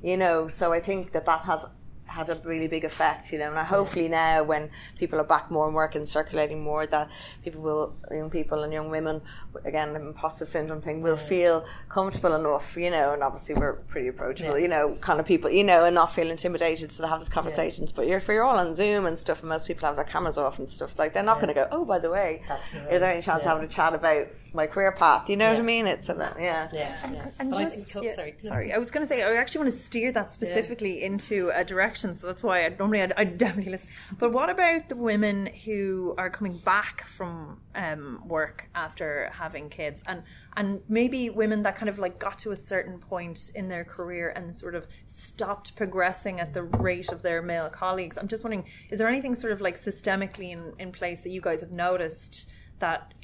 you 0.00 0.16
know. 0.16 0.48
So 0.48 0.72
I 0.72 0.80
think 0.80 1.12
that 1.12 1.26
that 1.26 1.40
has 1.42 1.66
had 2.12 2.28
a 2.30 2.34
really 2.44 2.68
big 2.68 2.84
effect, 2.84 3.32
you 3.32 3.38
know. 3.38 3.48
And 3.52 3.66
hopefully 3.66 4.08
now, 4.08 4.42
when 4.42 4.70
people 4.98 5.18
are 5.18 5.24
back 5.24 5.50
more 5.50 5.66
and 5.66 5.74
working, 5.74 6.06
circulating 6.06 6.62
more, 6.62 6.86
that 6.86 7.08
people 7.42 7.60
will, 7.60 7.94
young 8.10 8.30
people 8.30 8.62
and 8.62 8.72
young 8.72 8.90
women, 8.90 9.22
again, 9.64 9.92
the 9.94 10.00
imposter 10.00 10.44
syndrome 10.44 10.80
thing, 10.80 11.02
will 11.02 11.16
feel 11.16 11.64
comfortable 11.88 12.34
enough, 12.34 12.76
you 12.76 12.90
know. 12.90 13.12
And 13.12 13.22
obviously, 13.22 13.54
we're 13.54 13.74
pretty 13.74 14.08
approachable, 14.08 14.56
Yeah. 14.56 14.62
you 14.62 14.68
know, 14.68 14.96
kind 15.00 15.20
of 15.20 15.26
people, 15.26 15.50
you 15.50 15.64
know, 15.64 15.84
and 15.84 15.94
not 15.94 16.12
feel 16.12 16.30
intimidated 16.30 16.90
to 16.90 17.08
have 17.08 17.20
these 17.20 17.28
conversations. 17.28 17.92
But 17.92 18.06
you're, 18.06 18.18
if 18.18 18.28
you're 18.28 18.44
all 18.44 18.58
on 18.58 18.74
Zoom 18.74 19.06
and 19.06 19.18
stuff, 19.18 19.40
and 19.40 19.48
most 19.48 19.66
people 19.66 19.86
have 19.86 19.96
their 19.96 20.04
cameras 20.04 20.38
off 20.38 20.58
and 20.58 20.68
stuff, 20.68 20.98
like 20.98 21.12
they're 21.14 21.22
not 21.22 21.36
going 21.36 21.48
to 21.48 21.54
go, 21.54 21.68
oh, 21.70 21.84
by 21.84 21.98
the 21.98 22.10
way, 22.10 22.42
That's 22.48 22.66
is 22.68 23.00
there 23.00 23.12
any 23.12 23.22
chance 23.22 23.42
yeah. 23.42 23.50
of 23.50 23.56
having 23.58 23.64
a 23.64 23.68
chat 23.68 23.94
about 23.94 24.26
my 24.54 24.66
career 24.66 24.92
path? 24.92 25.30
You 25.30 25.36
know 25.36 25.50
what 25.50 25.58
I 25.58 25.62
mean? 25.62 25.86
It's 25.86 26.08
a, 26.08 26.14
yeah. 26.38 26.68
Yeah, 26.72 27.12
yeah. 27.12 27.28
And 27.38 27.50
but 27.50 27.60
just, 27.60 27.76
I 27.76 27.78
think, 27.78 27.96
oh, 27.96 28.02
yeah, 28.02 28.14
sorry, 28.14 28.34
sorry, 28.42 28.72
I 28.72 28.78
was 28.78 28.90
going 28.90 29.02
to 29.04 29.08
say 29.08 29.22
I 29.22 29.34
actually 29.36 29.64
want 29.64 29.78
to 29.78 29.84
steer 29.84 30.12
that 30.12 30.30
specifically 30.30 31.02
into 31.02 31.50
a 31.54 31.64
direction, 31.64 32.01
so 32.10 32.26
that's 32.26 32.42
why 32.42 32.64
I 32.64 32.68
normally 32.70 33.00
I'd 33.00 33.38
definitely 33.38 33.72
listen. 33.72 33.88
But 34.18 34.32
what 34.32 34.50
about 34.50 34.88
the 34.88 34.96
women 34.96 35.46
who 35.46 36.14
are 36.18 36.30
coming 36.30 36.58
back 36.58 37.06
from 37.06 37.60
um, 37.74 38.22
work 38.26 38.68
after 38.74 39.30
having 39.32 39.68
kids, 39.68 40.02
and 40.06 40.22
and 40.56 40.82
maybe 40.88 41.30
women 41.30 41.62
that 41.62 41.76
kind 41.76 41.88
of 41.88 41.98
like 41.98 42.18
got 42.18 42.38
to 42.40 42.52
a 42.52 42.56
certain 42.56 42.98
point 42.98 43.52
in 43.54 43.68
their 43.68 43.84
career 43.84 44.30
and 44.30 44.54
sort 44.54 44.74
of 44.74 44.86
stopped 45.06 45.76
progressing 45.76 46.40
at 46.40 46.52
the 46.52 46.64
rate 46.64 47.12
of 47.12 47.22
their 47.22 47.42
male 47.42 47.68
colleagues? 47.68 48.18
I'm 48.18 48.28
just 48.28 48.42
wondering, 48.42 48.64
is 48.90 48.98
there 48.98 49.08
anything 49.08 49.34
sort 49.34 49.52
of 49.52 49.60
like 49.60 49.80
systemically 49.80 50.50
in, 50.50 50.72
in 50.78 50.92
place 50.92 51.20
that 51.20 51.30
you 51.30 51.40
guys 51.40 51.60
have 51.60 51.72
noticed 51.72 52.48
that 52.80 53.14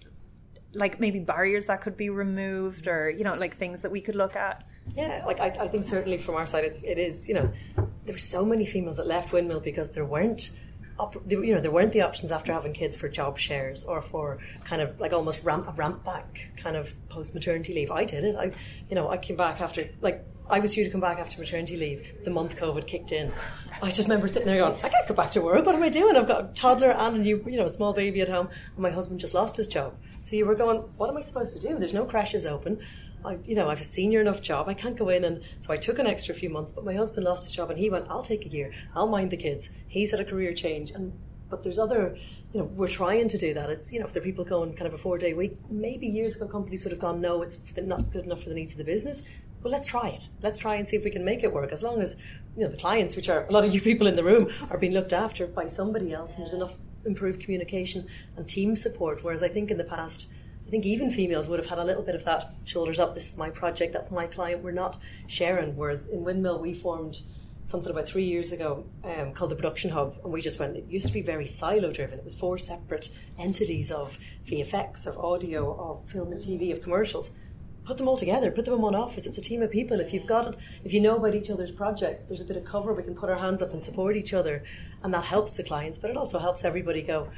like 0.74 1.00
maybe 1.00 1.18
barriers 1.18 1.66
that 1.66 1.80
could 1.80 1.96
be 1.96 2.10
removed 2.10 2.86
or 2.86 3.10
you 3.10 3.24
know 3.24 3.34
like 3.34 3.56
things 3.56 3.80
that 3.80 3.90
we 3.90 4.00
could 4.00 4.14
look 4.14 4.36
at 4.36 4.64
Yeah, 4.96 5.24
like 5.26 5.40
I, 5.40 5.46
I 5.46 5.68
think 5.68 5.84
certainly 5.84 6.18
from 6.18 6.34
our 6.34 6.46
side, 6.46 6.64
it's, 6.64 6.78
it 6.82 6.98
is. 6.98 7.28
You 7.28 7.34
know, 7.34 7.52
there 8.04 8.14
were 8.14 8.18
so 8.18 8.44
many 8.44 8.66
females 8.66 8.96
that 8.96 9.06
left 9.06 9.32
Windmill 9.32 9.60
because 9.60 9.92
there 9.92 10.04
weren't, 10.04 10.50
you 11.28 11.54
know, 11.54 11.60
there 11.60 11.70
weren't 11.70 11.92
the 11.92 12.00
options 12.00 12.32
after 12.32 12.52
having 12.52 12.72
kids 12.72 12.96
for 12.96 13.08
job 13.08 13.38
shares 13.38 13.84
or 13.84 14.02
for 14.02 14.38
kind 14.64 14.82
of 14.82 14.98
like 15.00 15.12
almost 15.12 15.44
ramp 15.44 15.68
a 15.68 15.72
ramp 15.72 16.04
back 16.04 16.50
kind 16.56 16.76
of 16.76 16.94
post 17.08 17.34
maternity 17.34 17.74
leave. 17.74 17.90
I 17.90 18.04
did 18.04 18.24
it. 18.24 18.36
I, 18.36 18.52
you 18.88 18.94
know, 18.96 19.08
I 19.08 19.16
came 19.18 19.36
back 19.36 19.60
after 19.60 19.88
like. 20.00 20.24
I 20.50 20.60
was 20.60 20.72
due 20.72 20.82
to 20.82 20.90
come 20.90 21.02
back 21.02 21.18
after 21.18 21.38
maternity 21.38 21.76
leave 21.76 22.24
the 22.24 22.30
month 22.30 22.56
COVID 22.56 22.86
kicked 22.86 23.12
in. 23.12 23.30
I 23.82 23.90
just 23.90 24.08
remember 24.08 24.28
sitting 24.28 24.46
there 24.46 24.56
going, 24.56 24.74
I 24.82 24.88
can't 24.88 25.06
go 25.06 25.12
back 25.12 25.30
to 25.32 25.42
work. 25.42 25.66
What 25.66 25.74
am 25.74 25.82
I 25.82 25.90
doing? 25.90 26.16
I've 26.16 26.26
got 26.26 26.42
a 26.42 26.54
toddler 26.54 26.90
and 26.90 27.16
a 27.16 27.18
new, 27.18 27.44
you 27.46 27.58
know, 27.58 27.66
a 27.66 27.70
small 27.70 27.92
baby 27.92 28.22
at 28.22 28.30
home, 28.30 28.48
and 28.74 28.78
my 28.78 28.88
husband 28.88 29.20
just 29.20 29.34
lost 29.34 29.58
his 29.58 29.68
job. 29.68 29.94
So 30.22 30.36
you 30.36 30.46
were 30.46 30.54
going, 30.54 30.78
what 30.96 31.10
am 31.10 31.18
I 31.18 31.20
supposed 31.20 31.54
to 31.60 31.60
do? 31.60 31.78
There's 31.78 31.92
no 31.92 32.06
crashes 32.06 32.46
open. 32.46 32.80
I, 33.24 33.38
you 33.44 33.54
know, 33.54 33.66
I 33.66 33.70
have 33.70 33.80
a 33.80 33.84
senior 33.84 34.20
enough 34.20 34.40
job. 34.40 34.68
I 34.68 34.74
can't 34.74 34.96
go 34.96 35.08
in, 35.08 35.24
and 35.24 35.42
so 35.60 35.72
I 35.72 35.76
took 35.76 35.98
an 35.98 36.06
extra 36.06 36.34
few 36.34 36.50
months. 36.50 36.72
But 36.72 36.84
my 36.84 36.94
husband 36.94 37.24
lost 37.24 37.44
his 37.44 37.52
job, 37.52 37.70
and 37.70 37.78
he 37.78 37.90
went, 37.90 38.06
"I'll 38.08 38.22
take 38.22 38.44
a 38.46 38.48
year. 38.48 38.72
I'll 38.94 39.08
mind 39.08 39.30
the 39.30 39.36
kids." 39.36 39.70
He's 39.86 40.10
had 40.10 40.20
a 40.20 40.24
career 40.24 40.54
change, 40.54 40.90
and 40.90 41.12
but 41.50 41.62
there's 41.62 41.78
other, 41.78 42.16
you 42.52 42.60
know, 42.60 42.66
we're 42.66 42.88
trying 42.88 43.28
to 43.28 43.38
do 43.38 43.54
that. 43.54 43.70
It's 43.70 43.92
you 43.92 44.00
know, 44.00 44.06
if 44.06 44.12
there 44.12 44.22
are 44.22 44.24
people 44.24 44.44
going 44.44 44.74
kind 44.74 44.86
of 44.86 44.94
a 44.94 44.98
four 44.98 45.18
day 45.18 45.34
week, 45.34 45.56
maybe 45.70 46.06
years 46.06 46.36
ago 46.36 46.46
companies 46.46 46.84
would 46.84 46.92
have 46.92 47.00
gone, 47.00 47.20
"No, 47.20 47.42
it's 47.42 47.58
not 47.76 48.12
good 48.12 48.24
enough 48.24 48.42
for 48.42 48.48
the 48.48 48.54
needs 48.54 48.72
of 48.72 48.78
the 48.78 48.84
business." 48.84 49.22
Well, 49.62 49.72
let's 49.72 49.88
try 49.88 50.08
it. 50.10 50.28
Let's 50.40 50.60
try 50.60 50.76
and 50.76 50.86
see 50.86 50.96
if 50.96 51.02
we 51.02 51.10
can 51.10 51.24
make 51.24 51.42
it 51.42 51.52
work. 51.52 51.72
As 51.72 51.82
long 51.82 52.00
as 52.00 52.16
you 52.56 52.64
know 52.64 52.70
the 52.70 52.76
clients, 52.76 53.16
which 53.16 53.28
are 53.28 53.46
a 53.46 53.52
lot 53.52 53.64
of 53.64 53.74
you 53.74 53.80
people 53.80 54.06
in 54.06 54.14
the 54.16 54.24
room, 54.24 54.48
are 54.70 54.78
being 54.78 54.92
looked 54.92 55.12
after 55.12 55.46
by 55.46 55.68
somebody 55.68 56.12
else, 56.12 56.34
and 56.34 56.44
there's 56.44 56.54
enough 56.54 56.74
improved 57.04 57.40
communication 57.42 58.06
and 58.36 58.48
team 58.48 58.76
support. 58.76 59.24
Whereas 59.24 59.42
I 59.42 59.48
think 59.48 59.70
in 59.70 59.78
the 59.78 59.84
past. 59.84 60.28
I 60.68 60.70
think 60.70 60.84
even 60.84 61.10
females 61.10 61.48
would 61.48 61.58
have 61.58 61.70
had 61.70 61.78
a 61.78 61.84
little 61.84 62.02
bit 62.02 62.14
of 62.14 62.26
that 62.26 62.52
shoulders 62.66 63.00
up. 63.00 63.14
This 63.14 63.26
is 63.26 63.38
my 63.38 63.48
project. 63.48 63.94
That's 63.94 64.10
my 64.10 64.26
client. 64.26 64.62
We're 64.62 64.72
not 64.72 65.00
sharing. 65.26 65.74
Whereas 65.76 66.10
in 66.10 66.24
Windmill, 66.24 66.58
we 66.58 66.74
formed 66.74 67.22
something 67.64 67.90
about 67.90 68.06
three 68.06 68.26
years 68.26 68.52
ago 68.52 68.84
um, 69.02 69.32
called 69.32 69.50
the 69.50 69.56
Production 69.56 69.92
Hub, 69.92 70.18
and 70.22 70.30
we 70.30 70.42
just 70.42 70.58
went. 70.58 70.76
It 70.76 70.84
used 70.86 71.06
to 71.06 71.12
be 71.14 71.22
very 71.22 71.46
silo 71.46 71.90
driven. 71.90 72.18
It 72.18 72.24
was 72.26 72.34
four 72.34 72.58
separate 72.58 73.08
entities 73.38 73.90
of 73.90 74.18
VFX, 74.46 75.06
of 75.06 75.16
audio, 75.16 75.74
of 75.74 76.10
film 76.10 76.32
and 76.32 76.40
TV, 76.40 76.70
of 76.70 76.82
commercials. 76.82 77.30
Put 77.86 77.96
them 77.96 78.06
all 78.06 78.18
together. 78.18 78.50
Put 78.50 78.66
them 78.66 78.74
in 78.74 78.82
one 78.82 78.94
office. 78.94 79.24
It's 79.24 79.38
a 79.38 79.42
team 79.42 79.62
of 79.62 79.70
people. 79.70 80.00
If 80.00 80.12
you've 80.12 80.26
got 80.26 80.48
it, 80.48 80.60
if 80.84 80.92
you 80.92 81.00
know 81.00 81.16
about 81.16 81.34
each 81.34 81.48
other's 81.48 81.70
projects, 81.70 82.24
there's 82.24 82.42
a 82.42 82.44
bit 82.44 82.58
of 82.58 82.66
cover. 82.66 82.92
We 82.92 83.04
can 83.04 83.14
put 83.14 83.30
our 83.30 83.38
hands 83.38 83.62
up 83.62 83.72
and 83.72 83.82
support 83.82 84.18
each 84.18 84.34
other, 84.34 84.64
and 85.02 85.14
that 85.14 85.24
helps 85.24 85.56
the 85.56 85.62
clients. 85.62 85.96
But 85.96 86.10
it 86.10 86.18
also 86.18 86.38
helps 86.38 86.62
everybody 86.62 87.00
go 87.00 87.28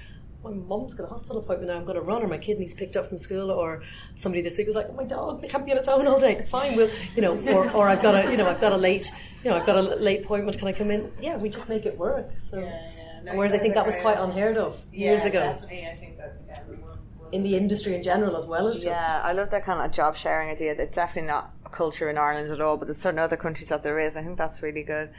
my 0.42 0.50
mum's 0.50 0.94
got 0.94 1.04
a 1.04 1.08
hospital 1.08 1.38
appointment 1.38 1.70
now, 1.70 1.76
I'm 1.76 1.84
going 1.84 1.96
to 1.96 2.00
run, 2.02 2.22
or 2.22 2.26
my 2.28 2.38
kid 2.38 2.58
needs 2.58 2.72
picked 2.74 2.96
up 2.96 3.08
from 3.08 3.18
school, 3.18 3.50
or 3.50 3.82
somebody 4.16 4.42
this 4.42 4.56
week 4.56 4.66
was 4.66 4.76
like, 4.76 4.86
oh, 4.88 4.94
my 4.94 5.04
dog 5.04 5.46
can't 5.48 5.64
be 5.66 5.72
on 5.72 5.78
its 5.78 5.88
own 5.88 6.06
all 6.06 6.18
day. 6.18 6.46
Fine, 6.50 6.76
we'll, 6.76 6.90
you 7.14 7.22
know, 7.22 7.36
or, 7.54 7.70
or 7.72 7.88
I've 7.88 8.02
got 8.02 8.14
a, 8.14 8.30
you 8.30 8.36
know, 8.36 8.48
I've 8.48 8.60
got 8.60 8.72
a 8.72 8.76
late, 8.76 9.10
you 9.44 9.50
know, 9.50 9.56
I've 9.56 9.66
got 9.66 9.76
a 9.76 9.82
late 9.82 10.24
appointment. 10.24 10.58
Can 10.58 10.68
I 10.68 10.72
come 10.72 10.90
in? 10.90 11.12
Yeah, 11.20 11.36
we 11.36 11.48
just 11.50 11.68
make 11.68 11.84
it 11.86 11.96
work. 11.98 12.30
So, 12.38 12.58
Yeah, 12.60 12.80
yeah. 12.96 13.20
No, 13.24 13.34
whereas 13.36 13.52
I 13.52 13.58
think 13.58 13.74
guys 13.74 13.84
that 13.84 13.86
was 13.86 13.96
quite 14.00 14.18
unheard 14.18 14.56
of 14.56 14.80
Yeah, 14.92 15.10
years 15.10 15.24
ago 15.24 15.40
Definitely, 15.40 15.86
I 15.86 15.94
think 15.94 16.16
that 16.16 16.36
everyone. 16.50 16.88
will- 17.18 17.28
in 17.32 17.42
the 17.42 17.54
industry 17.54 17.94
in 17.94 18.02
general, 18.02 18.34
as 18.36 18.46
well 18.46 18.66
as 18.66 18.74
just 18.76 18.86
Yeah, 18.86 19.20
I 19.22 19.32
love 19.32 19.50
that 19.50 19.64
kind 19.64 19.80
of 19.82 19.92
job 19.92 20.16
sharing 20.16 20.48
idea. 20.50 20.72
It's 20.72 20.96
definitely 20.96 21.28
not 21.28 21.52
a 21.66 21.68
culture 21.68 22.08
in 22.08 22.16
Ireland 22.18 22.50
at 22.50 22.60
all, 22.62 22.76
but 22.78 22.86
there's 22.86 23.00
certain 23.00 23.18
other 23.20 23.36
countries 23.36 23.68
that 23.68 23.82
there 23.82 23.98
is. 23.98 24.16
I 24.16 24.22
think 24.22 24.38
that's 24.38 24.62
really 24.62 24.82
good. 24.82 25.10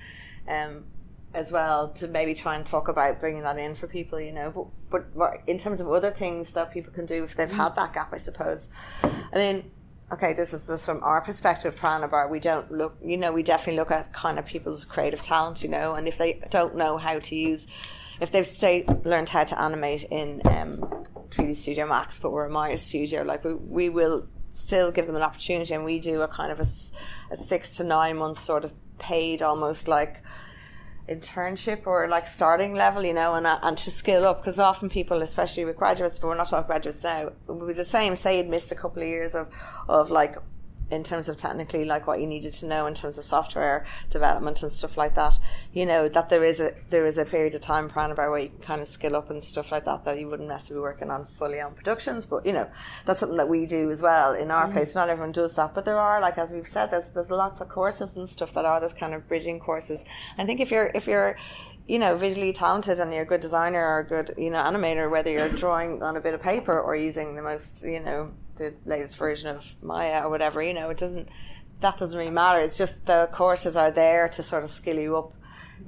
Um, 0.48 0.86
as 1.34 1.52
well 1.52 1.90
to 1.90 2.08
maybe 2.08 2.34
try 2.34 2.56
and 2.56 2.66
talk 2.66 2.88
about 2.88 3.20
bringing 3.20 3.44
that 3.44 3.58
in 3.58 3.76
for 3.76 3.88
people, 3.88 4.20
you 4.20 4.32
know. 4.32 4.72
But 4.90 5.16
but 5.16 5.42
in 5.48 5.58
terms 5.58 5.82
of 5.82 5.90
other 5.90 6.12
things 6.12 6.52
that 6.52 6.72
people 6.72 6.92
can 6.92 7.06
do 7.06 7.24
if 7.24 7.36
they've 7.36 7.52
had 7.52 7.76
that 7.76 7.94
gap, 7.94 8.14
I 8.14 8.18
suppose. 8.18 8.70
I 9.04 9.36
mean, 9.36 9.72
okay, 10.12 10.34
this 10.34 10.54
is 10.54 10.68
just 10.68 10.86
from 10.86 11.02
our 11.04 11.22
perspective, 11.22 11.76
Piranha 11.76 12.08
Bar. 12.08 12.28
We 12.28 12.40
don't 12.40 12.72
look, 12.72 12.98
you 13.04 13.18
know, 13.18 13.32
we 13.32 13.44
definitely 13.44 13.78
look 13.78 13.92
at 13.92 14.12
kind 14.12 14.38
of 14.38 14.46
people's 14.46 14.84
creative 14.84 15.22
talent, 15.22 15.64
you 15.64 15.70
know, 15.70 15.96
and 15.96 16.08
if 16.08 16.18
they 16.18 16.42
don't 16.50 16.76
know 16.76 16.98
how 16.98 17.20
to 17.20 17.36
use, 17.36 17.66
if 18.20 18.32
they've 18.32 18.46
stay, 18.46 18.86
learned 19.06 19.30
how 19.30 19.46
to 19.46 19.60
animate 19.60 20.04
in 20.04 20.42
um, 20.46 20.78
3D 21.30 21.56
Studio 21.56 21.88
Max, 21.88 22.18
but 22.18 22.32
we're 22.32 22.46
a 22.46 22.50
Maya 22.50 22.78
Studio, 22.78 23.24
like 23.24 23.44
we, 23.46 23.54
we 23.54 23.90
will 23.90 24.28
still 24.54 24.92
give 24.92 25.08
them 25.08 25.16
an 25.16 25.22
opportunity, 25.22 25.74
and 25.74 25.86
we 25.86 25.98
do 25.98 26.22
a 26.22 26.28
kind 26.28 26.52
of 26.52 26.60
a 26.60 27.38
six 27.38 27.78
to 27.78 27.84
nine 27.86 28.18
months 28.18 28.42
sort 28.42 28.66
of 28.66 28.74
paid, 29.00 29.42
almost 29.42 29.88
like 29.88 30.22
internship 31.16 31.86
or 31.86 32.08
like 32.08 32.28
starting 32.28 32.74
level, 32.74 33.04
you 33.04 33.14
know, 33.14 33.36
and 33.36 33.46
uh, 33.46 33.60
and 33.62 33.78
to 33.80 33.92
skill 33.92 34.26
up 34.26 34.42
because 34.42 34.60
often 34.60 34.90
people, 34.90 35.22
especially 35.22 35.66
with 35.66 35.78
graduates, 35.78 36.18
but 36.18 36.28
we're 36.28 36.36
not 36.36 36.50
talking 36.50 36.68
graduates 36.68 37.04
now, 37.04 37.32
would 37.48 37.68
be 37.68 37.74
the 37.74 37.86
same. 37.86 38.16
Say 38.16 38.38
you'd 38.38 38.50
missed 38.50 38.72
a 38.72 38.76
couple 38.76 39.04
of 39.04 39.10
years 39.10 39.36
of 39.36 39.48
of 39.88 40.10
like 40.10 40.38
in 40.92 41.04
terms 41.04 41.30
of 41.30 41.38
technically 41.38 41.86
like 41.86 42.06
what 42.06 42.20
you 42.20 42.28
needed 42.28 42.54
to 42.54 42.66
know 42.66 42.86
in 42.86 42.94
terms 42.94 43.18
of 43.18 43.24
software 43.24 43.86
development 44.10 44.62
and 44.62 44.72
stuff 44.72 44.98
like 44.98 45.16
that. 45.16 45.40
You 45.74 45.86
know 45.86 46.10
that 46.10 46.30
there 46.30 46.44
is 46.44 46.60
a 46.60 46.74
there 46.90 47.06
is 47.06 47.18
a 47.18 47.26
period 47.26 47.56
of 47.56 47.62
time 47.62 47.90
about 47.96 48.18
where 48.18 48.40
you 48.40 48.50
can 48.50 48.60
kind 48.60 48.82
of 48.82 48.88
skill 48.88 49.16
up 49.16 49.30
and 49.30 49.42
stuff 49.44 49.72
like 49.72 49.86
that 49.86 50.04
that 50.06 50.20
you 50.20 50.28
wouldn't 50.28 50.50
necessarily 50.50 50.82
be 50.82 50.84
working 50.84 51.10
on 51.10 51.26
fully 51.26 51.62
on 51.62 51.74
productions. 51.74 52.26
But 52.26 52.46
you 52.46 52.54
know 52.54 52.70
that's 53.06 53.20
something 53.20 53.38
that 53.38 53.50
we 53.50 53.66
do 53.66 53.90
as 53.92 54.02
well 54.02 54.34
in 54.34 54.52
our 54.52 54.68
mm. 54.68 54.74
place. 54.74 54.94
Not 54.96 55.10
everyone 55.10 55.32
does 55.32 55.54
that, 55.56 55.74
but 55.74 55.86
there 55.86 56.00
are 56.00 56.20
like 56.20 56.38
as 56.38 56.54
we've 56.54 56.68
said, 56.68 56.92
there's 56.92 57.12
there's 57.12 57.30
lots 57.30 57.62
of 57.62 57.70
courses 57.70 58.16
and 58.16 58.30
stuff 58.30 58.54
that 58.54 58.66
are 58.66 58.80
this 58.80 58.94
kind 58.94 59.14
of 59.14 59.28
bridging 59.28 59.60
courses. 59.60 60.04
I 60.38 60.46
think 60.46 60.60
if 60.60 60.72
you're 60.72 60.92
if 60.94 61.08
you're 61.08 61.38
you 61.88 62.00
know, 62.00 62.16
visually 62.16 62.54
talented 62.54 63.00
and 63.00 63.12
you're 63.12 63.24
a 63.24 63.26
good 63.26 63.42
designer 63.42 63.86
or 63.86 64.00
a 64.00 64.08
good, 64.08 64.34
you 64.38 64.50
know, 64.50 64.60
animator, 64.60 65.10
whether 65.10 65.30
you're 65.30 65.50
drawing 65.50 66.02
on 66.02 66.16
a 66.16 66.22
bit 66.22 66.34
of 66.34 66.42
paper 66.42 66.80
or 66.80 66.96
using 66.96 67.36
the 67.36 67.42
most, 67.42 67.84
you 67.84 68.00
know, 68.00 68.32
the 68.62 68.74
latest 68.86 69.18
version 69.18 69.50
of 69.50 69.76
Maya 69.82 70.24
or 70.24 70.30
whatever, 70.30 70.62
you 70.62 70.74
know, 70.74 70.90
it 70.90 70.98
doesn't, 70.98 71.28
that 71.80 71.98
doesn't 71.98 72.18
really 72.18 72.32
matter. 72.32 72.60
It's 72.60 72.78
just 72.78 73.06
the 73.06 73.30
courses 73.32 73.76
are 73.76 73.92
there 73.92 74.30
to 74.30 74.44
sort 74.44 74.64
of 74.64 74.70
skill 74.70 75.00
you 75.00 75.18
up 75.18 75.34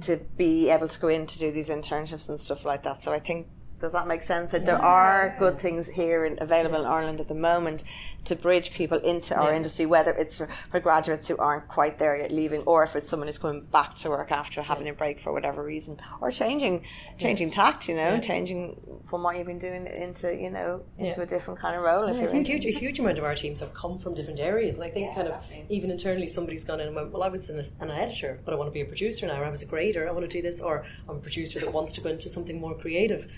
to 0.02 0.16
be 0.36 0.68
able 0.70 0.88
to 0.88 0.98
go 0.98 1.08
in 1.08 1.26
to 1.26 1.38
do 1.38 1.52
these 1.52 1.68
internships 1.68 2.28
and 2.28 2.40
stuff 2.40 2.64
like 2.64 2.82
that. 2.82 3.02
So 3.02 3.12
I 3.12 3.20
think 3.20 3.46
does 3.84 3.92
that 3.92 4.06
make 4.06 4.22
sense? 4.22 4.50
That 4.52 4.64
there 4.64 4.80
are 4.80 5.36
good 5.38 5.58
things 5.58 5.86
here 5.86 6.24
in, 6.24 6.38
available 6.40 6.80
in 6.80 6.86
Ireland 6.86 7.20
at 7.20 7.28
the 7.28 7.34
moment 7.34 7.84
to 8.24 8.34
bridge 8.34 8.72
people 8.72 8.96
into 9.00 9.36
our 9.38 9.50
Yeah. 9.50 9.56
industry, 9.58 9.84
whether 9.84 10.10
it's 10.12 10.38
for, 10.38 10.48
for 10.70 10.80
graduates 10.80 11.28
who 11.28 11.36
aren't 11.36 11.68
quite 11.68 11.98
there 11.98 12.16
yet 12.16 12.32
leaving, 12.32 12.62
or 12.62 12.82
if 12.82 12.96
it's 12.96 13.10
someone 13.10 13.28
who's 13.28 13.36
coming 13.36 13.60
back 13.70 13.94
to 13.96 14.08
work 14.08 14.32
after 14.32 14.62
having 14.62 14.88
a 14.88 14.94
break 14.94 15.20
for 15.20 15.34
whatever 15.34 15.62
reason, 15.62 15.98
or 16.22 16.30
changing 16.30 16.82
changing 17.18 17.50
tact, 17.50 17.86
you 17.90 17.94
know, 17.94 18.14
Yeah. 18.14 18.20
changing 18.20 18.80
from 19.04 19.22
what 19.22 19.36
you've 19.36 19.46
been 19.46 19.58
doing 19.58 19.86
into 19.86 20.34
you 20.34 20.48
know 20.48 20.80
into 20.96 21.18
Yeah. 21.18 21.22
a 21.24 21.26
different 21.26 21.60
kind 21.60 21.76
of 21.76 21.82
role. 21.82 22.04
If 22.08 22.16
you're 22.18 22.30
a 22.30 22.42
huge, 22.42 22.64
a 22.64 22.70
huge 22.70 22.98
amount 23.00 23.18
of 23.18 23.24
our 23.24 23.34
teams 23.34 23.60
have 23.60 23.74
come 23.74 23.98
from 23.98 24.14
different 24.14 24.40
areas, 24.40 24.76
and 24.76 24.84
I 24.84 24.90
think 24.90 25.08
Yeah, 25.08 25.14
kind 25.14 25.28
of 25.28 25.34
even 25.68 25.90
internally 25.90 26.26
somebody's 26.26 26.64
gone 26.64 26.80
in 26.80 26.86
and 26.86 26.96
went, 26.96 27.12
"Well, 27.12 27.22
I 27.22 27.28
was 27.28 27.50
an, 27.50 27.62
an 27.80 27.90
editor, 27.90 28.40
but 28.46 28.54
I 28.54 28.56
want 28.56 28.68
to 28.68 28.72
be 28.72 28.80
a 28.80 28.86
producer 28.86 29.26
now, 29.26 29.42
or 29.42 29.44
I 29.44 29.50
was 29.50 29.60
a 29.60 29.66
grader, 29.66 30.08
I 30.08 30.12
want 30.12 30.24
to 30.30 30.34
do 30.34 30.40
this, 30.40 30.62
or 30.62 30.86
I'm 31.06 31.16
a 31.16 31.20
producer 31.20 31.60
that 31.60 31.70
wants 31.74 31.92
to 31.96 32.00
go 32.00 32.08
into 32.08 32.30
something 32.30 32.58
more 32.58 32.74
creative." 32.74 33.30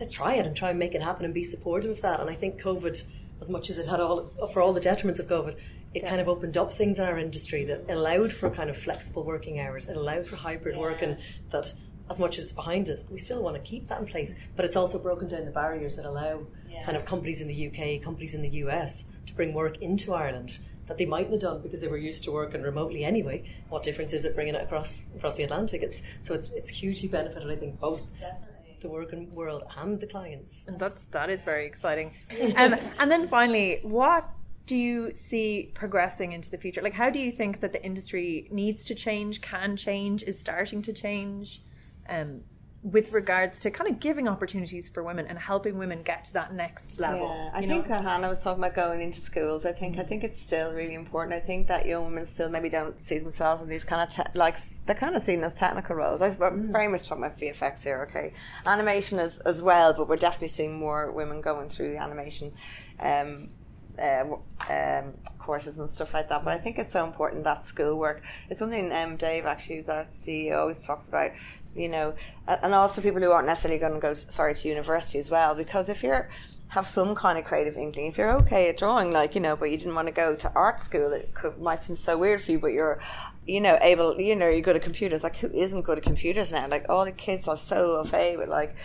Let's 0.00 0.14
try 0.14 0.34
it 0.34 0.46
and 0.46 0.56
try 0.56 0.70
and 0.70 0.78
make 0.78 0.94
it 0.94 1.02
happen 1.02 1.24
and 1.24 1.34
be 1.34 1.44
supportive 1.44 1.90
of 1.90 2.00
that. 2.02 2.20
And 2.20 2.30
I 2.30 2.34
think 2.34 2.60
COVID, 2.60 3.02
as 3.40 3.48
much 3.48 3.70
as 3.70 3.78
it 3.78 3.86
had 3.88 4.00
all 4.00 4.26
for 4.52 4.62
all 4.62 4.72
the 4.72 4.80
detriments 4.80 5.18
of 5.18 5.26
COVID, 5.26 5.56
it 5.94 6.04
kind 6.04 6.20
of 6.20 6.28
opened 6.28 6.56
up 6.56 6.72
things 6.74 6.98
in 6.98 7.04
our 7.06 7.18
industry 7.18 7.64
that 7.64 7.84
allowed 7.88 8.32
for 8.32 8.50
kind 8.50 8.70
of 8.70 8.76
flexible 8.76 9.24
working 9.24 9.58
hours. 9.58 9.88
It 9.88 9.96
allowed 9.96 10.26
for 10.26 10.36
hybrid 10.36 10.76
work, 10.76 11.02
and 11.02 11.16
that 11.50 11.72
as 12.10 12.20
much 12.20 12.38
as 12.38 12.44
it's 12.44 12.52
behind 12.52 12.88
it, 12.88 13.06
we 13.10 13.18
still 13.18 13.42
want 13.42 13.56
to 13.56 13.62
keep 13.62 13.88
that 13.88 14.00
in 14.00 14.06
place. 14.06 14.34
But 14.56 14.64
it's 14.64 14.76
also 14.76 14.98
broken 14.98 15.28
down 15.28 15.44
the 15.44 15.50
barriers 15.50 15.96
that 15.96 16.04
allow 16.04 16.46
Yeah. 16.70 16.84
kind 16.84 16.96
of 16.96 17.04
companies 17.04 17.40
in 17.40 17.48
the 17.48 17.54
UK, 17.68 17.98
companies 18.02 18.34
in 18.34 18.42
the 18.42 18.48
US 18.64 19.06
to 19.26 19.34
bring 19.34 19.52
work 19.54 19.80
into 19.82 20.14
Ireland 20.14 20.58
that 20.86 20.96
they 20.96 21.04
mightn't 21.04 21.32
have 21.32 21.40
done 21.40 21.60
because 21.62 21.80
they 21.82 21.88
were 21.88 21.98
used 21.98 22.24
to 22.24 22.32
working 22.32 22.62
remotely 22.62 23.04
anyway. 23.04 23.44
What 23.68 23.82
difference 23.82 24.12
is 24.14 24.24
it 24.24 24.34
bringing 24.34 24.54
it 24.54 24.62
across 24.62 25.04
across 25.16 25.36
the 25.36 25.42
Atlantic? 25.42 25.82
It's 25.82 26.02
so 26.22 26.34
it's 26.34 26.50
it's 26.50 26.70
hugely 26.70 27.08
benefited, 27.08 27.50
I 27.50 27.56
think, 27.56 27.78
both 27.78 28.02
Definitely. 28.18 28.46
The 28.80 28.88
working 28.88 29.34
world 29.34 29.64
and 29.76 30.00
the 30.00 30.06
clients. 30.06 30.64
And 30.66 30.78
that's 30.78 31.06
that 31.06 31.30
is 31.30 31.42
very 31.42 31.66
exciting. 31.66 32.12
Um, 32.56 32.74
and 32.98 33.10
then 33.10 33.28
finally, 33.28 33.80
what 33.82 34.28
do 34.66 34.76
you 34.76 35.12
see 35.14 35.70
progressing 35.74 36.32
into 36.32 36.50
the 36.50 36.58
future? 36.58 36.82
Like, 36.82 36.92
how 36.92 37.10
do 37.10 37.18
you 37.18 37.32
think 37.32 37.60
that 37.60 37.72
the 37.72 37.82
industry 37.82 38.48
needs 38.50 38.84
to 38.86 38.94
change, 38.94 39.40
can 39.40 39.76
change, 39.76 40.22
is 40.22 40.38
starting 40.38 40.82
to 40.82 40.92
change, 40.92 41.62
um, 42.08 42.42
with 42.82 43.12
regards 43.12 43.58
to 43.60 43.70
kind 43.70 43.90
of 43.90 43.98
giving 43.98 44.28
opportunities 44.28 44.88
for 44.88 45.02
women 45.02 45.26
and 45.26 45.36
helping 45.38 45.78
women 45.78 46.02
get 46.02 46.24
to 46.24 46.32
that 46.34 46.54
next 46.54 47.00
level? 47.00 47.26
Yeah, 47.26 47.50
I 47.52 47.66
think 47.66 47.88
know? 47.88 47.96
uh, 47.96 48.02
Hannah 48.02 48.28
was 48.28 48.42
talking 48.42 48.62
about 48.62 48.76
going 48.76 49.00
into 49.00 49.20
schools. 49.20 49.66
I 49.66 49.72
think 49.72 49.98
I 49.98 50.04
think 50.04 50.22
it's 50.22 50.40
still 50.40 50.72
really 50.72 50.94
important. 50.94 51.34
I 51.34 51.44
think 51.44 51.66
that 51.68 51.86
young 51.86 52.04
women 52.04 52.26
still 52.26 52.48
maybe 52.48 52.68
don't 52.68 52.98
see 53.00 53.18
themselves 53.18 53.62
in 53.62 53.68
these 53.68 53.84
kind 53.84 54.02
of 54.02 54.08
te- 54.14 54.38
like 54.38 54.58
they're 54.86 54.94
kind 54.94 55.16
of 55.16 55.22
seen 55.22 55.42
as 55.42 55.54
technical 55.54 55.96
roles. 55.96 56.22
I'm 56.22 56.70
very 56.72 56.88
much 56.88 57.08
talking 57.08 57.24
about 57.24 57.38
VFX 57.38 57.82
here. 57.82 58.06
Okay, 58.08 58.32
animation 58.64 59.18
as 59.18 59.38
as 59.40 59.60
well, 59.60 59.92
but 59.92 60.08
we're 60.08 60.16
definitely 60.16 60.48
seeing 60.48 60.78
more 60.78 61.10
women 61.10 61.40
going 61.40 61.68
through 61.68 61.90
the 61.90 61.98
animation. 61.98 62.52
Um, 63.00 63.50
uh, 63.98 64.36
um, 64.70 65.14
courses 65.38 65.78
and 65.78 65.88
stuff 65.88 66.14
like 66.14 66.28
that. 66.28 66.44
But 66.44 66.54
I 66.54 66.58
think 66.58 66.78
it's 66.78 66.92
so 66.92 67.04
important 67.04 67.44
that 67.44 67.66
schoolwork. 67.66 68.22
It's 68.48 68.58
something 68.58 68.92
um, 68.92 69.16
Dave 69.16 69.46
actually, 69.46 69.76
who's 69.76 69.88
our 69.88 70.06
CEO, 70.24 70.58
always 70.58 70.82
talks 70.82 71.08
about. 71.08 71.32
You 71.76 71.88
know, 71.88 72.14
and 72.46 72.74
also 72.74 73.00
people 73.00 73.20
who 73.20 73.30
aren't 73.30 73.46
necessarily 73.46 73.78
going 73.78 73.92
to 73.92 74.00
go 74.00 74.14
sorry 74.14 74.54
to 74.54 74.68
university 74.68 75.18
as 75.18 75.30
well. 75.30 75.54
Because 75.54 75.88
if 75.88 76.02
you're 76.02 76.28
have 76.68 76.86
some 76.86 77.14
kind 77.14 77.38
of 77.38 77.44
creative 77.44 77.76
inkling, 77.76 78.06
if 78.06 78.18
you're 78.18 78.32
okay 78.32 78.68
at 78.68 78.76
drawing, 78.76 79.10
like 79.10 79.34
you 79.34 79.40
know, 79.40 79.54
but 79.54 79.70
you 79.70 79.76
didn't 79.76 79.94
want 79.94 80.08
to 80.08 80.12
go 80.12 80.34
to 80.34 80.52
art 80.54 80.80
school, 80.80 81.12
it 81.12 81.34
could, 81.34 81.58
might 81.60 81.82
seem 81.82 81.96
so 81.96 82.16
weird 82.16 82.42
for 82.42 82.52
you. 82.52 82.58
But 82.58 82.72
you're 82.72 83.00
you 83.46 83.62
know, 83.62 83.78
able, 83.80 84.20
you 84.20 84.36
know, 84.36 84.46
you're 84.46 84.60
good 84.60 84.76
at 84.76 84.82
computers. 84.82 85.22
Like, 85.22 85.36
who 85.36 85.46
isn't 85.46 85.80
good 85.80 85.96
at 85.96 86.04
computers 86.04 86.52
now? 86.52 86.68
Like, 86.68 86.84
all 86.90 87.06
the 87.06 87.12
kids 87.12 87.48
are 87.48 87.56
so 87.56 88.04
fait 88.04 88.36
with 88.36 88.50
like 88.50 88.76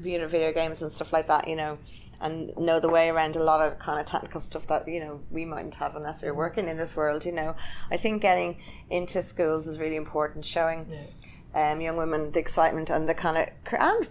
computer 0.00 0.26
video 0.26 0.52
games 0.52 0.80
and 0.80 0.90
stuff 0.90 1.12
like 1.12 1.28
that, 1.28 1.46
you 1.46 1.54
know, 1.54 1.78
and 2.20 2.52
know 2.56 2.80
the 2.80 2.88
way 2.88 3.08
around 3.08 3.36
a 3.36 3.42
lot 3.42 3.66
of 3.66 3.78
kind 3.78 3.98
of 3.98 4.06
technical 4.06 4.40
stuff 4.40 4.66
that, 4.66 4.86
you 4.86 5.00
know, 5.00 5.20
we 5.30 5.44
mightn't 5.44 5.76
have 5.76 5.96
unless 5.96 6.22
we 6.22 6.28
we're 6.28 6.36
working 6.36 6.68
in 6.68 6.76
this 6.76 6.96
world, 6.96 7.24
you 7.24 7.32
know. 7.32 7.56
I 7.90 7.96
think 7.96 8.22
getting 8.22 8.60
into 8.90 9.22
schools 9.22 9.66
is 9.66 9.78
really 9.78 9.96
important, 9.96 10.44
showing 10.44 10.86
um, 11.54 11.80
young 11.80 11.96
women 11.96 12.32
the 12.32 12.38
excitement 12.38 12.90
and 12.90 13.08
the 13.08 13.14
kind 13.14 13.38
of, 13.38 13.48
and 13.78 14.06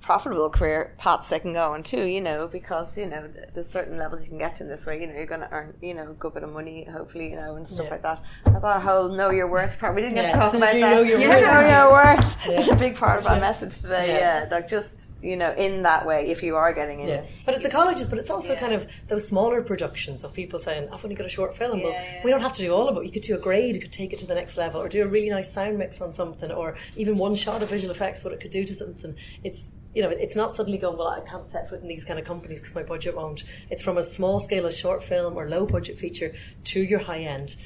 profitable 0.00 0.50
career 0.50 0.94
paths 0.98 1.28
they 1.28 1.38
can 1.38 1.52
go 1.52 1.72
on 1.72 1.82
too, 1.82 2.04
you 2.04 2.20
know, 2.20 2.46
because, 2.48 2.96
you 2.96 3.06
know, 3.06 3.28
there's 3.52 3.68
certain 3.68 3.98
levels 3.98 4.22
you 4.24 4.28
can 4.30 4.38
get 4.38 4.54
to 4.56 4.64
in 4.64 4.68
this 4.68 4.86
way, 4.86 5.00
you 5.00 5.06
know, 5.06 5.14
you're 5.14 5.26
going 5.26 5.40
to 5.40 5.50
earn, 5.50 5.74
you 5.80 5.94
know, 5.94 6.10
a 6.10 6.14
good 6.14 6.34
bit 6.34 6.42
of 6.42 6.52
money, 6.52 6.84
hopefully, 6.84 7.30
you 7.30 7.36
know, 7.36 7.56
and 7.56 7.66
stuff 7.66 7.86
Yeah. 7.86 7.90
like 7.92 8.02
that. 8.02 8.20
That's 8.44 8.64
our 8.64 8.76
oh, 8.76 8.80
whole 8.80 9.08
know 9.08 9.30
your 9.30 9.48
worth 9.48 9.78
part. 9.78 9.94
We 9.94 10.02
didn't 10.02 10.14
get 10.14 10.32
to 10.32 10.36
talk 10.38 10.54
about 10.54 10.74
you 10.74 10.80
that. 10.82 10.90
know 10.94 11.02
your 11.02 11.18
yeah, 11.20 11.28
worth. 11.28 11.42
know 11.42 11.82
your 11.82 11.92
worth. 11.92 12.46
Yeah. 12.48 12.60
It's 12.60 12.70
a 12.70 12.76
big 12.76 12.96
part 12.96 13.20
of 13.20 13.26
our 13.26 13.40
message 13.40 13.80
today, 13.80 14.08
Yeah. 14.08 14.44
yeah. 14.44 14.48
Like 14.50 14.68
just, 14.68 15.12
you 15.22 15.36
know, 15.36 15.52
in 15.54 15.82
that 15.84 16.06
way, 16.06 16.28
if 16.30 16.42
you 16.42 16.56
are 16.56 16.72
getting 16.72 17.00
in. 17.00 17.08
Yeah, 17.08 17.22
but 17.44 17.54
it's 17.54 17.62
the 17.62 17.70
colleges, 17.70 18.08
but 18.08 18.18
it's 18.18 18.30
also 18.30 18.52
Yeah. 18.54 18.60
kind 18.60 18.72
of 18.72 18.86
those 19.08 19.26
smaller 19.26 19.62
productions 19.62 20.24
of 20.24 20.32
people 20.32 20.58
saying, 20.58 20.88
"I've 20.92 21.04
only 21.04 21.16
got 21.16 21.26
a 21.26 21.30
short 21.30 21.56
film, 21.56 21.80
but 21.80 21.88
Yeah, 21.92 22.02
yeah. 22.14 22.24
we 22.24 22.30
don't 22.30 22.40
have 22.40 22.52
to 22.54 22.62
do 22.62 22.72
all 22.72 22.88
of 22.88 22.96
it. 22.96 23.04
You 23.04 23.12
could 23.12 23.22
do 23.22 23.34
a 23.34 23.38
grade, 23.38 23.74
you 23.74 23.80
could 23.80 23.92
take 23.92 24.12
it 24.12 24.18
to 24.20 24.26
the 24.26 24.34
next 24.34 24.56
level, 24.56 24.80
or 24.80 24.88
do 24.88 25.02
a 25.02 25.06
really 25.06 25.30
nice 25.30 25.52
sound 25.52 25.78
mix 25.78 26.00
on 26.00 26.12
something, 26.12 26.50
or 26.50 26.76
even 26.96 27.18
one 27.18 27.34
shot 27.34 27.62
of 27.62 27.68
visual 27.70 27.90
effects, 27.92 28.24
what 28.24 28.32
it 28.32 28.40
could 28.40 28.50
do 28.50 28.64
to 28.64 28.74
something. 28.74 29.14
It's 29.44 29.72
you 29.94 30.02
know, 30.02 30.10
it's 30.10 30.36
not 30.36 30.54
suddenly 30.54 30.78
going, 30.78 30.98
well, 30.98 31.08
I 31.08 31.20
can't 31.20 31.48
set 31.48 31.68
foot 31.68 31.80
in 31.80 31.88
these 31.88 32.04
kind 32.04 32.18
of 32.18 32.24
companies 32.24 32.60
because 32.60 32.74
my 32.74 32.82
budget 32.82 33.16
won't. 33.16 33.44
It's 33.70 33.82
from 33.82 33.98
a 33.98 34.02
small 34.02 34.38
scale 34.38 34.66
of 34.66 34.74
short 34.74 35.02
film 35.02 35.36
or 35.36 35.48
low 35.48 35.66
budget 35.66 35.98
feature 35.98 36.34
to 36.64 36.82
your 36.82 37.00
high 37.00 37.20
end. 37.20 37.56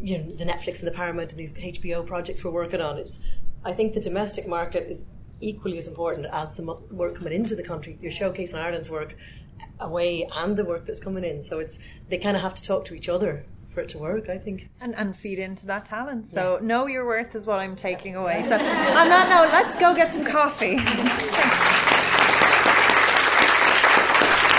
You 0.00 0.18
know, 0.18 0.30
the 0.36 0.44
Netflix 0.44 0.80
and 0.80 0.86
the 0.86 0.92
Paramount 0.92 1.32
and 1.32 1.40
these 1.40 1.54
HBO 1.54 2.06
projects 2.06 2.44
we're 2.44 2.50
working 2.50 2.80
on. 2.80 2.98
It's, 2.98 3.20
I 3.64 3.72
think 3.72 3.94
the 3.94 4.00
domestic 4.00 4.46
market 4.46 4.88
is 4.90 5.04
equally 5.40 5.78
as 5.78 5.88
important 5.88 6.26
as 6.32 6.52
the 6.52 6.62
work 6.62 7.16
coming 7.16 7.32
into 7.32 7.56
the 7.56 7.62
country. 7.62 7.98
You're 8.00 8.12
showcasing 8.12 8.54
Ireland's 8.54 8.90
work 8.90 9.16
uh, 9.60 9.86
away 9.86 10.28
and 10.32 10.56
the 10.56 10.64
work 10.64 10.86
that's 10.86 11.00
coming 11.00 11.24
in. 11.24 11.42
So 11.42 11.58
it's 11.58 11.78
they 12.08 12.18
kind 12.18 12.36
of 12.36 12.42
have 12.42 12.54
to 12.54 12.62
talk 12.62 12.84
to 12.86 12.94
each 12.94 13.08
other 13.08 13.46
for 13.74 13.80
it 13.80 13.88
to 13.90 13.98
work. 13.98 14.28
I 14.28 14.38
think. 14.38 14.68
and, 14.80 14.94
and 14.94 15.16
feed 15.16 15.38
into 15.38 15.66
that 15.66 15.84
talent. 15.84 16.28
So 16.28 16.58
know 16.62 16.86
your 16.86 17.04
worth 17.04 17.34
is 17.34 17.44
what 17.46 17.58
I'm 17.58 17.76
taking 17.76 18.16
away. 18.16 18.42
So 18.48 18.54
on 18.54 19.08
that 19.08 19.28
note, 19.28 19.52
let's 19.52 19.78
go 19.78 19.94
get 19.94 20.12
some 20.12 20.24
coffee. 20.24 20.78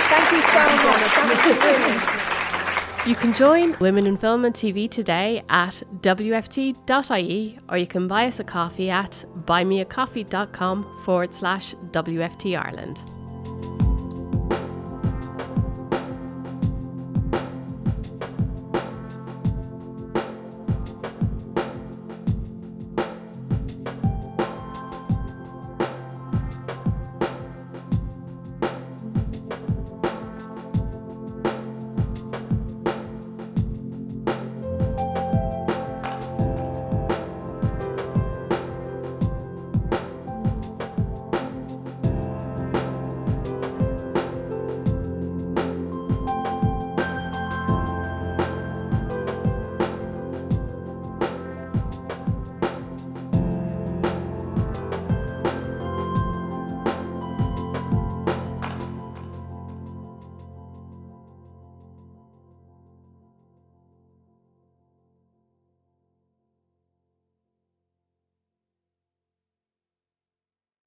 Thank 0.08 0.32
you 0.32 0.42
so 0.42 0.60
much. 0.60 1.12
That 1.16 1.26
was 1.30 1.58
brilliant. 1.58 3.08
You 3.08 3.14
can 3.16 3.34
join 3.34 3.78
Women 3.80 4.08
in 4.08 4.18
Film 4.18 4.46
and 4.46 4.56
TV 4.56 4.90
today 4.90 5.44
at 5.50 5.84
WFT.ie 6.02 7.60
or 7.70 7.78
you 7.78 7.86
can 7.86 8.08
buy 8.08 8.26
us 8.26 8.40
a 8.40 8.44
coffee 8.44 8.90
at 8.90 9.24
buymeacoffee.com 9.46 11.00
forward 11.06 11.36
slash 11.36 11.76
WFT 11.92 12.60
Ireland. 12.60 13.04